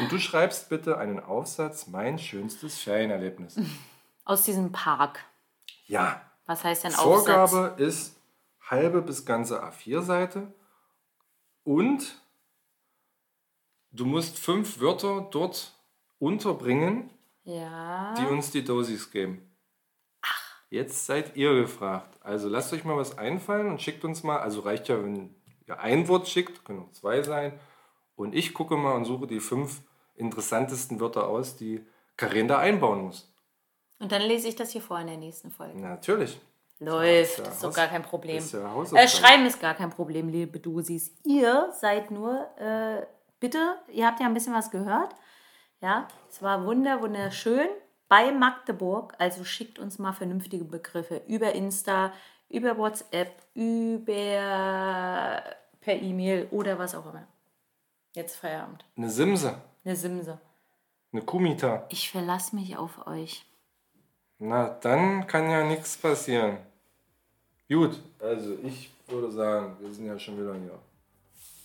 Und 0.00 0.10
du 0.10 0.18
schreibst 0.18 0.68
bitte 0.70 0.96
einen 0.98 1.20
Aufsatz, 1.20 1.86
mein 1.86 2.18
schönstes 2.18 2.78
Ferienerlebnis. 2.78 3.60
Aus 4.24 4.42
diesem 4.44 4.72
Park. 4.72 5.24
Ja, 5.86 6.22
Was 6.46 6.64
heißt 6.64 6.84
denn 6.84 6.94
Aufsatz? 6.94 7.50
Vorgabe 7.50 7.82
ist 7.82 8.16
halbe 8.70 9.02
bis 9.02 9.26
ganze 9.26 9.62
A4-Seite 9.62 10.52
und 11.64 12.18
du 13.90 14.06
musst 14.06 14.38
fünf 14.38 14.80
Wörter 14.80 15.28
dort 15.30 15.74
unterbringen, 16.18 17.10
Ja. 17.44 18.14
die 18.14 18.26
uns 18.26 18.50
die 18.50 18.64
Dosis 18.64 19.10
geben. 19.10 19.51
Jetzt 20.72 21.04
seid 21.04 21.36
ihr 21.36 21.54
gefragt. 21.54 22.16
Also 22.22 22.48
lasst 22.48 22.72
euch 22.72 22.82
mal 22.82 22.96
was 22.96 23.18
einfallen 23.18 23.68
und 23.68 23.82
schickt 23.82 24.06
uns 24.06 24.22
mal, 24.22 24.38
also 24.38 24.60
reicht 24.60 24.88
ja, 24.88 25.04
wenn 25.04 25.34
ihr 25.66 25.78
ein 25.78 26.08
Wort 26.08 26.26
schickt, 26.26 26.64
können 26.64 26.80
auch 26.80 26.92
zwei 26.92 27.22
sein. 27.22 27.60
Und 28.16 28.34
ich 28.34 28.54
gucke 28.54 28.78
mal 28.78 28.94
und 28.94 29.04
suche 29.04 29.26
die 29.26 29.40
fünf 29.40 29.82
interessantesten 30.14 30.98
Wörter 30.98 31.28
aus, 31.28 31.56
die 31.56 31.84
Karin 32.16 32.48
da 32.48 32.56
einbauen 32.56 33.02
muss. 33.02 33.30
Und 33.98 34.12
dann 34.12 34.22
lese 34.22 34.48
ich 34.48 34.56
das 34.56 34.70
hier 34.70 34.80
vor 34.80 34.98
in 34.98 35.08
der 35.08 35.18
nächsten 35.18 35.50
Folge. 35.50 35.78
Natürlich. 35.78 36.40
Läuft. 36.78 37.40
Das 37.40 37.56
ist 37.56 37.64
doch 37.64 37.74
gar 37.74 37.88
kein 37.88 38.02
Problem. 38.02 38.38
ist 38.38 38.54
ja 38.54 38.82
äh, 38.94 39.08
Schreiben 39.08 39.44
ist 39.44 39.60
gar 39.60 39.74
kein 39.74 39.90
Problem, 39.90 40.30
liebe 40.30 40.58
Dosis. 40.58 41.12
Ihr 41.22 41.70
seid 41.78 42.10
nur, 42.10 42.48
äh, 42.58 43.04
bitte, 43.40 43.76
ihr 43.88 44.06
habt 44.06 44.20
ja 44.20 44.26
ein 44.26 44.32
bisschen 44.32 44.54
was 44.54 44.70
gehört. 44.70 45.14
Ja, 45.82 46.08
es 46.30 46.40
war 46.40 46.64
wunder, 46.64 47.02
wunderschön 47.02 47.68
bei 48.12 48.30
Magdeburg. 48.30 49.14
Also 49.16 49.42
schickt 49.42 49.78
uns 49.78 49.98
mal 49.98 50.12
vernünftige 50.12 50.64
Begriffe 50.66 51.22
über 51.28 51.54
Insta, 51.54 52.12
über 52.50 52.76
WhatsApp, 52.76 53.32
über 53.54 55.42
per 55.80 55.94
E-Mail 55.94 56.46
oder 56.50 56.78
was 56.78 56.94
auch 56.94 57.06
immer. 57.06 57.26
Jetzt 58.14 58.36
Feierabend. 58.36 58.84
Eine 58.98 59.08
Simse, 59.08 59.54
Eine 59.82 59.96
Simse. 59.96 60.38
eine 61.10 61.22
Kumita. 61.22 61.86
Ich 61.88 62.10
verlasse 62.10 62.54
mich 62.54 62.76
auf 62.76 63.06
euch. 63.06 63.46
Na, 64.38 64.68
dann 64.68 65.26
kann 65.26 65.48
ja 65.48 65.64
nichts 65.64 65.96
passieren. 65.96 66.58
Gut, 67.66 67.98
also 68.20 68.58
ich 68.62 68.92
würde 69.08 69.30
sagen, 69.32 69.78
wir 69.80 69.90
sind 69.90 70.04
ja 70.04 70.18
schon 70.18 70.36
wieder 70.38 70.52
hier. 70.54 70.78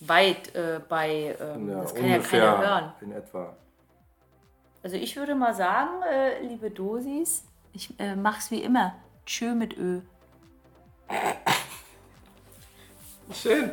Weit 0.00 0.54
äh, 0.54 0.80
bei, 0.88 1.36
ähm, 1.38 1.68
Ja, 1.68 1.82
das 1.82 1.94
kann 1.94 2.08
ja 2.08 2.18
keiner 2.20 2.58
hören. 2.58 2.92
in 3.02 3.12
etwa. 3.12 3.54
Also 4.82 4.96
ich 4.96 5.16
würde 5.16 5.34
mal 5.34 5.54
sagen, 5.54 6.02
äh, 6.10 6.42
liebe 6.42 6.70
Dosis, 6.70 7.44
ich 7.72 7.98
äh, 7.98 8.14
mach's 8.14 8.50
wie 8.50 8.62
immer. 8.62 8.94
Tschö 9.26 9.54
mit 9.54 9.76
Ö. 9.76 10.00
Schön. 13.32 13.70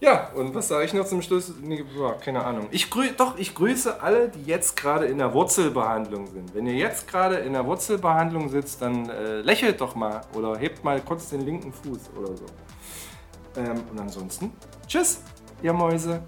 Ja, 0.00 0.30
und 0.34 0.54
was 0.54 0.68
sage 0.68 0.86
ich 0.86 0.94
noch 0.94 1.04
zum 1.04 1.20
Schluss? 1.20 1.52
Nee, 1.60 1.84
boah, 1.94 2.18
keine 2.18 2.42
Ahnung. 2.42 2.68
Ich 2.70 2.88
grü 2.88 3.10
doch, 3.14 3.36
ich 3.36 3.54
grüße 3.54 4.00
alle, 4.00 4.30
die 4.30 4.44
jetzt 4.44 4.74
gerade 4.74 5.04
in 5.04 5.18
der 5.18 5.34
Wurzelbehandlung 5.34 6.26
sind. 6.26 6.54
Wenn 6.54 6.66
ihr 6.66 6.74
jetzt 6.74 7.06
gerade 7.06 7.36
in 7.36 7.52
der 7.52 7.66
Wurzelbehandlung 7.66 8.48
sitzt, 8.48 8.80
dann 8.80 9.10
äh, 9.10 9.42
lächelt 9.42 9.82
doch 9.82 9.94
mal 9.94 10.22
oder 10.32 10.56
hebt 10.56 10.82
mal 10.84 11.00
kurz 11.02 11.28
den 11.28 11.42
linken 11.42 11.70
Fuß 11.70 12.10
oder 12.18 12.34
so. 12.34 12.46
Ähm, 13.56 13.82
und 13.90 14.00
ansonsten, 14.00 14.52
tschüss, 14.86 15.20
ihr 15.62 15.74
Mäuse. 15.74 16.22